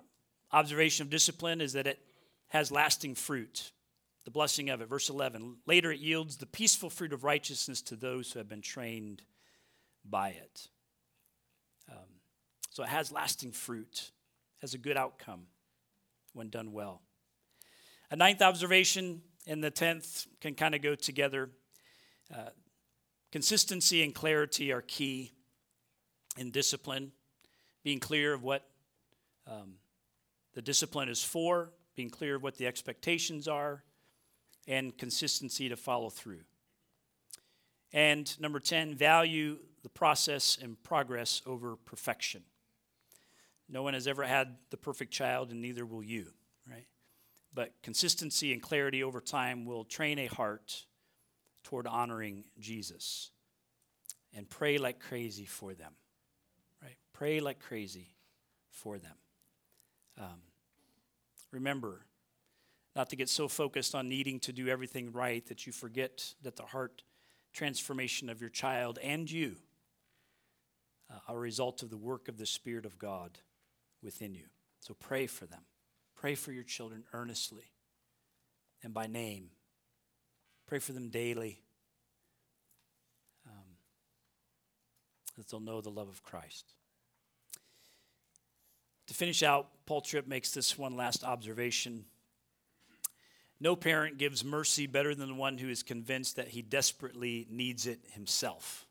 observation 0.51 1.05
of 1.05 1.09
discipline 1.09 1.61
is 1.61 1.73
that 1.73 1.87
it 1.87 1.99
has 2.49 2.71
lasting 2.71 3.15
fruit. 3.15 3.71
The 4.25 4.31
blessing 4.31 4.69
of 4.69 4.81
it. 4.81 4.89
Verse 4.89 5.09
11. 5.09 5.57
Later 5.65 5.91
it 5.91 5.99
yields 5.99 6.37
the 6.37 6.45
peaceful 6.45 6.89
fruit 6.89 7.13
of 7.13 7.23
righteousness 7.23 7.81
to 7.83 7.95
those 7.95 8.31
who 8.31 8.39
have 8.39 8.49
been 8.49 8.61
trained 8.61 9.23
by 10.07 10.29
it. 10.29 10.67
Um, 11.89 11.97
so 12.69 12.83
it 12.83 12.89
has 12.89 13.11
lasting 13.11 13.51
fruit, 13.53 14.11
has 14.61 14.73
a 14.73 14.77
good 14.77 14.97
outcome 14.97 15.47
when 16.33 16.49
done 16.49 16.73
well. 16.73 17.01
A 18.11 18.15
ninth 18.15 18.41
observation 18.41 19.21
and 19.47 19.63
the 19.63 19.71
tenth 19.71 20.27
can 20.41 20.55
kind 20.55 20.75
of 20.75 20.81
go 20.81 20.95
together. 20.95 21.49
Uh, 22.33 22.49
consistency 23.31 24.03
and 24.03 24.13
clarity 24.13 24.71
are 24.71 24.81
key 24.81 25.33
in 26.37 26.51
discipline. 26.51 27.11
Being 27.83 27.99
clear 27.99 28.33
of 28.33 28.43
what 28.43 28.67
um, 29.47 29.75
the 30.53 30.61
discipline 30.61 31.09
is 31.09 31.23
for, 31.23 31.71
being 31.95 32.09
clear 32.09 32.35
of 32.35 32.43
what 32.43 32.57
the 32.57 32.67
expectations 32.67 33.47
are, 33.47 33.83
and 34.67 34.97
consistency 34.97 35.69
to 35.69 35.77
follow 35.77 36.09
through. 36.09 36.41
And 37.91 38.39
number 38.39 38.59
10, 38.59 38.95
value 38.95 39.57
the 39.81 39.89
process 39.89 40.57
and 40.61 40.81
progress 40.83 41.41
over 41.45 41.75
perfection. 41.75 42.43
No 43.67 43.83
one 43.83 43.93
has 43.93 44.07
ever 44.07 44.23
had 44.23 44.55
the 44.69 44.77
perfect 44.77 45.11
child, 45.11 45.51
and 45.51 45.61
neither 45.61 45.85
will 45.85 46.03
you, 46.03 46.27
right? 46.69 46.87
But 47.53 47.73
consistency 47.81 48.51
and 48.51 48.61
clarity 48.61 49.03
over 49.03 49.21
time 49.21 49.65
will 49.65 49.83
train 49.83 50.19
a 50.19 50.27
heart 50.27 50.85
toward 51.69 51.85
honoring 51.85 52.43
Jesus. 52.59 53.29
and 54.33 54.49
pray 54.49 54.77
like 54.77 54.99
crazy 54.99 55.45
for 55.45 55.73
them. 55.73 55.93
Right? 56.81 56.97
Pray 57.13 57.39
like 57.39 57.59
crazy 57.59 58.15
for 58.69 58.97
them. 58.97 59.15
Um, 60.19 60.41
remember 61.51 62.05
not 62.95 63.09
to 63.09 63.15
get 63.15 63.29
so 63.29 63.47
focused 63.47 63.95
on 63.95 64.09
needing 64.09 64.39
to 64.41 64.53
do 64.53 64.67
everything 64.67 65.11
right 65.11 65.45
that 65.47 65.65
you 65.65 65.73
forget 65.73 66.33
that 66.43 66.55
the 66.55 66.63
heart 66.63 67.03
transformation 67.53 68.29
of 68.29 68.41
your 68.41 68.49
child 68.49 68.99
and 69.01 69.29
you 69.29 69.55
uh, 71.09 71.17
are 71.27 71.37
a 71.37 71.39
result 71.39 71.81
of 71.81 71.89
the 71.89 71.97
work 71.97 72.27
of 72.27 72.37
the 72.37 72.45
Spirit 72.45 72.85
of 72.85 72.99
God 72.99 73.39
within 74.03 74.33
you. 74.33 74.45
So 74.79 74.93
pray 74.93 75.27
for 75.27 75.45
them. 75.45 75.61
Pray 76.15 76.35
for 76.35 76.51
your 76.51 76.63
children 76.63 77.03
earnestly 77.13 77.71
and 78.83 78.93
by 78.93 79.07
name. 79.07 79.49
Pray 80.69 80.77
for 80.77 80.91
them 80.91 81.09
daily 81.09 81.59
um, 83.47 83.77
that 85.35 85.47
they'll 85.49 85.59
know 85.59 85.81
the 85.81 85.89
love 85.89 86.09
of 86.09 86.21
Christ. 86.21 86.73
To 89.07 89.15
finish 89.15 89.41
out, 89.41 89.69
Paul 89.87 90.01
Tripp 90.01 90.27
makes 90.27 90.51
this 90.51 90.77
one 90.77 90.95
last 90.95 91.23
observation. 91.23 92.05
No 93.59 93.75
parent 93.75 94.19
gives 94.19 94.43
mercy 94.45 94.85
better 94.85 95.15
than 95.15 95.29
the 95.29 95.33
one 95.33 95.57
who 95.57 95.69
is 95.69 95.81
convinced 95.81 96.35
that 96.35 96.49
he 96.49 96.61
desperately 96.61 97.47
needs 97.49 97.87
it 97.87 98.01
himself. 98.11 98.85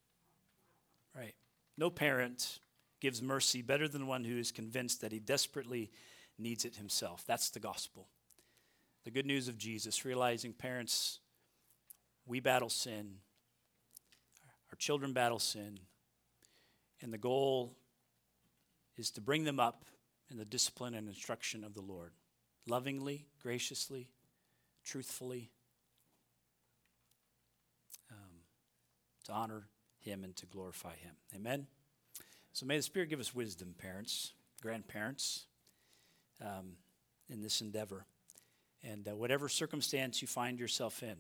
Right? 1.15 1.37
No 1.77 1.91
parent 1.91 2.59
gives 2.99 3.23
mercy 3.23 3.63
better 3.63 3.87
than 3.87 4.09
one 4.09 4.25
who 4.25 4.37
is 4.37 4.51
convinced 4.51 5.01
that 5.03 5.13
he 5.13 5.21
desperately 5.21 5.93
needs 6.41 6.65
it 6.65 6.75
himself. 6.75 7.23
That's 7.25 7.51
the 7.51 7.61
gospel. 7.61 8.09
The 9.05 9.13
good 9.13 9.27
news 9.27 9.47
of 9.47 9.59
Jesus, 9.59 10.05
realizing 10.05 10.53
parents, 10.53 11.21
we 12.29 12.41
battle 12.41 12.69
sin, 12.69 13.15
our 14.71 14.77
children 14.77 15.13
battle 15.13 15.39
sin, 15.39 15.81
and 17.01 17.13
the 17.13 17.19
goal 17.19 17.75
is 18.97 19.11
to 19.13 19.21
bring 19.21 19.45
them 19.45 19.59
up 19.59 19.85
in 20.31 20.37
the 20.37 20.45
discipline 20.45 20.95
and 20.95 21.09
instruction 21.09 21.65
of 21.65 21.75
the 21.75 21.81
Lord, 21.81 22.13
lovingly, 22.67 23.27
graciously, 23.43 24.11
truthfully, 24.85 25.51
um, 28.11 28.43
to 29.25 29.33
honor 29.33 29.69
Him 30.01 30.23
and 30.23 30.37
to 30.37 30.47
glorify 30.47 30.97
Him. 30.97 31.15
Amen? 31.35 31.67
So 32.53 32.67
may 32.67 32.77
the 32.77 32.83
Spirit 32.83 33.09
give 33.09 33.21
us 33.21 33.35
wisdom, 33.35 33.75
parents, 33.79 34.33
grandparents, 34.61 35.47
um, 36.43 36.73
in 37.31 37.41
this 37.41 37.61
endeavor. 37.61 38.05
And 38.83 39.09
uh, 39.09 39.17
whatever 39.17 39.49
circumstance 39.49 40.21
you 40.21 40.29
find 40.29 40.59
yourself 40.59 41.03
in, 41.03 41.17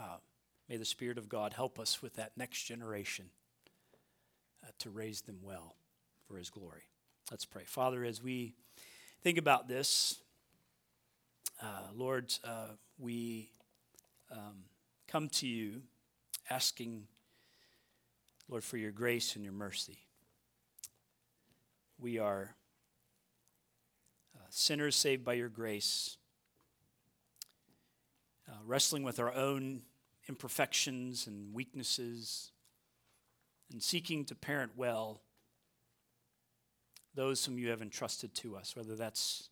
uh, 0.00 0.16
may 0.68 0.76
the 0.76 0.84
Spirit 0.84 1.18
of 1.18 1.28
God 1.28 1.52
help 1.52 1.78
us 1.78 2.02
with 2.02 2.14
that 2.14 2.32
next 2.36 2.64
generation 2.64 3.26
uh, 4.64 4.68
to 4.78 4.90
raise 4.90 5.20
them 5.22 5.38
well 5.42 5.76
for 6.26 6.36
His 6.36 6.50
glory. 6.50 6.82
Let's 7.30 7.44
pray. 7.44 7.64
Father, 7.66 8.04
as 8.04 8.22
we 8.22 8.54
think 9.22 9.38
about 9.38 9.68
this, 9.68 10.20
uh, 11.62 11.88
Lord, 11.94 12.32
uh, 12.42 12.68
we 12.98 13.50
um, 14.32 14.64
come 15.06 15.28
to 15.28 15.46
you 15.46 15.82
asking, 16.48 17.06
Lord, 18.48 18.64
for 18.64 18.76
your 18.76 18.90
grace 18.90 19.36
and 19.36 19.44
your 19.44 19.52
mercy. 19.52 19.98
We 21.98 22.18
are 22.18 22.54
uh, 24.34 24.46
sinners 24.48 24.96
saved 24.96 25.24
by 25.24 25.34
your 25.34 25.48
grace, 25.48 26.16
uh, 28.48 28.54
wrestling 28.64 29.02
with 29.02 29.20
our 29.20 29.34
own 29.34 29.82
imperfections 30.30 31.26
and 31.26 31.52
weaknesses, 31.52 32.52
and 33.72 33.82
seeking 33.82 34.24
to 34.24 34.34
parent 34.36 34.70
well 34.76 35.20
those 37.16 37.44
whom 37.44 37.58
you 37.58 37.68
have 37.70 37.82
entrusted 37.82 38.32
to 38.32 38.56
us, 38.56 38.76
whether 38.76 38.94
that's 38.94 39.48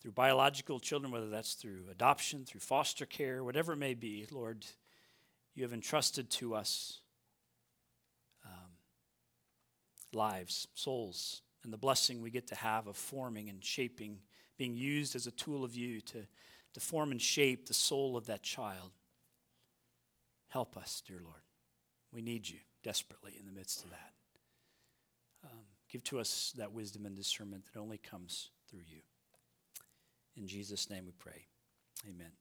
through 0.00 0.12
biological 0.12 0.80
children, 0.80 1.12
whether 1.12 1.28
that's 1.28 1.52
through 1.52 1.84
adoption, 1.90 2.46
through 2.46 2.60
foster 2.60 3.04
care, 3.04 3.44
whatever 3.44 3.74
it 3.74 3.76
may 3.76 3.92
be, 3.92 4.26
Lord, 4.30 4.64
you 5.54 5.62
have 5.64 5.74
entrusted 5.74 6.30
to 6.30 6.54
us 6.54 7.00
um, 8.46 8.70
lives, 10.14 10.66
souls, 10.74 11.42
and 11.62 11.70
the 11.70 11.76
blessing 11.76 12.22
we 12.22 12.30
get 12.30 12.46
to 12.46 12.54
have 12.54 12.86
of 12.86 12.96
forming 12.96 13.50
and 13.50 13.62
shaping, 13.62 14.20
being 14.56 14.74
used 14.74 15.14
as 15.14 15.26
a 15.26 15.32
tool 15.32 15.62
of 15.62 15.76
you 15.76 16.00
to, 16.00 16.26
to 16.72 16.80
form 16.80 17.10
and 17.10 17.20
shape 17.20 17.68
the 17.68 17.74
soul 17.74 18.16
of 18.16 18.24
that 18.24 18.42
child. 18.42 18.92
Help 20.50 20.76
us, 20.76 21.02
dear 21.06 21.20
Lord. 21.22 21.42
We 22.12 22.22
need 22.22 22.48
you 22.48 22.58
desperately 22.82 23.36
in 23.38 23.46
the 23.46 23.52
midst 23.52 23.84
of 23.84 23.90
that. 23.90 24.12
Um, 25.44 25.60
give 25.88 26.04
to 26.04 26.18
us 26.18 26.52
that 26.58 26.72
wisdom 26.72 27.06
and 27.06 27.16
discernment 27.16 27.64
that 27.72 27.80
only 27.80 27.98
comes 27.98 28.50
through 28.68 28.82
you. 28.86 29.00
In 30.36 30.46
Jesus' 30.46 30.90
name 30.90 31.06
we 31.06 31.12
pray. 31.12 31.46
Amen. 32.08 32.32